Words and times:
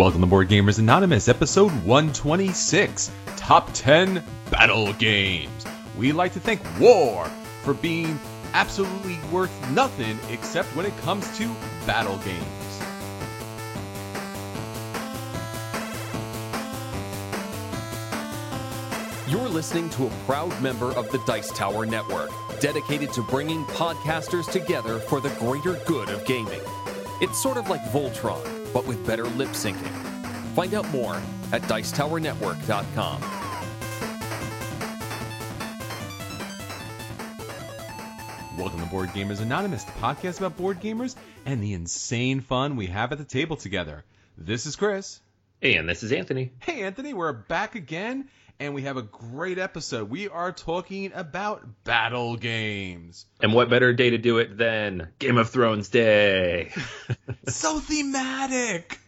Welcome 0.00 0.22
to 0.22 0.26
Board 0.26 0.48
Gamers 0.48 0.78
Anonymous, 0.78 1.28
episode 1.28 1.70
126 1.84 3.10
Top 3.36 3.68
10 3.74 4.24
Battle 4.50 4.94
Games. 4.94 5.66
We 5.94 6.12
like 6.12 6.32
to 6.32 6.40
thank 6.40 6.62
War 6.80 7.26
for 7.64 7.74
being 7.74 8.18
absolutely 8.54 9.18
worth 9.30 9.52
nothing 9.72 10.18
except 10.30 10.74
when 10.74 10.86
it 10.86 10.96
comes 11.02 11.36
to 11.36 11.54
battle 11.86 12.16
games. 12.24 12.46
You're 19.30 19.50
listening 19.50 19.90
to 19.90 20.06
a 20.06 20.10
proud 20.24 20.62
member 20.62 20.92
of 20.92 21.10
the 21.10 21.18
Dice 21.26 21.52
Tower 21.52 21.84
Network, 21.84 22.30
dedicated 22.58 23.12
to 23.12 23.22
bringing 23.24 23.66
podcasters 23.66 24.50
together 24.50 24.98
for 24.98 25.20
the 25.20 25.28
greater 25.38 25.74
good 25.84 26.08
of 26.08 26.24
gaming. 26.24 26.62
It's 27.20 27.42
sort 27.42 27.58
of 27.58 27.68
like 27.68 27.82
Voltron, 27.92 28.59
but 28.72 28.86
with 28.86 29.06
better 29.06 29.24
lip 29.24 29.50
syncing. 29.50 29.88
Find 30.54 30.74
out 30.74 30.88
more 30.90 31.20
at 31.52 31.62
Dicetowernetwork.com. 31.62 33.20
Welcome 38.58 38.80
to 38.80 38.86
Board 38.86 39.08
Gamers 39.10 39.40
Anonymous, 39.40 39.84
the 39.84 39.92
podcast 39.92 40.38
about 40.38 40.56
board 40.58 40.80
gamers 40.80 41.16
and 41.46 41.62
the 41.62 41.72
insane 41.72 42.40
fun 42.40 42.76
we 42.76 42.88
have 42.88 43.10
at 43.10 43.18
the 43.18 43.24
table 43.24 43.56
together. 43.56 44.04
This 44.36 44.66
is 44.66 44.76
Chris. 44.76 45.20
And 45.62 45.88
this 45.88 46.02
is 46.02 46.12
Anthony. 46.12 46.52
Hey, 46.58 46.82
Anthony, 46.82 47.14
we're 47.14 47.32
back 47.32 47.74
again, 47.74 48.28
and 48.60 48.74
we 48.74 48.82
have 48.82 48.98
a 48.98 49.02
great 49.02 49.58
episode. 49.58 50.10
We 50.10 50.28
are 50.28 50.52
talking 50.52 51.12
about 51.14 51.66
battle 51.82 52.36
games. 52.36 53.24
And 53.40 53.54
what 53.54 53.70
better 53.70 53.94
day 53.94 54.10
to 54.10 54.18
do 54.18 54.36
it 54.36 54.56
than 54.56 55.08
Game 55.18 55.38
of 55.38 55.48
Thrones 55.48 55.88
Day? 55.88 56.70
so 57.48 57.80
thematic. 57.80 59.00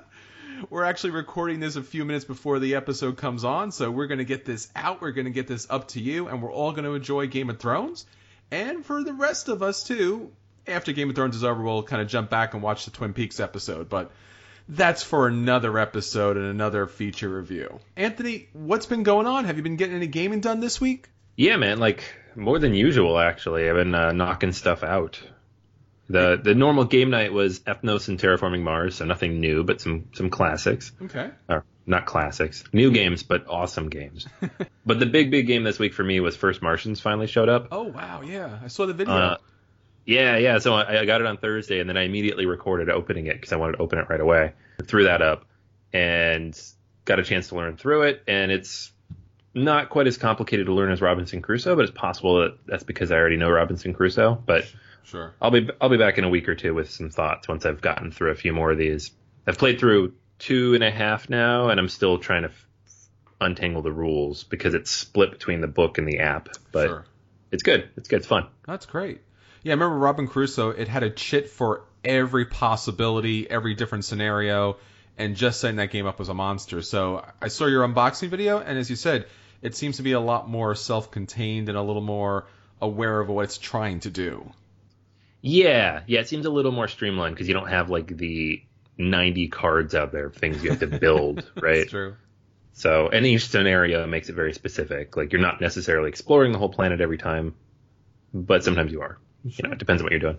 we're 0.70 0.84
actually 0.84 1.12
recording 1.12 1.58
this 1.58 1.76
a 1.76 1.82
few 1.82 2.04
minutes 2.04 2.26
before 2.26 2.58
the 2.58 2.74
episode 2.74 3.16
comes 3.16 3.44
on, 3.44 3.72
so 3.72 3.90
we're 3.90 4.08
going 4.08 4.18
to 4.18 4.24
get 4.24 4.44
this 4.44 4.70
out. 4.76 5.00
We're 5.00 5.12
going 5.12 5.24
to 5.24 5.32
get 5.32 5.46
this 5.46 5.66
up 5.70 5.88
to 5.88 6.00
you, 6.00 6.28
and 6.28 6.42
we're 6.42 6.52
all 6.52 6.72
going 6.72 6.84
to 6.84 6.94
enjoy 6.94 7.26
Game 7.28 7.48
of 7.48 7.58
Thrones. 7.58 8.04
And 8.50 8.84
for 8.84 9.02
the 9.02 9.14
rest 9.14 9.48
of 9.48 9.62
us, 9.62 9.84
too, 9.84 10.32
after 10.66 10.92
Game 10.92 11.08
of 11.08 11.16
Thrones 11.16 11.34
is 11.34 11.44
over, 11.44 11.62
we'll 11.62 11.82
kind 11.82 12.02
of 12.02 12.08
jump 12.08 12.28
back 12.28 12.52
and 12.52 12.62
watch 12.62 12.84
the 12.84 12.90
Twin 12.90 13.14
Peaks 13.14 13.40
episode. 13.40 13.88
But 13.88 14.12
that's 14.68 15.02
for 15.02 15.26
another 15.26 15.78
episode 15.78 16.36
and 16.36 16.46
another 16.46 16.86
feature 16.86 17.28
review. 17.28 17.80
Anthony, 17.96 18.48
what's 18.52 18.86
been 18.86 19.02
going 19.02 19.26
on? 19.26 19.44
Have 19.44 19.56
you 19.56 19.62
been 19.62 19.76
getting 19.76 19.96
any 19.96 20.06
gaming 20.06 20.40
done 20.40 20.60
this 20.60 20.80
week? 20.80 21.08
Yeah, 21.36 21.56
man, 21.56 21.78
like 21.78 22.04
more 22.34 22.58
than 22.58 22.74
usual 22.74 23.18
actually. 23.18 23.68
I've 23.68 23.76
been 23.76 23.94
uh, 23.94 24.12
knocking 24.12 24.52
stuff 24.52 24.82
out. 24.82 25.20
The 26.08 26.38
the 26.42 26.54
normal 26.54 26.84
game 26.84 27.10
night 27.10 27.32
was 27.32 27.60
Ethnos 27.60 28.08
and 28.08 28.18
Terraforming 28.18 28.62
Mars, 28.62 28.96
so 28.96 29.04
nothing 29.04 29.40
new, 29.40 29.64
but 29.64 29.80
some 29.80 30.08
some 30.12 30.30
classics. 30.30 30.92
Okay. 31.00 31.30
Or 31.48 31.64
not 31.86 32.06
classics, 32.06 32.64
new 32.72 32.92
games, 32.92 33.22
but 33.22 33.46
awesome 33.48 33.88
games. 33.88 34.26
but 34.86 34.98
the 34.98 35.06
big 35.06 35.30
big 35.30 35.46
game 35.46 35.64
this 35.64 35.78
week 35.78 35.94
for 35.94 36.04
me 36.04 36.20
was 36.20 36.36
First 36.36 36.60
Martians 36.60 37.00
finally 37.00 37.26
showed 37.26 37.48
up. 37.48 37.68
Oh 37.72 37.84
wow, 37.84 38.22
yeah, 38.22 38.58
I 38.62 38.68
saw 38.68 38.86
the 38.86 38.92
video. 38.92 39.14
Uh, 39.14 39.36
yeah, 40.04 40.36
yeah. 40.36 40.58
So 40.58 40.74
I, 40.74 41.00
I 41.00 41.04
got 41.04 41.20
it 41.20 41.26
on 41.26 41.36
Thursday, 41.36 41.80
and 41.80 41.88
then 41.88 41.96
I 41.96 42.02
immediately 42.02 42.46
recorded 42.46 42.90
opening 42.90 43.26
it 43.26 43.34
because 43.34 43.52
I 43.52 43.56
wanted 43.56 43.76
to 43.76 43.82
open 43.82 43.98
it 43.98 44.08
right 44.08 44.20
away. 44.20 44.52
Threw 44.84 45.04
that 45.04 45.22
up, 45.22 45.46
and 45.92 46.58
got 47.04 47.18
a 47.18 47.24
chance 47.24 47.48
to 47.48 47.56
learn 47.56 47.76
through 47.76 48.02
it. 48.02 48.22
And 48.26 48.50
it's 48.50 48.92
not 49.54 49.90
quite 49.90 50.06
as 50.06 50.16
complicated 50.16 50.66
to 50.66 50.72
learn 50.72 50.90
as 50.90 51.00
Robinson 51.00 51.42
Crusoe, 51.42 51.76
but 51.76 51.82
it's 51.82 51.96
possible 51.96 52.40
that 52.42 52.58
that's 52.66 52.84
because 52.84 53.10
I 53.10 53.16
already 53.16 53.36
know 53.36 53.50
Robinson 53.50 53.94
Crusoe. 53.94 54.34
But 54.34 54.64
sure, 55.04 55.34
I'll 55.40 55.50
be 55.50 55.68
I'll 55.80 55.88
be 55.88 55.98
back 55.98 56.18
in 56.18 56.24
a 56.24 56.28
week 56.28 56.48
or 56.48 56.54
two 56.54 56.74
with 56.74 56.90
some 56.90 57.10
thoughts 57.10 57.48
once 57.48 57.66
I've 57.66 57.80
gotten 57.80 58.10
through 58.10 58.30
a 58.30 58.34
few 58.34 58.52
more 58.52 58.72
of 58.72 58.78
these. 58.78 59.10
I've 59.46 59.58
played 59.58 59.78
through 59.78 60.14
two 60.38 60.74
and 60.74 60.82
a 60.82 60.90
half 60.90 61.28
now, 61.28 61.68
and 61.68 61.78
I'm 61.78 61.88
still 61.88 62.18
trying 62.18 62.42
to 62.42 62.48
f- 62.48 62.66
untangle 63.40 63.82
the 63.82 63.92
rules 63.92 64.44
because 64.44 64.74
it's 64.74 64.90
split 64.90 65.30
between 65.32 65.60
the 65.60 65.68
book 65.68 65.98
and 65.98 66.08
the 66.08 66.20
app. 66.20 66.48
But 66.70 66.88
sure. 66.88 67.04
it's 67.50 67.62
good. 67.62 67.88
It's 67.96 68.08
good. 68.08 68.20
It's 68.20 68.26
fun. 68.26 68.46
That's 68.66 68.86
great. 68.86 69.20
Yeah, 69.62 69.72
I 69.72 69.74
remember 69.74 69.96
Robin 69.96 70.26
Crusoe. 70.26 70.70
It 70.70 70.88
had 70.88 71.02
a 71.02 71.10
chit 71.10 71.48
for 71.48 71.84
every 72.04 72.46
possibility, 72.46 73.48
every 73.48 73.74
different 73.74 74.04
scenario, 74.04 74.76
and 75.16 75.36
just 75.36 75.60
setting 75.60 75.76
that 75.76 75.90
game 75.90 76.06
up 76.06 76.18
was 76.18 76.28
a 76.28 76.34
monster. 76.34 76.82
So 76.82 77.24
I 77.40 77.48
saw 77.48 77.66
your 77.66 77.86
unboxing 77.86 78.28
video, 78.28 78.58
and 78.58 78.78
as 78.78 78.90
you 78.90 78.96
said, 78.96 79.26
it 79.60 79.76
seems 79.76 79.98
to 79.98 80.02
be 80.02 80.12
a 80.12 80.20
lot 80.20 80.48
more 80.48 80.74
self-contained 80.74 81.68
and 81.68 81.78
a 81.78 81.82
little 81.82 82.02
more 82.02 82.46
aware 82.80 83.20
of 83.20 83.28
what 83.28 83.44
it's 83.44 83.58
trying 83.58 84.00
to 84.00 84.10
do. 84.10 84.52
Yeah, 85.40 86.02
yeah, 86.06 86.20
it 86.20 86.28
seems 86.28 86.46
a 86.46 86.50
little 86.50 86.72
more 86.72 86.88
streamlined 86.88 87.34
because 87.34 87.46
you 87.46 87.54
don't 87.54 87.68
have 87.68 87.90
like 87.90 88.16
the 88.16 88.62
90 88.98 89.48
cards 89.48 89.94
out 89.94 90.12
there 90.12 90.26
of 90.26 90.36
things 90.36 90.62
you 90.62 90.70
have 90.70 90.80
to 90.80 90.86
build, 90.86 91.48
right? 91.60 91.78
That's 91.78 91.90
true. 91.90 92.16
So, 92.74 93.08
and 93.08 93.26
each 93.26 93.48
scenario 93.48 94.06
makes 94.06 94.28
it 94.28 94.34
very 94.34 94.52
specific. 94.54 95.16
Like 95.16 95.32
you're 95.32 95.42
not 95.42 95.60
necessarily 95.60 96.08
exploring 96.08 96.52
the 96.52 96.58
whole 96.58 96.70
planet 96.70 97.00
every 97.00 97.18
time, 97.18 97.54
but 98.34 98.64
sometimes 98.64 98.90
you 98.90 99.02
are. 99.02 99.18
You 99.44 99.62
know, 99.64 99.72
it 99.72 99.78
depends 99.78 100.02
on 100.02 100.04
what 100.04 100.12
you're 100.12 100.20
doing. 100.20 100.38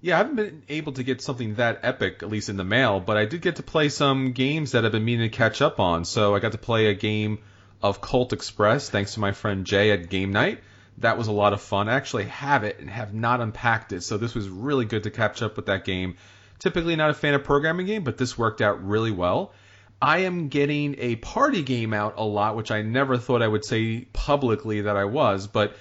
Yeah, 0.00 0.14
I 0.14 0.18
haven't 0.18 0.36
been 0.36 0.62
able 0.68 0.92
to 0.92 1.02
get 1.02 1.20
something 1.20 1.56
that 1.56 1.80
epic, 1.82 2.22
at 2.22 2.28
least 2.28 2.48
in 2.48 2.56
the 2.56 2.64
mail, 2.64 3.00
but 3.00 3.16
I 3.16 3.24
did 3.24 3.42
get 3.42 3.56
to 3.56 3.64
play 3.64 3.88
some 3.88 4.32
games 4.32 4.72
that 4.72 4.84
I've 4.84 4.92
been 4.92 5.04
meaning 5.04 5.28
to 5.28 5.36
catch 5.36 5.60
up 5.60 5.80
on. 5.80 6.04
So 6.04 6.36
I 6.36 6.38
got 6.38 6.52
to 6.52 6.58
play 6.58 6.86
a 6.86 6.94
game 6.94 7.38
of 7.82 8.00
Colt 8.00 8.32
Express, 8.32 8.90
thanks 8.90 9.14
to 9.14 9.20
my 9.20 9.32
friend 9.32 9.64
Jay 9.64 9.90
at 9.90 10.08
Game 10.08 10.32
Night. 10.32 10.60
That 10.98 11.18
was 11.18 11.28
a 11.28 11.32
lot 11.32 11.52
of 11.52 11.60
fun. 11.60 11.88
I 11.88 11.94
actually 11.94 12.24
have 12.24 12.64
it 12.64 12.78
and 12.78 12.88
have 12.88 13.12
not 13.12 13.40
unpacked 13.40 13.92
it, 13.92 14.02
so 14.02 14.18
this 14.18 14.34
was 14.34 14.48
really 14.48 14.84
good 14.84 15.04
to 15.04 15.10
catch 15.10 15.42
up 15.42 15.56
with 15.56 15.66
that 15.66 15.84
game. 15.84 16.16
Typically 16.58 16.96
not 16.96 17.10
a 17.10 17.14
fan 17.14 17.34
of 17.34 17.44
programming 17.44 17.86
game, 17.86 18.02
but 18.02 18.18
this 18.18 18.36
worked 18.36 18.60
out 18.60 18.86
really 18.86 19.12
well. 19.12 19.52
I 20.00 20.18
am 20.18 20.48
getting 20.48 20.96
a 20.98 21.16
party 21.16 21.62
game 21.62 21.92
out 21.92 22.14
a 22.18 22.24
lot, 22.24 22.56
which 22.56 22.70
I 22.70 22.82
never 22.82 23.16
thought 23.16 23.42
I 23.42 23.48
would 23.48 23.64
say 23.64 24.06
publicly 24.12 24.82
that 24.82 24.96
I 24.96 25.04
was, 25.04 25.48
but 25.48 25.76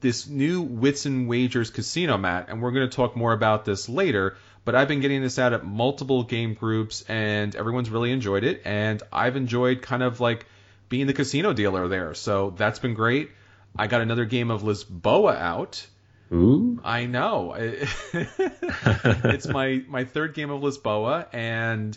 this 0.00 0.28
new 0.28 0.62
Wits 0.62 1.06
and 1.06 1.28
Wagers 1.28 1.70
casino 1.70 2.16
mat, 2.18 2.46
and 2.48 2.62
we're 2.62 2.72
going 2.72 2.88
to 2.88 2.94
talk 2.94 3.16
more 3.16 3.32
about 3.32 3.64
this 3.64 3.88
later. 3.88 4.36
But 4.64 4.74
I've 4.74 4.88
been 4.88 5.00
getting 5.00 5.22
this 5.22 5.38
out 5.38 5.52
at 5.52 5.64
multiple 5.64 6.24
game 6.24 6.54
groups, 6.54 7.04
and 7.08 7.54
everyone's 7.54 7.88
really 7.88 8.10
enjoyed 8.10 8.42
it. 8.42 8.62
And 8.64 9.02
I've 9.12 9.36
enjoyed 9.36 9.80
kind 9.80 10.02
of 10.02 10.20
like 10.20 10.46
being 10.88 11.06
the 11.06 11.12
casino 11.12 11.52
dealer 11.52 11.88
there, 11.88 12.14
so 12.14 12.50
that's 12.50 12.78
been 12.78 12.94
great. 12.94 13.30
I 13.76 13.86
got 13.86 14.00
another 14.00 14.24
game 14.24 14.50
of 14.50 14.62
Lisboa 14.62 15.36
out. 15.36 15.86
Ooh. 16.32 16.80
I 16.82 17.06
know. 17.06 17.54
it's 17.56 19.46
my 19.46 19.84
my 19.86 20.04
third 20.04 20.34
game 20.34 20.50
of 20.50 20.62
Lisboa, 20.62 21.28
and 21.32 21.96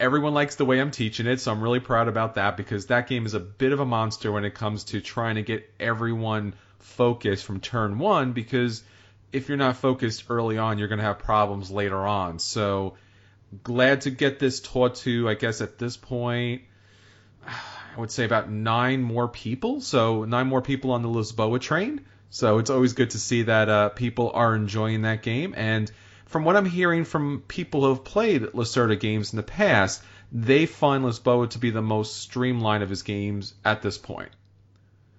Everyone 0.00 0.32
likes 0.32 0.54
the 0.54 0.64
way 0.64 0.80
I'm 0.80 0.92
teaching 0.92 1.26
it, 1.26 1.40
so 1.40 1.50
I'm 1.50 1.60
really 1.60 1.80
proud 1.80 2.06
about 2.06 2.36
that 2.36 2.56
because 2.56 2.86
that 2.86 3.08
game 3.08 3.26
is 3.26 3.34
a 3.34 3.40
bit 3.40 3.72
of 3.72 3.80
a 3.80 3.84
monster 3.84 4.30
when 4.30 4.44
it 4.44 4.54
comes 4.54 4.84
to 4.84 5.00
trying 5.00 5.34
to 5.34 5.42
get 5.42 5.68
everyone 5.80 6.54
focused 6.78 7.44
from 7.44 7.60
turn 7.60 7.98
one 7.98 8.32
because 8.32 8.82
if 9.32 9.48
you're 9.48 9.58
not 9.58 9.76
focused 9.76 10.24
early 10.30 10.58
on, 10.58 10.78
you're 10.78 10.88
going 10.88 10.98
to 10.98 11.04
have 11.04 11.18
problems 11.18 11.70
later 11.70 12.06
on. 12.06 12.38
So 12.38 12.94
glad 13.62 14.02
to 14.02 14.10
get 14.10 14.38
this 14.38 14.60
taught 14.60 14.96
to, 14.96 15.28
I 15.28 15.34
guess 15.34 15.60
at 15.60 15.78
this 15.78 15.96
point, 15.96 16.62
I 17.46 18.00
would 18.00 18.10
say 18.10 18.24
about 18.24 18.50
nine 18.50 19.02
more 19.02 19.28
people. 19.28 19.80
So 19.80 20.24
nine 20.24 20.46
more 20.46 20.62
people 20.62 20.92
on 20.92 21.02
the 21.02 21.08
Lisboa 21.08 21.60
train. 21.60 22.02
So 22.30 22.58
it's 22.58 22.70
always 22.70 22.92
good 22.92 23.10
to 23.10 23.18
see 23.18 23.42
that 23.42 23.68
uh, 23.68 23.88
people 23.90 24.30
are 24.34 24.54
enjoying 24.54 25.02
that 25.02 25.22
game. 25.22 25.54
And 25.56 25.90
from 26.26 26.44
what 26.44 26.56
I'm 26.56 26.66
hearing 26.66 27.04
from 27.04 27.42
people 27.48 27.82
who 27.82 27.88
have 27.88 28.04
played 28.04 28.42
Lacerda 28.42 29.00
games 29.00 29.32
in 29.32 29.38
the 29.38 29.42
past, 29.42 30.02
they 30.30 30.66
find 30.66 31.04
Lisboa 31.04 31.48
to 31.50 31.58
be 31.58 31.70
the 31.70 31.82
most 31.82 32.18
streamlined 32.18 32.82
of 32.82 32.90
his 32.90 33.02
games 33.02 33.54
at 33.64 33.80
this 33.80 33.96
point. 33.96 34.30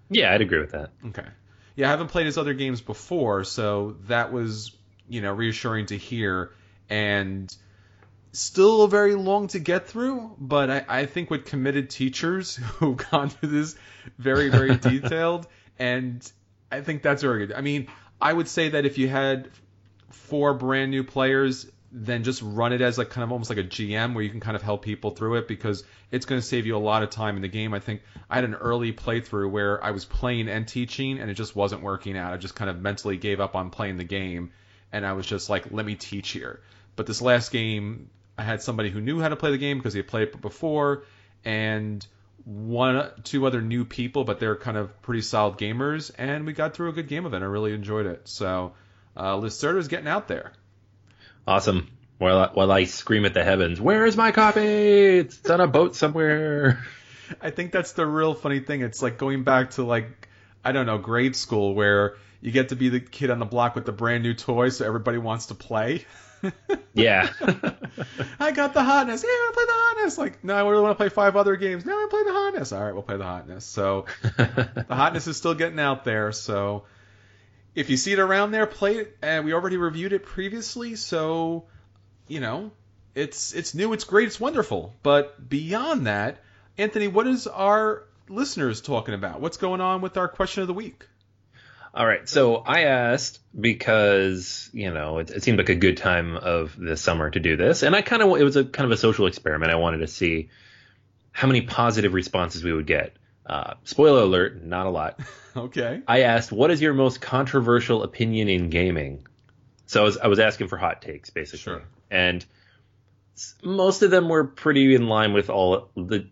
Yeah, 0.09 0.33
I'd 0.33 0.41
agree 0.41 0.59
with 0.59 0.71
that. 0.71 0.91
Okay. 1.07 1.25
Yeah, 1.79 1.87
I 1.87 1.91
haven't 1.91 2.09
played 2.09 2.25
his 2.25 2.37
other 2.37 2.53
games 2.53 2.81
before, 2.81 3.45
so 3.45 3.95
that 4.07 4.33
was, 4.33 4.75
you 5.07 5.21
know, 5.21 5.31
reassuring 5.31 5.85
to 5.85 5.97
hear. 5.97 6.51
And 6.89 7.55
still 8.33 8.85
very 8.87 9.15
long 9.15 9.47
to 9.47 9.59
get 9.59 9.87
through, 9.87 10.35
but 10.37 10.69
I, 10.69 10.85
I 10.89 11.05
think 11.05 11.29
with 11.29 11.45
committed 11.45 11.89
teachers 11.89 12.55
who've 12.79 12.97
gone 12.97 13.29
through 13.29 13.51
this 13.51 13.77
very, 14.17 14.49
very 14.49 14.75
detailed, 14.91 15.47
and 15.79 16.29
I 16.69 16.81
think 16.81 17.01
that's 17.01 17.21
very 17.21 17.47
good. 17.47 17.55
I 17.55 17.61
mean, 17.61 17.87
I 18.19 18.33
would 18.33 18.49
say 18.49 18.67
that 18.67 18.85
if 18.85 18.97
you 18.97 19.07
had 19.07 19.49
four 20.09 20.53
brand 20.53 20.91
new 20.91 21.05
players, 21.05 21.65
then 21.91 22.23
just 22.23 22.41
run 22.43 22.71
it 22.71 22.81
as 22.81 22.97
like 22.97 23.09
kind 23.09 23.23
of 23.23 23.31
almost 23.31 23.49
like 23.49 23.57
a 23.57 23.63
GM 23.63 24.13
where 24.13 24.23
you 24.23 24.29
can 24.29 24.39
kind 24.39 24.55
of 24.55 24.61
help 24.61 24.83
people 24.83 25.11
through 25.11 25.35
it 25.35 25.47
because 25.47 25.83
it's 26.11 26.25
going 26.25 26.39
to 26.39 26.45
save 26.45 26.65
you 26.65 26.75
a 26.75 26.77
lot 26.77 27.01
of 27.01 27.09
time 27.09 27.35
in 27.35 27.41
the 27.41 27.47
game. 27.47 27.73
I 27.73 27.79
think 27.79 28.01
I 28.29 28.35
had 28.35 28.43
an 28.43 28.55
early 28.55 28.93
playthrough 28.93 29.49
where 29.49 29.83
I 29.83 29.91
was 29.91 30.05
playing 30.05 30.49
and 30.49 30.67
teaching 30.67 31.19
and 31.19 31.31
it 31.31 31.33
just 31.33 31.55
wasn't 31.55 31.81
working 31.81 32.15
out. 32.15 32.33
I 32.33 32.37
just 32.37 32.55
kind 32.55 32.69
of 32.69 32.79
mentally 32.79 33.17
gave 33.17 33.39
up 33.39 33.55
on 33.55 33.71
playing 33.71 33.97
the 33.97 34.03
game 34.03 34.51
and 34.91 35.05
I 35.05 35.13
was 35.13 35.25
just 35.25 35.49
like, 35.49 35.71
let 35.71 35.85
me 35.85 35.95
teach 35.95 36.29
here. 36.29 36.61
But 36.95 37.07
this 37.07 37.21
last 37.21 37.51
game, 37.51 38.09
I 38.37 38.43
had 38.43 38.61
somebody 38.61 38.89
who 38.89 39.01
knew 39.01 39.19
how 39.19 39.29
to 39.29 39.35
play 39.35 39.51
the 39.51 39.57
game 39.57 39.77
because 39.77 39.93
he 39.93 39.99
had 39.99 40.07
played 40.07 40.29
it 40.29 40.41
before, 40.41 41.03
and 41.45 42.05
one, 42.45 43.11
two 43.23 43.45
other 43.45 43.61
new 43.61 43.85
people, 43.85 44.23
but 44.23 44.39
they're 44.39 44.55
kind 44.55 44.77
of 44.77 45.01
pretty 45.01 45.21
solid 45.21 45.57
gamers, 45.57 46.11
and 46.17 46.45
we 46.45 46.53
got 46.53 46.73
through 46.73 46.89
a 46.89 46.93
good 46.93 47.07
game 47.07 47.25
of 47.25 47.33
it. 47.33 47.41
I 47.41 47.45
really 47.45 47.73
enjoyed 47.73 48.05
it. 48.05 48.27
So, 48.27 48.73
uh, 49.15 49.39
is 49.43 49.87
getting 49.87 50.07
out 50.07 50.27
there. 50.27 50.53
Awesome. 51.49 51.89
While 52.19 52.37
I, 52.37 52.49
while 52.53 52.71
I 52.71 52.83
scream 52.83 53.25
at 53.25 53.33
the 53.33 53.43
heavens, 53.43 53.81
where 53.81 54.05
is 54.05 54.15
my 54.15 54.31
copy? 54.31 54.61
It's 54.61 55.49
on 55.49 55.59
a 55.59 55.65
boat 55.65 55.95
somewhere. 55.95 56.85
I 57.41 57.49
think 57.49 57.71
that's 57.71 57.93
the 57.93 58.05
real 58.05 58.35
funny 58.35 58.59
thing. 58.59 58.81
It's 58.81 59.01
like 59.01 59.17
going 59.17 59.43
back 59.43 59.71
to 59.71 59.83
like 59.83 60.29
I 60.63 60.73
don't 60.73 60.85
know 60.85 60.99
grade 60.99 61.35
school 61.35 61.73
where 61.73 62.17
you 62.39 62.51
get 62.51 62.69
to 62.69 62.75
be 62.75 62.89
the 62.89 62.99
kid 62.99 63.31
on 63.31 63.39
the 63.39 63.47
block 63.47 63.73
with 63.73 63.87
the 63.87 63.91
brand 63.91 64.21
new 64.21 64.35
toy, 64.35 64.69
so 64.69 64.85
everybody 64.85 65.17
wants 65.17 65.47
to 65.47 65.55
play. 65.55 66.05
yeah. 66.93 67.27
I 68.39 68.51
got 68.51 68.75
the 68.75 68.83
hotness. 68.83 69.23
Yeah, 69.23 69.29
I 69.31 69.41
want 69.41 69.53
to 69.53 69.57
play 69.57 69.65
the 69.65 69.73
hotness. 69.73 70.17
Like, 70.19 70.43
no, 70.43 70.53
I 70.53 70.69
really 70.69 70.83
want 70.83 70.91
to 70.91 71.01
play 71.01 71.09
five 71.09 71.35
other 71.35 71.55
games. 71.55 71.83
No, 71.83 71.93
I 71.93 71.95
want 71.95 72.11
to 72.11 72.15
play 72.15 72.23
the 72.25 72.39
hotness. 72.39 72.73
All 72.73 72.83
right, 72.83 72.93
we'll 72.93 73.01
play 73.01 73.17
the 73.17 73.23
hotness. 73.23 73.65
So 73.65 74.05
the 74.37 74.85
hotness 74.87 75.25
is 75.25 75.35
still 75.35 75.55
getting 75.55 75.79
out 75.79 76.03
there. 76.03 76.31
So 76.31 76.83
if 77.75 77.89
you 77.89 77.97
see 77.97 78.13
it 78.13 78.19
around 78.19 78.51
there, 78.51 78.65
play 78.65 78.97
it. 78.97 79.17
And 79.21 79.45
we 79.45 79.53
already 79.53 79.77
reviewed 79.77 80.13
it 80.13 80.23
previously, 80.23 80.95
so 80.95 81.65
you 82.27 82.39
know 82.39 82.71
it's 83.15 83.53
it's 83.53 83.73
new, 83.73 83.93
it's 83.93 84.03
great, 84.03 84.27
it's 84.27 84.39
wonderful. 84.39 84.93
But 85.03 85.49
beyond 85.49 86.07
that, 86.07 86.37
Anthony, 86.77 87.07
what 87.07 87.27
is 87.27 87.47
our 87.47 88.05
listeners 88.27 88.81
talking 88.81 89.13
about? 89.13 89.41
What's 89.41 89.57
going 89.57 89.81
on 89.81 90.01
with 90.01 90.17
our 90.17 90.27
question 90.27 90.61
of 90.61 90.67
the 90.67 90.73
week? 90.73 91.05
All 91.93 92.05
right. 92.05 92.29
So 92.29 92.57
I 92.57 92.83
asked 92.83 93.39
because, 93.59 94.69
you 94.73 94.93
know, 94.93 95.17
it, 95.17 95.31
it, 95.31 95.43
seemed 95.43 95.57
like 95.57 95.69
a 95.69 95.75
good 95.75 95.97
time 95.97 96.37
of 96.37 96.77
the 96.77 96.95
summer 96.95 97.31
to 97.31 97.39
do 97.39 97.57
this. 97.57 97.81
And 97.81 97.95
I 97.95 98.03
kind 98.03 98.21
of, 98.21 98.39
it 98.39 98.43
was 98.43 98.55
a 98.55 98.63
kind 98.63 98.85
of 98.85 98.91
a 98.91 98.97
social 98.97 99.25
experiment. 99.25 99.71
I 99.71 99.75
wanted 99.75 99.99
to 99.99 100.07
see 100.07 100.49
how 101.31 101.47
many 101.47 101.61
positive 101.61 102.13
responses 102.13 102.63
we 102.63 102.73
would 102.73 102.85
get. 102.85 103.15
Uh, 103.49 103.73
spoiler 103.83 104.21
alert, 104.21 104.63
not 104.63 104.85
a 104.85 104.89
lot. 104.91 105.19
okay. 105.57 106.01
I 106.07 106.21
asked, 106.21 106.51
what 106.51 106.69
is 106.69 106.81
your 106.81 106.93
most 106.93 107.19
controversial 107.19 108.03
opinion 108.03 108.47
in 108.47 108.69
gaming? 108.69 109.27
So 109.87 110.01
I 110.01 110.03
was, 110.03 110.17
I 110.17 110.27
was 110.27 110.37
asking 110.37 110.67
for 110.67 110.77
hot 110.77 111.01
takes, 111.01 111.31
basically. 111.31 111.59
Sure. 111.59 111.81
And 112.11 112.45
most 113.63 114.03
of 114.03 114.11
them 114.11 114.29
were 114.29 114.43
pretty 114.43 114.93
in 114.93 115.07
line 115.07 115.33
with 115.33 115.49
all 115.49 115.89
the, 115.95 116.27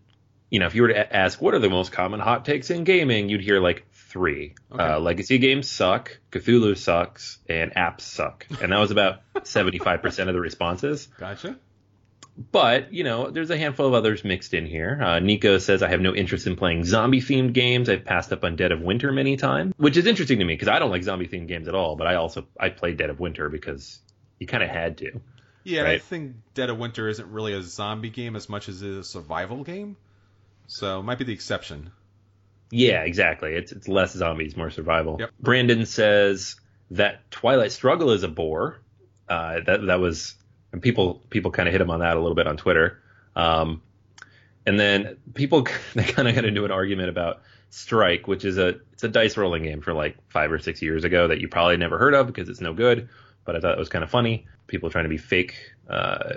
you 0.52 0.60
know, 0.60 0.68
if 0.68 0.76
you 0.76 0.84
were 0.84 0.90
to 0.90 1.16
ask 1.16 1.42
what 1.42 1.56
are 1.56 1.60
the 1.60 1.72
most 1.72 1.92
common 1.92 2.20
hot 2.20 2.46
takes 2.46 2.70
in 2.70 2.84
gaming, 2.84 3.30
you'd 3.30 3.42
hear 3.42 3.60
like 3.60 3.88
three. 3.92 4.54
Okay. 4.72 4.84
Uh, 4.84 5.00
legacy 5.00 5.40
games 5.40 5.68
suck, 5.68 6.20
Cthulhu 6.32 6.78
sucks, 6.78 7.40
and 7.50 7.74
apps 7.74 8.02
suck. 8.02 8.46
And 8.62 8.72
that 8.72 8.80
was 8.80 8.92
about 8.92 9.22
75% 9.38 10.28
of 10.28 10.34
the 10.36 10.40
responses. 10.40 11.08
Gotcha. 11.18 11.58
But, 12.52 12.94
you 12.94 13.04
know, 13.04 13.32
there's 13.32 13.50
a 13.50 13.58
handful 13.58 13.88
of 13.88 13.96
others 13.96 14.24
mixed 14.24 14.54
in 14.54 14.68
here. 14.68 15.02
Uh, 15.02 15.20
Nico 15.20 15.58
says, 15.58 15.82
I 15.82 15.90
have 15.90 16.02
no 16.02 16.14
interest 16.14 16.46
in 16.46 16.56
playing 16.56 16.84
zombie 16.84 17.20
themed 17.20 17.54
games. 17.54 17.90
I've 17.90 18.06
passed 18.06 18.32
up 18.32 18.44
on 18.44 18.56
Dead 18.56 18.72
of 18.72 18.82
Winter 18.82 19.12
many 19.12 19.38
times, 19.38 19.74
which 19.78 19.98
is 19.98 20.06
interesting 20.06 20.38
to 20.40 20.46
me 20.46 20.54
because 20.54 20.68
I 20.68 20.78
don't 20.78 20.92
like 20.92 21.02
zombie 21.04 21.28
themed 21.28 21.48
games 21.48 21.68
at 21.68 21.74
all. 21.74 21.96
But 21.96 22.06
I 22.06 22.16
also, 22.16 22.48
I 22.60 22.70
played 22.70 22.98
Dead 22.98 23.10
of 23.10 23.20
Winter 23.20 23.50
because 23.50 24.00
you 24.38 24.46
kind 24.46 24.62
of 24.62 24.70
had 24.70 25.00
to. 25.00 25.20
Yeah, 25.64 25.82
right? 25.82 25.96
I 25.96 25.98
think 25.98 26.36
Dead 26.54 26.70
of 26.70 26.78
Winter 26.78 27.10
isn't 27.10 27.30
really 27.32 27.54
a 27.54 27.62
zombie 27.64 28.12
game 28.12 28.36
as 28.36 28.48
much 28.48 28.70
as 28.70 28.84
it 28.84 28.90
is 28.90 28.98
a 28.98 29.04
survival 29.04 29.64
game. 29.64 29.98
So 30.68 31.00
it 31.00 31.04
might 31.04 31.18
be 31.18 31.26
the 31.26 31.34
exception. 31.34 31.92
Yeah, 32.70 33.02
exactly. 33.02 33.54
It's 33.54 33.72
it's 33.72 33.88
less 33.88 34.14
zombies, 34.14 34.56
more 34.56 34.70
survival. 34.70 35.18
Yep. 35.20 35.32
Brandon 35.40 35.86
says 35.86 36.58
that 36.92 37.30
Twilight 37.32 37.72
Struggle 37.72 38.12
is 38.12 38.24
a 38.24 38.28
bore. 38.28 38.80
Uh, 39.28 39.62
that 39.66 39.86
that 39.88 40.00
was 40.00 40.36
people 40.82 41.22
people 41.30 41.52
kind 41.52 41.68
of 41.68 41.74
hit 41.74 41.82
him 41.82 41.90
on 41.90 42.00
that 42.02 42.18
a 42.18 42.20
little 42.20 42.36
bit 42.36 42.48
on 42.48 42.58
Twitter. 42.58 43.02
Um, 43.36 43.82
and 44.66 44.80
then 44.80 45.18
people 45.34 45.66
they 45.96 46.04
kind 46.04 46.28
of 46.28 46.36
got 46.36 46.46
into 46.46 46.66
an 46.66 46.72
argument 46.72 47.10
about 47.10 47.42
Strike, 47.70 48.28
which 48.28 48.46
is 48.46 48.58
a 48.58 48.80
it's 48.94 49.04
a 49.04 49.10
dice 49.10 49.38
rolling 49.38 49.64
game 49.64 49.82
for 49.82 49.94
like 49.94 50.18
five 50.30 50.52
or 50.52 50.60
six 50.60 50.82
years 50.82 51.04
ago 51.04 51.28
that 51.28 51.42
you 51.42 51.48
probably 51.48 51.78
never 51.78 51.98
heard 51.98 52.14
of 52.14 52.28
because 52.28 52.50
it's 52.50 52.62
no 52.62 52.74
good. 52.74 53.10
But 53.46 53.56
I 53.56 53.60
thought 53.60 53.74
it 53.74 53.80
was 53.80 53.90
kind 53.90 54.04
of 54.04 54.10
funny. 54.10 54.48
People 54.68 54.90
trying 54.90 55.06
to 55.06 55.10
be 55.10 55.18
fake, 55.18 55.56
uh, 55.90 56.36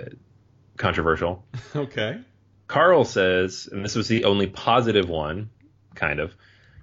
controversial. 0.77 1.45
Okay. 1.75 2.19
Carl 2.67 3.03
says, 3.03 3.67
and 3.69 3.83
this 3.83 3.95
was 3.95 4.07
the 4.07 4.23
only 4.23 4.47
positive 4.47 5.09
one 5.09 5.49
kind 5.93 6.21
of. 6.21 6.33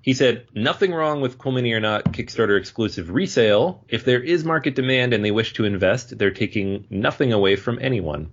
He 0.09 0.15
said, 0.15 0.47
nothing 0.55 0.95
wrong 0.95 1.21
with 1.21 1.37
Cool 1.37 1.53
Mini 1.53 1.71
or 1.75 1.81
Not 1.81 2.15
Kickstarter 2.15 2.59
exclusive 2.59 3.11
resale. 3.11 3.85
If 3.91 4.07
there 4.07 4.23
is 4.23 4.43
market 4.43 4.75
demand 4.75 5.13
and 5.13 5.23
they 5.23 5.31
wish 5.31 5.53
to 5.53 5.67
invest, 5.67 6.17
they're 6.17 6.31
taking 6.31 6.87
nothing 6.89 7.35
away 7.35 7.57
from 7.57 7.79
anyone. 7.79 8.31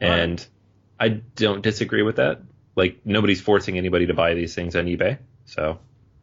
And 0.00 0.46
I 1.00 1.08
don't 1.08 1.60
disagree 1.60 2.02
with 2.02 2.16
that. 2.16 2.42
Like, 2.76 3.00
nobody's 3.04 3.40
forcing 3.40 3.76
anybody 3.76 4.06
to 4.06 4.14
buy 4.14 4.34
these 4.34 4.54
things 4.54 4.76
on 4.76 4.84
eBay. 4.84 5.18
So, 5.44 5.80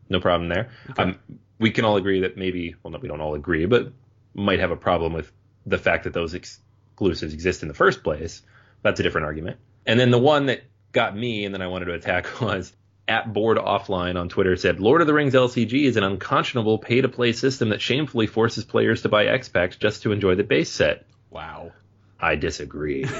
no 0.07 0.21
problem 0.21 0.47
there. 0.47 0.69
Okay. 0.91 1.03
Um, 1.03 1.19
we 1.59 1.71
can 1.71 1.83
all 1.83 1.97
agree 1.97 2.21
that 2.21 2.37
maybe, 2.37 2.75
well, 2.81 2.91
no, 2.91 2.99
we 2.99 3.09
don't 3.09 3.19
all 3.19 3.35
agree, 3.35 3.65
but 3.65 3.91
might 4.33 4.61
have 4.61 4.71
a 4.71 4.77
problem 4.77 5.11
with 5.11 5.29
the 5.65 5.77
fact 5.77 6.05
that 6.05 6.13
those 6.13 6.33
exclusives 6.33 7.33
exist 7.33 7.63
in 7.63 7.67
the 7.67 7.73
first 7.73 8.01
place. 8.01 8.43
That's 8.81 9.01
a 9.01 9.03
different 9.03 9.25
argument. 9.25 9.57
And 9.85 9.99
then 9.99 10.11
the 10.11 10.19
one 10.19 10.45
that 10.45 10.63
got 10.93 11.17
me 11.17 11.43
and 11.43 11.53
then 11.53 11.61
I 11.61 11.67
wanted 11.67 11.87
to 11.87 11.95
attack 11.95 12.39
was 12.39 12.71
at 13.07 13.31
board 13.31 13.57
offline 13.57 14.19
on 14.19 14.29
Twitter 14.29 14.55
said 14.55 14.79
Lord 14.79 15.01
of 15.01 15.07
the 15.07 15.13
Rings 15.13 15.33
LCG 15.33 15.83
is 15.83 15.97
an 15.97 16.03
unconscionable 16.03 16.79
pay 16.79 17.01
to 17.01 17.09
play 17.09 17.33
system 17.33 17.69
that 17.69 17.81
shamefully 17.81 18.27
forces 18.27 18.65
players 18.65 19.03
to 19.03 19.09
buy 19.09 19.25
X 19.25 19.49
packs 19.49 19.75
just 19.75 20.03
to 20.03 20.11
enjoy 20.11 20.35
the 20.35 20.43
base 20.43 20.71
set. 20.71 21.05
Wow. 21.29 21.71
I 22.19 22.35
disagree. 22.35 23.05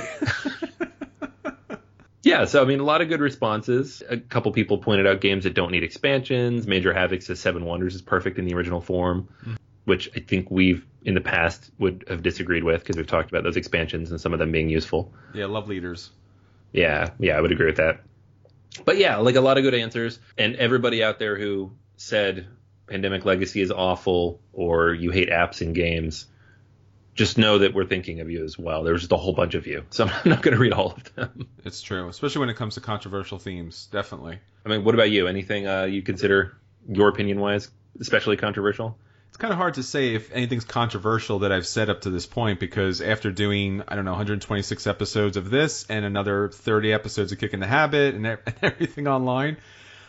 yeah, 2.24 2.46
so 2.46 2.62
I 2.62 2.66
mean, 2.66 2.80
a 2.80 2.84
lot 2.84 3.02
of 3.02 3.10
good 3.10 3.20
responses. 3.20 4.02
A 4.10 4.18
couple 4.18 4.52
people 4.52 4.80
pointed 4.80 5.06
out 5.06 5.22
games 5.22 5.44
that 5.44 5.54
don't 5.54 5.72
need 5.72 5.84
expansions. 5.84 6.66
Major 6.66 6.94
Havoc 6.94 7.22
says 7.22 7.40
Seven 7.40 7.66
Wonders 7.66 7.94
is 7.94 8.02
perfect 8.02 8.40
in 8.40 8.46
the 8.46 8.56
original 8.56 8.82
form, 8.82 9.30
mm. 9.46 9.58
which 9.84 10.10
I 10.16 10.20
think 10.20 10.50
we've 10.50 10.86
in 11.04 11.14
the 11.14 11.22
past 11.22 11.70
would 11.78 12.06
have 12.08 12.24
disagreed 12.24 12.64
with 12.64 12.82
because 12.82 12.98
we've 12.98 13.06
talked 13.06 13.30
about 13.30 13.44
those 13.44 13.58
expansions 13.58 14.10
and 14.10 14.20
some 14.20 14.34
of 14.34 14.40
them 14.40 14.52
being 14.52 14.70
useful. 14.70 15.14
Yeah, 15.36 15.46
love 15.46 15.68
leaders. 15.68 16.10
Yeah, 16.74 17.12
yeah, 17.20 17.38
I 17.38 17.42
would 17.42 17.52
agree 17.52 17.68
with 17.68 17.78
that 17.78 18.02
but 18.84 18.98
yeah, 18.98 19.18
like 19.18 19.36
a 19.36 19.42
lot 19.42 19.58
of 19.58 19.64
good 19.64 19.74
answers. 19.74 20.20
And 20.38 20.56
everybody 20.56 21.04
out 21.04 21.20
there 21.20 21.38
who 21.38 21.72
said 21.98 22.48
Pandemic 22.88 23.26
Legacy 23.26 23.62
is 23.62 23.72
awful 23.72 24.42
or 24.54 24.94
you 24.94 25.12
hate 25.12 25.30
apps 25.30 25.62
and 25.62 25.74
games, 25.74 26.28
just 27.14 27.38
know 27.38 27.60
that 27.60 27.74
we're 27.74 27.86
thinking 27.86 28.20
of 28.20 28.30
you 28.30 28.44
as 28.44 28.60
well. 28.60 28.84
There's 28.84 29.02
just 29.02 29.12
a 29.12 29.18
whole 29.18 29.34
bunch 29.34 29.56
of 29.56 29.66
you. 29.68 29.86
So 29.90 30.06
I'm 30.06 30.30
not 30.30 30.42
going 30.42 30.54
to 30.54 30.60
read 30.60 30.74
all 30.74 30.92
of 30.92 31.16
them. 31.16 31.48
It's 31.64 31.82
true, 31.82 32.10
especially 32.10 32.42
when 32.42 32.50
it 32.50 32.58
comes 32.58 32.76
to 32.76 32.82
controversial 32.82 33.40
themes. 33.40 33.88
Definitely. 33.92 34.40
I 34.66 34.70
mean, 34.70 34.84
what 34.84 34.96
about 34.96 35.10
you? 35.10 35.28
Anything 35.28 35.68
uh, 35.68 35.84
you 35.84 36.02
consider, 36.02 36.58
your 36.88 37.08
opinion 37.08 37.40
wise, 37.40 37.70
especially 38.02 38.38
controversial? 38.38 38.98
It's 39.36 39.42
kind 39.42 39.52
of 39.52 39.58
hard 39.58 39.74
to 39.74 39.84
say 39.84 40.16
if 40.16 40.32
anything's 40.32 40.64
controversial 40.64 41.40
that 41.40 41.52
I've 41.52 41.68
said 41.68 41.90
up 41.90 42.00
to 42.04 42.10
this 42.10 42.26
point 42.26 42.58
because 42.58 43.02
after 43.02 43.34
doing 43.34 43.84
I 43.86 43.96
don't 43.96 44.06
know 44.06 44.12
126 44.12 44.88
episodes 44.88 45.36
of 45.36 45.50
this 45.50 45.86
and 45.90 46.06
another 46.06 46.48
30 46.48 46.94
episodes 46.94 47.34
of 47.34 47.40
Kicking 47.40 47.60
the 47.60 47.68
Habit 47.68 48.16
and 48.16 48.38
everything 48.62 49.10
online, 49.10 49.58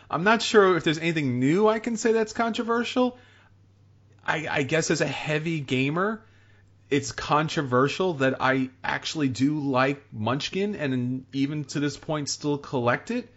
I'm 0.08 0.22
not 0.22 0.42
sure 0.42 0.76
if 0.76 0.84
there's 0.84 1.00
anything 1.00 1.40
new 1.40 1.66
I 1.66 1.80
can 1.80 1.96
say 1.96 2.12
that's 2.12 2.32
controversial. 2.32 3.18
I, 4.24 4.46
I 4.48 4.62
guess 4.62 4.92
as 4.92 5.00
a 5.00 5.08
heavy 5.08 5.58
gamer, 5.58 6.22
it's 6.88 7.10
controversial 7.10 8.14
that 8.14 8.40
I 8.40 8.70
actually 8.84 9.28
do 9.28 9.58
like 9.58 10.04
Munchkin 10.12 10.76
and 10.76 11.26
even 11.32 11.64
to 11.64 11.80
this 11.80 11.96
point 11.96 12.28
still 12.28 12.58
collect 12.58 13.10
it. 13.10 13.28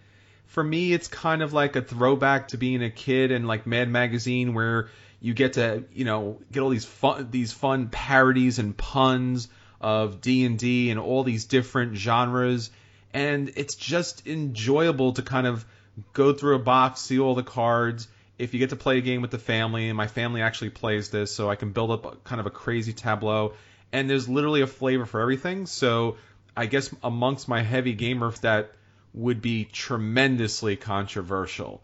For 0.46 0.64
me, 0.64 0.94
it's 0.94 1.08
kind 1.08 1.42
of 1.42 1.52
like 1.52 1.76
a 1.76 1.82
throwback 1.82 2.50
to 2.50 2.58
being 2.58 2.84
a 2.84 2.92
kid 2.92 3.32
and 3.32 3.48
like 3.48 3.66
Mad 3.66 3.90
Magazine 3.90 4.54
where 4.54 4.90
you 5.22 5.34
get 5.34 5.54
to 5.54 5.84
you 5.94 6.06
know 6.06 6.40
get 6.52 6.62
all 6.62 6.70
these 6.70 6.86
fun 6.86 7.30
these 7.32 7.52
fun 7.52 7.90
parodies 7.90 8.60
and 8.60 8.76
puns 8.76 9.48
of 9.82 10.20
D&D 10.22 10.90
and 10.90 11.00
all 11.00 11.24
these 11.24 11.46
different 11.46 11.96
genres 11.96 12.70
and 13.14 13.52
it's 13.56 13.76
just 13.76 14.28
enjoyable 14.28 15.14
to 15.14 15.22
kind 15.22 15.48
of 15.48 15.66
go 16.14 16.34
through 16.34 16.56
a 16.56 16.60
box, 16.60 17.02
see 17.02 17.20
all 17.20 17.36
the 17.36 17.44
cards. 17.44 18.08
If 18.38 18.54
you 18.54 18.60
get 18.60 18.70
to 18.70 18.76
play 18.76 18.98
a 18.98 19.02
game 19.02 19.22
with 19.22 19.32
the 19.32 19.40
family, 19.40 19.90
and 19.90 19.98
my 19.98 20.08
family 20.08 20.42
actually 20.42 20.70
plays 20.70 21.10
this, 21.10 21.34
so 21.34 21.50
I 21.50 21.56
can 21.56 21.72
build 21.72 21.92
up 21.92 22.06
a, 22.06 22.16
kind 22.18 22.40
of 22.40 22.46
a 22.46 22.52
crazy 22.52 22.94
tableau. 22.94 23.54
And 23.92 24.10
there's 24.10 24.30
literally 24.30 24.62
a 24.62 24.68
flavor 24.68 25.06
for 25.06 25.20
everything. 25.20 25.66
So 25.66 26.18
I 26.56 26.68
guess 26.68 26.94
amongst 27.04 27.48
my 27.48 27.62
heavy 27.64 27.96
gamers, 27.96 28.42
that 28.42 28.72
would 29.14 29.42
be 29.42 29.66
tremendously 29.66 30.76
controversial. 30.76 31.82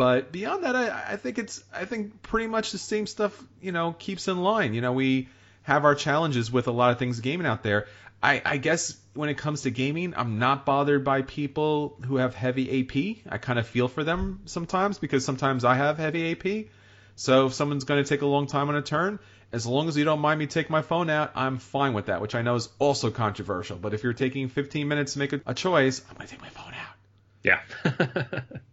But 0.00 0.32
beyond 0.32 0.64
that, 0.64 0.74
I, 0.74 1.12
I 1.12 1.16
think 1.16 1.38
it's 1.38 1.62
I 1.74 1.84
think 1.84 2.22
pretty 2.22 2.46
much 2.46 2.72
the 2.72 2.78
same 2.78 3.06
stuff. 3.06 3.38
You 3.60 3.70
know, 3.70 3.92
keeps 3.92 4.28
in 4.28 4.40
line. 4.40 4.72
You 4.72 4.80
know, 4.80 4.94
we 4.94 5.28
have 5.64 5.84
our 5.84 5.94
challenges 5.94 6.50
with 6.50 6.68
a 6.68 6.70
lot 6.70 6.90
of 6.92 6.98
things 6.98 7.20
gaming 7.20 7.46
out 7.46 7.62
there. 7.62 7.86
I, 8.22 8.40
I 8.42 8.56
guess 8.56 8.96
when 9.12 9.28
it 9.28 9.36
comes 9.36 9.60
to 9.62 9.70
gaming, 9.70 10.14
I'm 10.16 10.38
not 10.38 10.64
bothered 10.64 11.04
by 11.04 11.20
people 11.20 11.98
who 12.06 12.16
have 12.16 12.34
heavy 12.34 12.80
AP. 12.80 13.30
I 13.30 13.36
kind 13.36 13.58
of 13.58 13.66
feel 13.66 13.88
for 13.88 14.02
them 14.02 14.40
sometimes 14.46 14.96
because 14.96 15.22
sometimes 15.22 15.66
I 15.66 15.74
have 15.74 15.98
heavy 15.98 16.32
AP. 16.32 16.68
So 17.16 17.48
if 17.48 17.52
someone's 17.52 17.84
going 17.84 18.02
to 18.02 18.08
take 18.08 18.22
a 18.22 18.26
long 18.26 18.46
time 18.46 18.70
on 18.70 18.76
a 18.76 18.82
turn, 18.82 19.18
as 19.52 19.66
long 19.66 19.86
as 19.86 19.98
you 19.98 20.06
don't 20.06 20.20
mind 20.20 20.38
me 20.38 20.46
take 20.46 20.70
my 20.70 20.80
phone 20.80 21.10
out, 21.10 21.32
I'm 21.34 21.58
fine 21.58 21.92
with 21.92 22.06
that, 22.06 22.22
which 22.22 22.34
I 22.34 22.40
know 22.40 22.54
is 22.54 22.70
also 22.78 23.10
controversial. 23.10 23.76
But 23.76 23.92
if 23.92 24.02
you're 24.02 24.14
taking 24.14 24.48
15 24.48 24.88
minutes 24.88 25.12
to 25.12 25.18
make 25.18 25.34
a, 25.34 25.52
choice, 25.52 26.00
I'm 26.08 26.16
going 26.16 26.26
to 26.26 26.32
take 26.32 26.40
my 26.40 26.48
phone 26.48 26.72
out. 26.72 26.94
Yeah. 27.42 28.40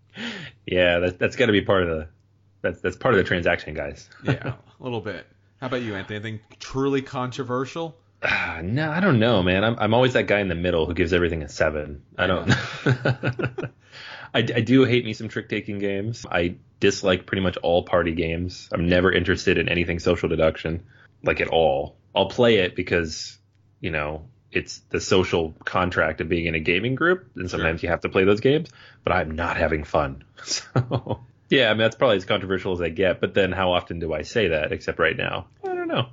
yeah, 0.68 1.00
that, 1.00 1.18
that's 1.18 1.36
got 1.36 1.48
to 1.48 1.52
be 1.54 1.62
part 1.62 1.84
of 1.84 1.90
the 1.90 2.08
that's 2.62 2.82
that's 2.82 2.98
part 2.98 3.14
of 3.14 3.18
the 3.18 3.24
transaction, 3.24 3.74
guys. 3.74 4.10
yeah, 4.24 4.54
a 4.80 4.84
little 4.84 5.02
bit. 5.02 5.26
How 5.60 5.68
about 5.68 5.82
you, 5.82 5.96
Anthony? 5.96 6.18
Anything 6.18 6.40
truly 6.60 7.02
controversial? 7.02 7.98
Uh, 8.22 8.62
no, 8.64 8.92
I 8.92 9.00
don't 9.00 9.20
know, 9.20 9.42
man. 9.42 9.64
I'm 9.64 9.78
I'm 9.80 9.94
always 9.94 10.14
that 10.14 10.28
guy 10.28 10.40
in 10.42 10.50
the 10.50 10.56
middle 10.56 10.86
who 10.86 10.94
gives 10.94 11.14
everything 11.14 11.42
a 11.42 11.50
seven. 11.50 12.04
I 12.18 12.28
don't. 12.28 12.52
I, 14.34 14.40
I 14.40 14.42
do 14.42 14.84
hate 14.84 15.06
me 15.06 15.14
some 15.14 15.30
trick 15.30 15.48
taking 15.48 15.80
games. 15.80 16.26
I 16.30 16.56
dislike 16.80 17.26
pretty 17.26 17.42
much 17.42 17.58
all 17.58 17.84
party 17.84 18.14
games. 18.14 18.68
I'm 18.74 18.88
never 18.90 19.12
interested 19.12 19.58
in 19.58 19.70
anything 19.70 20.00
social 20.00 20.28
deduction, 20.28 20.84
like 21.24 21.40
at 21.40 21.48
all. 21.48 21.96
I'll 22.14 22.30
play 22.30 22.58
it 22.58 22.76
because, 22.76 23.38
you 23.80 23.92
know, 23.92 24.28
it's 24.58 24.80
the 24.90 25.00
social 25.00 25.54
contract 25.64 26.22
of 26.22 26.30
being 26.30 26.46
in 26.46 26.56
a 26.56 26.60
gaming 26.60 26.96
group, 26.96 27.30
and 27.36 27.50
sometimes 27.50 27.82
sure. 27.82 27.88
you 27.88 27.92
have 27.92 28.02
to 28.02 28.10
play 28.10 28.24
those 28.24 28.42
games. 28.42 28.70
But 29.04 29.14
I'm 29.14 29.32
not 29.32 29.58
having 29.58 29.84
fun. 29.84 30.24
So 30.44 31.22
yeah, 31.50 31.70
I 31.70 31.74
mean 31.74 31.80
that's 31.80 31.96
probably 31.96 32.18
as 32.18 32.26
controversial 32.26 32.74
as 32.74 32.82
I 32.82 32.90
get. 32.90 33.22
But 33.22 33.34
then 33.34 33.52
how 33.52 33.72
often 33.72 34.00
do 34.00 34.14
I 34.14 34.24
say 34.24 34.50
that? 34.50 34.72
Except 34.72 35.00
right 35.00 35.16
now, 35.16 35.48
I 35.64 35.74
don't 35.74 35.88
know. 35.88 36.08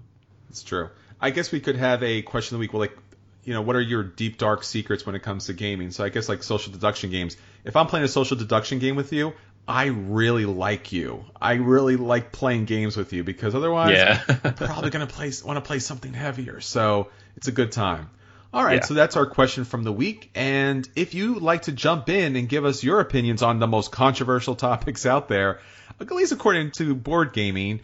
It's 0.48 0.62
true. 0.62 0.90
I 1.20 1.30
guess 1.30 1.50
we 1.50 1.60
could 1.60 1.76
have 1.76 2.02
a 2.02 2.22
question 2.22 2.54
of 2.54 2.58
the 2.58 2.60
week. 2.60 2.72
Well, 2.72 2.80
like, 2.80 2.96
you 3.44 3.52
know, 3.52 3.62
what 3.62 3.76
are 3.76 3.80
your 3.80 4.02
deep 4.02 4.38
dark 4.38 4.62
secrets 4.62 5.04
when 5.04 5.14
it 5.14 5.22
comes 5.22 5.46
to 5.46 5.52
gaming? 5.52 5.90
So 5.90 6.04
I 6.04 6.08
guess 6.08 6.28
like 6.28 6.42
social 6.42 6.72
deduction 6.72 7.10
games. 7.10 7.36
If 7.64 7.76
I'm 7.76 7.86
playing 7.86 8.04
a 8.04 8.08
social 8.08 8.36
deduction 8.36 8.78
game 8.78 8.94
with 8.94 9.12
you, 9.12 9.32
I 9.66 9.86
really 9.86 10.44
like 10.44 10.92
you. 10.92 11.24
I 11.40 11.54
really 11.54 11.96
like 11.96 12.30
playing 12.30 12.66
games 12.66 12.96
with 12.96 13.12
you 13.12 13.24
because 13.24 13.54
otherwise, 13.54 13.92
yeah. 13.92 14.22
I'm 14.44 14.54
probably 14.54 14.90
gonna 14.90 15.06
play 15.06 15.32
want 15.44 15.56
to 15.56 15.62
play 15.62 15.78
something 15.78 16.12
heavier. 16.12 16.60
So 16.60 17.08
it's 17.36 17.48
a 17.48 17.52
good 17.52 17.72
time. 17.72 18.10
All 18.54 18.64
right, 18.64 18.76
yeah. 18.76 18.84
so 18.84 18.94
that's 18.94 19.16
our 19.16 19.26
question 19.26 19.64
from 19.64 19.82
the 19.82 19.92
week. 19.92 20.30
And 20.37 20.88
if 20.94 21.12
you 21.12 21.40
like 21.40 21.62
to 21.62 21.73
jump 21.73 22.08
in 22.08 22.37
and 22.37 22.49
give 22.49 22.64
us 22.64 22.84
your 22.84 23.00
opinions 23.00 23.42
on 23.42 23.58
the 23.58 23.66
most 23.66 23.90
controversial 23.90 24.54
topics 24.68 25.06
out 25.06 25.26
there, 25.28 25.58
at 25.99 26.08
least 26.12 26.30
according 26.30 26.70
to 26.73 26.94
Board 26.94 27.32
Gaming, 27.32 27.80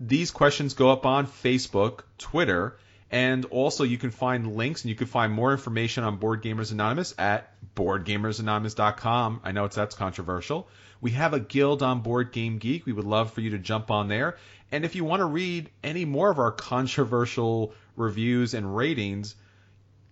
these 0.00 0.32
questions 0.32 0.74
go 0.74 0.90
up 0.90 1.06
on 1.06 1.28
Facebook, 1.28 2.00
Twitter, 2.18 2.76
and 3.12 3.44
also 3.46 3.84
you 3.84 3.98
can 3.98 4.10
find 4.10 4.56
links 4.56 4.82
and 4.82 4.88
you 4.88 4.96
can 4.96 5.06
find 5.06 5.32
more 5.32 5.52
information 5.52 6.02
on 6.02 6.16
Board 6.16 6.42
Gamers 6.42 6.72
Anonymous 6.72 7.14
at 7.16 7.54
boardgamersanonymous.com. 7.76 9.40
I 9.44 9.52
know 9.52 9.66
it's 9.66 9.76
that's 9.76 9.94
controversial. 9.94 10.68
We 11.00 11.12
have 11.12 11.34
a 11.34 11.40
guild 11.40 11.84
on 11.84 12.00
Board 12.00 12.32
Game 12.32 12.58
Geek. 12.58 12.84
We 12.84 12.92
would 12.92 13.04
love 13.04 13.32
for 13.32 13.42
you 13.42 13.50
to 13.50 13.58
jump 13.58 13.92
on 13.92 14.08
there. 14.08 14.38
And 14.72 14.84
if 14.84 14.96
you 14.96 15.04
want 15.04 15.20
to 15.20 15.26
read 15.26 15.70
any 15.84 16.04
more 16.04 16.32
of 16.32 16.40
our 16.40 16.50
controversial 16.50 17.74
reviews 17.94 18.54
and 18.54 18.76
ratings, 18.76 19.36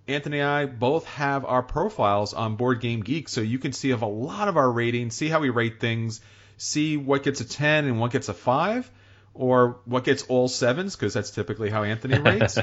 Anthony 0.08 0.40
and 0.40 0.48
I 0.48 0.66
both 0.66 1.04
have 1.06 1.44
our 1.44 1.62
profiles 1.62 2.32
on 2.34 2.56
Board 2.56 2.80
Game 2.80 3.00
Geek, 3.02 3.28
so 3.28 3.40
you 3.40 3.58
can 3.58 3.72
see 3.72 3.90
of 3.90 4.02
a 4.02 4.06
lot 4.06 4.48
of 4.48 4.56
our 4.56 4.70
ratings, 4.70 5.14
see 5.14 5.28
how 5.28 5.40
we 5.40 5.50
rate 5.50 5.80
things, 5.80 6.20
see 6.56 6.96
what 6.96 7.22
gets 7.22 7.40
a 7.40 7.44
10 7.44 7.84
and 7.84 8.00
what 8.00 8.10
gets 8.10 8.28
a 8.28 8.34
5, 8.34 8.90
or 9.34 9.80
what 9.84 10.04
gets 10.04 10.24
all 10.24 10.48
sevens, 10.48 10.96
because 10.96 11.14
that's 11.14 11.30
typically 11.30 11.70
how 11.70 11.82
Anthony 11.82 12.18
rates. 12.22 12.58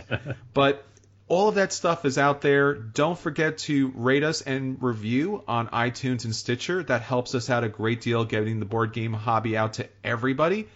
but 0.54 0.86
all 1.28 1.50
of 1.50 1.56
that 1.56 1.72
stuff 1.72 2.06
is 2.06 2.18
out 2.18 2.42
there. 2.42 2.74
Don't 2.74 3.18
forget 3.18 3.60
to 3.60 3.92
rate 3.96 4.24
us 4.24 4.42
and 4.42 4.82
review 4.82 5.44
on 5.48 5.68
iTunes 5.68 6.26
and 6.26 6.36
Stitcher. 6.36 6.84
That 6.84 7.02
helps 7.02 7.34
us 7.34 7.50
out 7.50 7.64
a 7.64 7.70
great 7.70 8.02
deal 8.02 8.26
getting 8.26 8.60
the 8.60 8.66
board 8.66 8.94
game 8.94 9.14
hobby 9.14 9.58
out 9.58 9.74
to 9.74 9.88
everybody. 10.04 10.68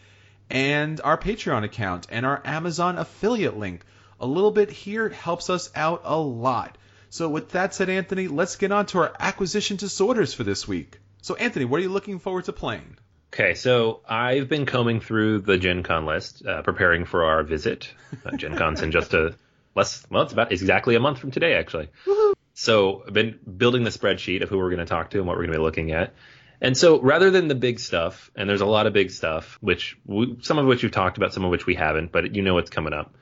And 0.49 0.99
our 1.01 1.17
Patreon 1.17 1.63
account 1.63 2.07
and 2.09 2.25
our 2.25 2.41
Amazon 2.43 2.97
affiliate 2.97 3.57
link 3.57 3.83
a 4.19 4.27
little 4.27 4.51
bit 4.51 4.69
here 4.69 5.09
helps 5.09 5.49
us 5.49 5.69
out 5.75 6.01
a 6.05 6.17
lot. 6.17 6.77
So 7.09 7.27
with 7.29 7.51
that 7.51 7.73
said, 7.73 7.89
Anthony, 7.89 8.27
let's 8.27 8.55
get 8.55 8.71
on 8.71 8.85
to 8.87 8.99
our 8.99 9.13
acquisition 9.19 9.77
disorders 9.77 10.33
for 10.33 10.43
this 10.43 10.67
week. 10.67 10.99
So 11.21 11.35
Anthony, 11.35 11.65
what 11.65 11.79
are 11.79 11.83
you 11.83 11.89
looking 11.89 12.19
forward 12.19 12.45
to 12.45 12.53
playing? 12.53 12.97
Okay, 13.33 13.53
so 13.53 14.01
I've 14.07 14.49
been 14.49 14.65
combing 14.65 15.01
through 15.01 15.41
the 15.41 15.57
Gen 15.57 15.83
Con 15.83 16.05
list, 16.05 16.45
uh, 16.45 16.61
preparing 16.63 17.05
for 17.05 17.25
our 17.25 17.43
visit. 17.43 17.91
Uh, 18.25 18.35
Gen 18.35 18.57
Con's 18.57 18.81
in 18.81 18.91
just 18.91 19.13
a 19.13 19.35
less, 19.75 20.05
well, 20.09 20.23
it's 20.23 20.33
about 20.33 20.51
exactly 20.51 20.95
a 20.95 20.99
month 20.99 21.19
from 21.19 21.31
today, 21.31 21.53
actually. 21.53 21.89
Woo-hoo. 22.07 22.33
So 22.53 23.03
I've 23.07 23.13
been 23.13 23.39
building 23.57 23.83
the 23.83 23.91
spreadsheet 23.91 24.41
of 24.41 24.49
who 24.49 24.57
we're 24.57 24.69
going 24.69 24.79
to 24.79 24.85
talk 24.85 25.11
to 25.11 25.19
and 25.19 25.27
what 25.27 25.37
we're 25.37 25.43
going 25.43 25.53
to 25.53 25.59
be 25.59 25.63
looking 25.63 25.91
at. 25.91 26.13
And 26.61 26.75
so 26.75 26.99
rather 26.99 27.31
than 27.31 27.47
the 27.47 27.55
big 27.55 27.79
stuff, 27.79 28.31
and 28.35 28.49
there's 28.49 28.61
a 28.61 28.65
lot 28.65 28.85
of 28.85 28.93
big 28.93 29.11
stuff, 29.11 29.57
which 29.61 29.97
we, 30.05 30.37
some 30.41 30.57
of 30.57 30.65
which 30.65 30.83
we've 30.83 30.91
talked 30.91 31.17
about, 31.17 31.33
some 31.33 31.45
of 31.45 31.51
which 31.51 31.65
we 31.65 31.75
haven't, 31.75 32.11
but 32.11 32.35
you 32.35 32.41
know 32.41 32.55
what's 32.55 32.69
coming 32.69 32.93
up. 32.93 33.13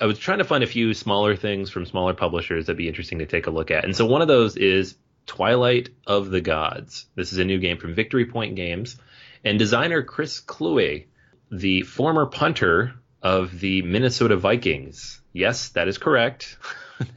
I 0.00 0.06
was 0.06 0.18
trying 0.18 0.38
to 0.38 0.44
find 0.44 0.62
a 0.62 0.68
few 0.68 0.94
smaller 0.94 1.36
things 1.36 1.70
from 1.70 1.86
smaller 1.86 2.14
publishers 2.14 2.66
that'd 2.66 2.76
be 2.76 2.88
interesting 2.88 3.18
to 3.18 3.26
take 3.26 3.46
a 3.46 3.50
look 3.50 3.70
at. 3.70 3.84
And 3.84 3.96
so 3.96 4.06
one 4.06 4.22
of 4.22 4.28
those 4.28 4.56
is 4.56 4.96
Twilight 5.26 5.90
of 6.06 6.30
the 6.30 6.40
Gods. 6.40 7.06
This 7.14 7.32
is 7.32 7.38
a 7.38 7.44
new 7.44 7.58
game 7.58 7.78
from 7.78 7.94
Victory 7.94 8.26
Point 8.26 8.56
Games. 8.56 8.96
And 9.44 9.58
designer 9.58 10.02
Chris 10.02 10.40
Kluwe, 10.40 11.06
the 11.50 11.82
former 11.82 12.26
punter 12.26 12.94
of 13.22 13.58
the 13.60 13.82
Minnesota 13.82 14.36
Vikings. 14.36 15.20
Yes, 15.32 15.70
that 15.70 15.88
is 15.88 15.98
correct. 15.98 16.56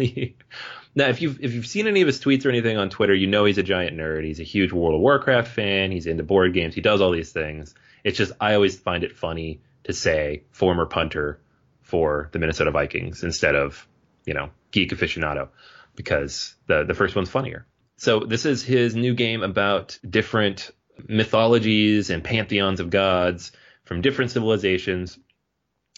now, 0.96 1.08
if 1.08 1.22
you've 1.22 1.42
if 1.42 1.54
you've 1.54 1.68
seen 1.68 1.88
any 1.88 2.02
of 2.02 2.08
his 2.08 2.22
tweets 2.22 2.46
or 2.46 2.50
anything 2.50 2.78
on 2.78 2.90
Twitter, 2.90 3.14
you 3.14 3.28
know 3.28 3.46
he's 3.46 3.58
a 3.58 3.64
giant 3.64 3.98
nerd. 3.98 4.24
He's 4.24 4.40
a 4.40 4.44
huge 4.44 4.72
World 4.72 4.96
of 4.96 5.02
Warcraft 5.02 5.48
fan. 5.48 5.92
He's 5.92 6.06
into 6.06 6.24
board 6.24 6.54
games. 6.54 6.76
He 6.76 6.82
does 6.82 7.02
all 7.02 7.12
these 7.12 7.32
things. 7.32 7.74
It's 8.04 8.18
just 8.18 8.34
I 8.40 8.56
always 8.56 8.78
find 8.78 9.04
it 9.04 9.18
funny 9.18 9.62
to 9.84 9.94
say 9.94 10.44
former 10.52 10.86
punter 10.86 11.40
for 11.92 12.30
the 12.32 12.40
Minnesota 12.40 12.72
Vikings 12.72 13.24
instead 13.24 13.54
of, 13.54 13.86
you 14.26 14.34
know, 14.34 14.50
geek 14.72 14.92
aficionado 14.92 15.50
because 15.96 16.56
the 16.68 16.86
the 16.86 16.94
first 16.94 17.16
one's 17.16 17.30
funnier. 17.30 17.68
So 17.98 18.22
this 18.22 18.46
is 18.46 18.64
his 18.64 18.96
new 18.96 19.14
game 19.14 19.44
about 19.44 20.00
different 20.10 20.72
mythologies 21.08 22.10
and 22.10 22.24
pantheons 22.24 22.80
of 22.80 22.90
gods 22.90 23.52
from 23.84 24.02
different 24.02 24.32
civilizations. 24.32 25.20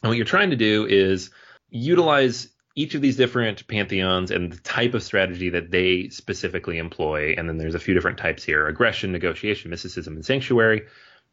And 0.01 0.09
what 0.09 0.17
you're 0.17 0.25
trying 0.25 0.49
to 0.49 0.55
do 0.55 0.85
is 0.85 1.29
utilize 1.69 2.49
each 2.75 2.95
of 2.95 3.01
these 3.01 3.17
different 3.17 3.67
pantheons 3.67 4.31
and 4.31 4.51
the 4.51 4.57
type 4.57 4.95
of 4.95 5.03
strategy 5.03 5.49
that 5.51 5.69
they 5.69 6.09
specifically 6.09 6.79
employ. 6.79 7.35
And 7.37 7.47
then 7.47 7.57
there's 7.57 7.75
a 7.75 7.79
few 7.79 7.93
different 7.93 8.17
types 8.17 8.43
here 8.43 8.67
aggression, 8.67 9.11
negotiation, 9.11 9.69
mysticism, 9.69 10.15
and 10.15 10.25
sanctuary 10.25 10.87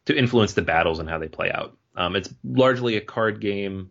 to 0.04 0.16
influence 0.16 0.52
the 0.52 0.62
battles 0.62 0.98
and 0.98 1.08
how 1.08 1.18
they 1.18 1.28
play 1.28 1.50
out. 1.50 1.76
Um, 1.96 2.16
it's 2.16 2.32
largely 2.44 2.96
a 2.96 3.00
card 3.00 3.40
game 3.40 3.90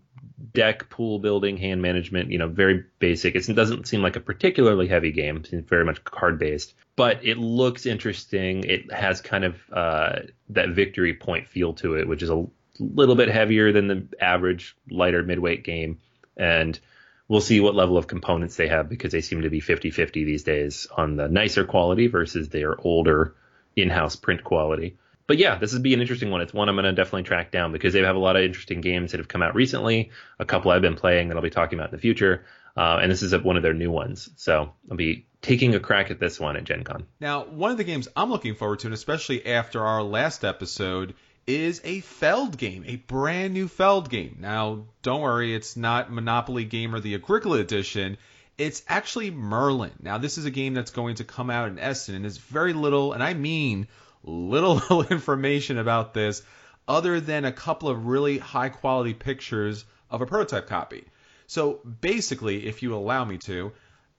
deck 0.54 0.90
pool 0.90 1.20
building, 1.20 1.58
hand 1.58 1.82
management, 1.82 2.32
you 2.32 2.38
know, 2.38 2.48
very 2.48 2.84
basic. 3.00 3.36
It's, 3.36 3.50
it 3.50 3.54
doesn't 3.54 3.88
seem 3.88 4.02
like 4.02 4.16
a 4.16 4.22
particularly 4.22 4.88
heavy 4.88 5.12
game. 5.12 5.38
It 5.38 5.48
seems 5.48 5.68
very 5.68 5.86
much 5.86 6.04
card 6.04 6.40
based, 6.40 6.74
but 6.96 7.24
it 7.26 7.38
looks 7.38 7.86
interesting. 7.86 8.64
It 8.64 8.92
has 8.92 9.22
kind 9.22 9.44
of 9.44 9.56
uh, 9.72 10.20
that 10.50 10.70
victory 10.70 11.14
point 11.14 11.48
feel 11.48 11.74
to 11.76 11.96
it, 11.96 12.08
which 12.08 12.24
is 12.24 12.30
a 12.30 12.46
little 12.80 13.16
bit 13.16 13.30
heavier 13.30 13.72
than 13.72 13.88
the 13.88 14.08
average 14.20 14.76
lighter 14.90 15.24
midweight 15.24 15.64
game, 15.64 16.00
and 16.38 16.80
we'll 17.28 17.42
see 17.42 17.60
what 17.60 17.76
level 17.76 17.98
of 17.98 18.08
components 18.08 18.56
they 18.56 18.68
have 18.68 18.90
because 18.90 19.12
they 19.12 19.22
seem 19.22 19.42
to 19.42 19.50
be 19.50 19.62
50-50 19.62 20.14
these 20.14 20.44
days 20.44 20.88
on 20.96 21.16
the 21.16 21.28
nicer 21.28 21.66
quality 21.66 22.08
versus 22.08 22.50
their 22.50 22.80
older 22.80 23.36
in-house 23.76 24.16
print 24.16 24.44
quality. 24.44 24.98
But 25.30 25.38
yeah, 25.38 25.60
this 25.60 25.74
would 25.74 25.84
be 25.84 25.94
an 25.94 26.02
interesting 26.02 26.32
one. 26.32 26.42
It's 26.42 26.56
one 26.56 26.70
I'm 26.70 26.76
going 26.76 26.86
to 26.86 26.92
definitely 26.92 27.22
track 27.22 27.52
down 27.52 27.72
because 27.72 27.94
they 27.94 28.02
have 28.02 28.16
a 28.16 28.20
lot 28.20 28.36
of 28.36 28.42
interesting 28.42 28.82
games 28.82 29.12
that 29.12 29.20
have 29.20 29.28
come 29.28 29.44
out 29.44 29.54
recently. 29.54 30.10
A 30.40 30.44
couple 30.44 30.72
I've 30.72 30.82
been 30.82 30.96
playing 30.96 31.28
that 31.28 31.38
I'll 31.38 31.44
be 31.44 31.52
talking 31.52 31.78
about 31.78 31.92
in 31.92 31.96
the 31.96 32.02
future. 32.02 32.46
Uh, 32.76 32.98
and 33.00 33.12
this 33.12 33.22
is 33.22 33.32
one 33.44 33.56
of 33.56 33.62
their 33.62 33.76
new 33.76 33.92
ones. 33.92 34.28
So 34.38 34.74
I'll 34.90 34.98
be 34.98 35.28
taking 35.44 35.76
a 35.76 35.80
crack 35.80 36.10
at 36.10 36.20
this 36.20 36.40
one 36.40 36.56
at 36.56 36.64
Gen 36.64 36.84
Con. 36.84 37.06
Now, 37.20 37.44
one 37.44 37.70
of 37.70 37.78
the 37.78 37.84
games 37.84 38.08
I'm 38.16 38.32
looking 38.32 38.56
forward 38.56 38.80
to, 38.80 38.88
and 38.88 38.94
especially 38.96 39.46
after 39.46 39.86
our 39.86 40.02
last 40.02 40.44
episode, 40.44 41.14
is 41.46 41.80
a 41.84 42.00
Feld 42.00 42.58
game, 42.58 42.84
a 42.88 42.96
brand 42.96 43.54
new 43.54 43.68
Feld 43.68 44.10
game. 44.10 44.38
Now, 44.40 44.86
don't 45.04 45.22
worry, 45.22 45.54
it's 45.54 45.78
not 45.78 46.12
Monopoly 46.12 46.66
Gamer 46.66 47.02
the 47.02 47.14
Agricola 47.14 47.60
Edition. 47.60 48.18
It's 48.58 48.82
actually 48.88 49.30
Merlin. 49.30 49.94
Now, 50.02 50.18
this 50.18 50.40
is 50.40 50.46
a 50.46 50.52
game 50.52 50.74
that's 50.74 50.90
going 50.90 51.18
to 51.18 51.24
come 51.24 51.52
out 51.52 51.70
in 51.70 51.78
Essen, 51.78 52.16
and 52.16 52.26
there's 52.26 52.40
very 52.40 52.74
little, 52.74 53.14
and 53.14 53.22
I 53.22 53.36
mean 53.36 53.88
little 54.24 55.04
information 55.04 55.78
about 55.78 56.14
this 56.14 56.42
other 56.88 57.20
than 57.20 57.46
a 57.46 57.52
couple 57.52 57.90
of 57.90 58.08
really 58.08 58.38
high 58.38 58.70
quality 58.70 59.14
pictures 59.14 59.86
of 60.10 60.22
a 60.22 60.26
prototype 60.26 60.68
copy. 60.68 61.06
So 61.48 61.80
basically, 62.02 62.68
if 62.68 62.84
you 62.84 62.96
allow 62.96 63.26
me 63.26 63.38
to, 63.40 63.72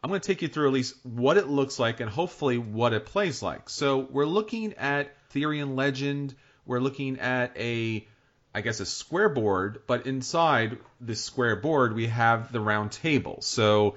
I'm 0.03 0.09
going 0.09 0.21
to 0.21 0.27
take 0.27 0.43
you 0.43 0.49
through 0.49 0.69
at 0.69 0.73
least 0.73 0.95
what 1.03 1.37
it 1.37 1.49
looks 1.49 1.79
like 1.79 2.01
and 2.01 2.09
hopefully 2.09 2.59
what 2.59 2.93
it 2.93 3.07
plays 3.07 3.43
like. 3.43 3.69
So 3.69 3.99
we're 3.99 4.25
looking 4.25 4.75
at 4.75 5.15
Arthurian 5.27 5.77
Legend. 5.77 6.35
We're 6.65 6.81
looking 6.81 7.21
at 7.21 7.57
a, 7.57 8.07
I 8.55 8.61
guess, 8.63 8.81
a 8.81 8.87
square 8.87 9.29
board, 9.29 9.83
but 9.87 10.07
inside 10.07 10.79
this 11.01 11.23
square 11.23 11.57
board 11.57 11.95
we 11.95 12.07
have 12.07 12.51
the 12.51 12.61
round 12.61 12.93
table. 12.93 13.39
So 13.43 13.97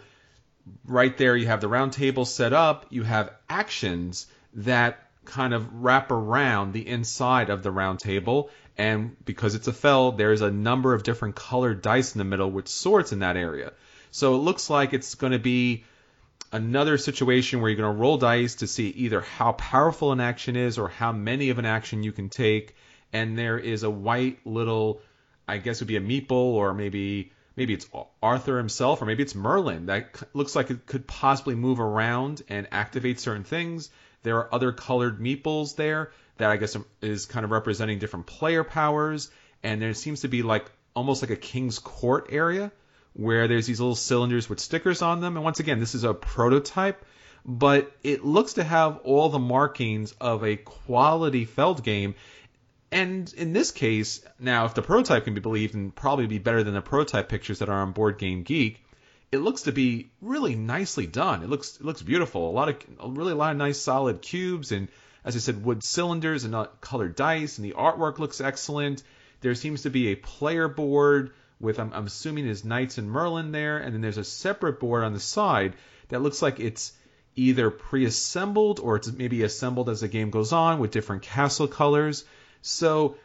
right 0.86 1.18
there 1.18 1.36
you 1.36 1.48
have 1.48 1.62
the 1.62 1.68
round 1.68 1.94
table 1.94 2.26
set 2.26 2.54
up. 2.54 2.86
You 2.90 3.04
have 3.04 3.32
actions 3.50 4.28
that 4.56 5.10
kind 5.26 5.54
of 5.54 5.84
wrap 5.84 6.12
around 6.12 6.74
the 6.74 6.88
inside 6.88 7.50
of 7.50 7.64
the 7.64 7.72
round 7.72 8.00
table. 8.00 8.50
And 8.78 9.16
because 9.24 9.56
it's 9.56 9.68
a 9.68 9.74
feld, 9.74 10.18
there's 10.18 10.42
a 10.42 10.52
number 10.52 10.94
of 10.94 11.04
different 11.04 11.36
colored 11.36 11.82
dice 11.82 12.16
in 12.16 12.20
the 12.20 12.26
middle 12.26 12.50
with 12.50 12.68
sorts 12.68 13.12
in 13.12 13.20
that 13.20 13.38
area. 13.38 13.74
So 14.12 14.36
it 14.36 14.40
looks 14.40 14.70
like 14.70 14.94
it's 14.94 15.16
going 15.16 15.34
to 15.34 15.40
be 15.40 15.86
another 16.52 16.98
situation 16.98 17.62
where 17.62 17.70
you're 17.70 17.82
going 17.82 17.96
to 17.96 18.00
roll 18.00 18.18
dice 18.18 18.56
to 18.56 18.68
see 18.68 18.90
either 18.90 19.22
how 19.22 19.54
powerful 19.54 20.12
an 20.12 20.20
action 20.20 20.56
is 20.56 20.78
or 20.78 20.88
how 20.88 21.12
many 21.12 21.50
of 21.50 21.58
an 21.58 21.66
action 21.66 22.04
you 22.04 22.12
can 22.12 22.30
take. 22.30 22.76
And 23.12 23.38
there 23.38 23.58
is 23.58 23.84
a 23.84 23.90
white 23.90 24.46
little, 24.46 25.02
I 25.48 25.58
guess 25.58 25.82
it 25.82 25.84
would 25.84 25.88
be 25.88 25.98
a 25.98 26.02
meeple 26.22 26.32
or 26.32 26.74
maybe 26.74 27.32
maybe 27.56 27.74
it's 27.74 27.88
Arthur 28.22 28.58
himself 28.58 29.02
or 29.02 29.06
maybe 29.06 29.24
it's 29.24 29.36
Merlin 29.36 29.88
that 29.88 30.22
looks 30.34 30.56
like 30.56 30.72
it 30.72 30.86
could 30.86 31.08
possibly 31.08 31.56
move 31.56 31.80
around 31.80 32.42
and 32.50 32.68
activate 32.72 33.20
certain 33.20 33.44
things. 33.44 33.90
There 34.24 34.38
are 34.38 34.54
other 34.54 34.72
colored 34.72 35.20
meeples 35.20 35.76
there 35.76 36.12
that 36.38 36.50
I 36.50 36.58
guess 36.58 36.76
is 37.02 37.26
kind 37.26 37.44
of 37.46 37.52
representing 37.52 38.00
different 38.00 38.26
player 38.26 38.64
powers. 38.64 39.30
And 39.62 39.82
there 39.82 39.94
seems 39.94 40.22
to 40.22 40.28
be 40.28 40.42
like 40.42 40.70
almost 40.96 41.22
like 41.22 41.32
a 41.32 41.36
king's 41.36 41.80
court 41.80 42.28
area 42.32 42.72
where 43.14 43.48
there's 43.48 43.68
these 43.68 43.80
little 43.80 43.96
cylinders 43.96 44.50
with 44.50 44.60
stickers 44.60 45.02
on 45.02 45.22
them. 45.22 45.36
And 45.36 45.44
once 45.44 45.60
again, 45.60 45.80
this 45.80 45.96
is 45.96 46.04
a 46.04 46.14
prototype, 46.14 47.06
but 47.46 47.92
it 48.04 48.26
looks 48.26 48.54
to 48.54 48.64
have 48.64 49.00
all 49.04 49.30
the 49.30 49.40
markings 49.40 50.14
of 50.20 50.44
a 50.44 50.56
quality 50.56 51.46
Feld 51.46 51.84
game. 51.84 52.16
And 52.92 53.32
in 53.34 53.54
this 53.54 53.72
case, 53.72 54.24
now 54.40 54.66
if 54.66 54.74
the 54.74 54.82
prototype 54.82 55.26
can 55.26 55.34
be 55.34 55.42
believed 55.42 55.76
and 55.76 55.94
probably 55.94 56.28
be 56.28 56.40
better 56.40 56.64
than 56.64 56.74
the 56.74 56.82
prototype 56.82 57.30
pictures 57.30 57.60
that 57.60 57.70
are 57.70 57.82
on 57.82 57.92
Board 57.92 58.18
Game 58.18 58.44
Geek, 58.44 58.84
it 59.34 59.40
looks 59.40 59.64
to 59.64 59.72
be 59.72 60.12
really 60.22 60.54
nicely 60.54 61.08
done. 61.08 61.42
It 61.42 61.50
looks 61.50 61.78
it 61.78 61.84
looks 61.84 62.04
beautiful. 62.04 62.50
A 62.50 62.52
lot 62.52 62.70
of 62.70 63.18
really 63.18 63.32
a 63.32 63.36
lot 63.36 63.52
of 63.52 63.58
nice 63.58 63.80
solid 63.80 64.22
cubes 64.22 64.72
and 64.72 64.88
as 65.26 65.36
I 65.36 65.40
said, 65.40 65.64
wood 65.64 65.84
cylinders 65.84 66.44
and 66.44 66.68
colored 66.82 67.16
dice, 67.16 67.58
and 67.58 67.66
the 67.66 67.76
artwork 67.76 68.20
looks 68.20 68.42
excellent. 68.42 69.02
There 69.42 69.56
seems 69.56 69.84
to 69.84 69.90
be 69.90 70.10
a 70.10 70.16
player 70.16 70.68
board 70.68 71.32
with 71.60 71.80
I'm, 71.80 71.94
I'm 71.94 72.06
assuming 72.08 72.46
is 72.46 72.66
Knights 72.66 72.98
and 72.98 73.10
Merlin 73.10 73.52
there, 73.52 73.78
and 73.78 73.94
then 73.94 74.02
there's 74.02 74.18
a 74.18 74.24
separate 74.24 74.80
board 74.80 75.04
on 75.04 75.14
the 75.14 75.20
side 75.20 75.76
that 76.10 76.22
looks 76.22 76.42
like 76.42 76.60
it's 76.60 76.92
either 77.36 77.72
pre-assembled 77.72 78.80
or 78.80 78.98
it's 78.98 79.12
maybe 79.12 79.44
assembled 79.44 79.90
as 79.90 80.02
the 80.02 80.08
game 80.08 80.30
goes 80.30 80.52
on 80.52 80.78
with 80.78 80.92
different 80.92 81.24
castle 81.24 81.68
colors. 81.68 82.26
So 82.62 83.16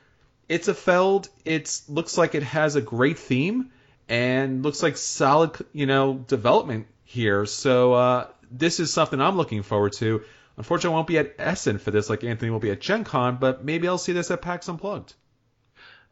it's 0.48 0.68
a 0.68 0.74
Feld. 0.74 1.28
It 1.44 1.80
looks 1.88 2.16
like 2.16 2.34
it 2.34 2.44
has 2.44 2.76
a 2.76 2.80
great 2.80 3.18
theme 3.18 3.72
and 4.08 4.62
looks 4.62 4.82
like 4.82 4.96
solid, 4.96 5.56
you 5.72 5.86
know, 5.86 6.14
development 6.14 6.86
here. 7.04 7.46
So 7.46 7.92
uh, 7.92 8.26
this 8.50 8.80
is 8.80 8.92
something 8.92 9.20
I'm 9.20 9.36
looking 9.36 9.62
forward 9.62 9.92
to. 9.94 10.22
Unfortunately, 10.56 10.94
I 10.94 10.96
won't 10.96 11.06
be 11.06 11.18
at 11.18 11.34
Essen 11.38 11.78
for 11.78 11.90
this 11.90 12.10
like 12.10 12.24
Anthony 12.24 12.50
will 12.50 12.58
be 12.58 12.70
at 12.70 12.80
Gen 12.80 13.04
Con, 13.04 13.36
but 13.36 13.64
maybe 13.64 13.86
I'll 13.86 13.98
see 13.98 14.12
this 14.12 14.30
at 14.30 14.42
PAX 14.42 14.68
Unplugged. 14.68 15.14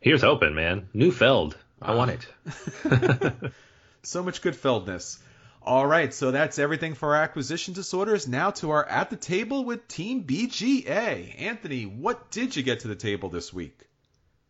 Here's 0.00 0.22
hoping, 0.22 0.54
man. 0.54 0.88
New 0.94 1.10
Feld. 1.10 1.56
I 1.82 1.94
want 1.94 2.12
it. 2.12 3.52
so 4.02 4.22
much 4.22 4.40
good 4.42 4.54
Feldness. 4.54 5.18
All 5.62 5.84
right, 5.84 6.14
so 6.14 6.30
that's 6.30 6.60
everything 6.60 6.94
for 6.94 7.16
our 7.16 7.22
acquisition 7.22 7.74
disorders. 7.74 8.28
Now 8.28 8.52
to 8.52 8.70
our 8.70 8.86
at 8.86 9.10
the 9.10 9.16
table 9.16 9.64
with 9.64 9.88
Team 9.88 10.22
BGA. 10.22 11.34
Anthony, 11.40 11.86
what 11.86 12.30
did 12.30 12.54
you 12.54 12.62
get 12.62 12.80
to 12.80 12.88
the 12.88 12.94
table 12.94 13.30
this 13.30 13.52
week? 13.52 13.80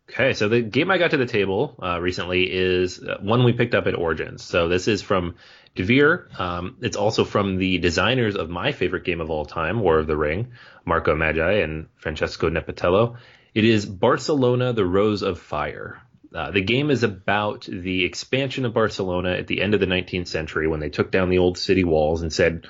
Okay, 0.09 0.33
so 0.33 0.47
the 0.47 0.61
game 0.61 0.89
I 0.89 0.97
got 0.97 1.11
to 1.11 1.17
the 1.17 1.25
table 1.25 1.75
uh, 1.83 1.99
recently 1.99 2.43
is 2.43 3.03
uh, 3.03 3.17
one 3.19 3.43
we 3.43 3.51
picked 3.51 3.75
up 3.75 3.87
at 3.87 3.95
Origins. 3.95 4.41
So 4.41 4.69
this 4.69 4.87
is 4.87 5.01
from 5.01 5.35
Devir. 5.75 6.39
Um, 6.39 6.77
it's 6.81 6.95
also 6.95 7.25
from 7.25 7.57
the 7.57 7.77
designers 7.79 8.35
of 8.35 8.49
my 8.49 8.71
favorite 8.71 9.03
game 9.03 9.19
of 9.19 9.29
all 9.29 9.45
time, 9.45 9.81
War 9.81 9.99
of 9.99 10.07
the 10.07 10.15
Ring, 10.15 10.53
Marco 10.85 11.13
Maggi 11.13 11.61
and 11.61 11.87
Francesco 11.97 12.49
Nepitello. 12.49 13.17
It 13.53 13.65
is 13.65 13.85
Barcelona: 13.85 14.71
The 14.71 14.85
Rose 14.85 15.23
of 15.23 15.39
Fire. 15.39 16.01
Uh, 16.33 16.51
the 16.51 16.61
game 16.61 16.89
is 16.89 17.03
about 17.03 17.67
the 17.69 18.05
expansion 18.05 18.65
of 18.65 18.73
Barcelona 18.73 19.31
at 19.31 19.47
the 19.47 19.61
end 19.61 19.73
of 19.73 19.79
the 19.79 19.85
19th 19.87 20.27
century 20.27 20.67
when 20.67 20.79
they 20.79 20.89
took 20.89 21.11
down 21.11 21.29
the 21.29 21.39
old 21.39 21.57
city 21.57 21.83
walls 21.83 22.21
and 22.21 22.31
said, 22.31 22.65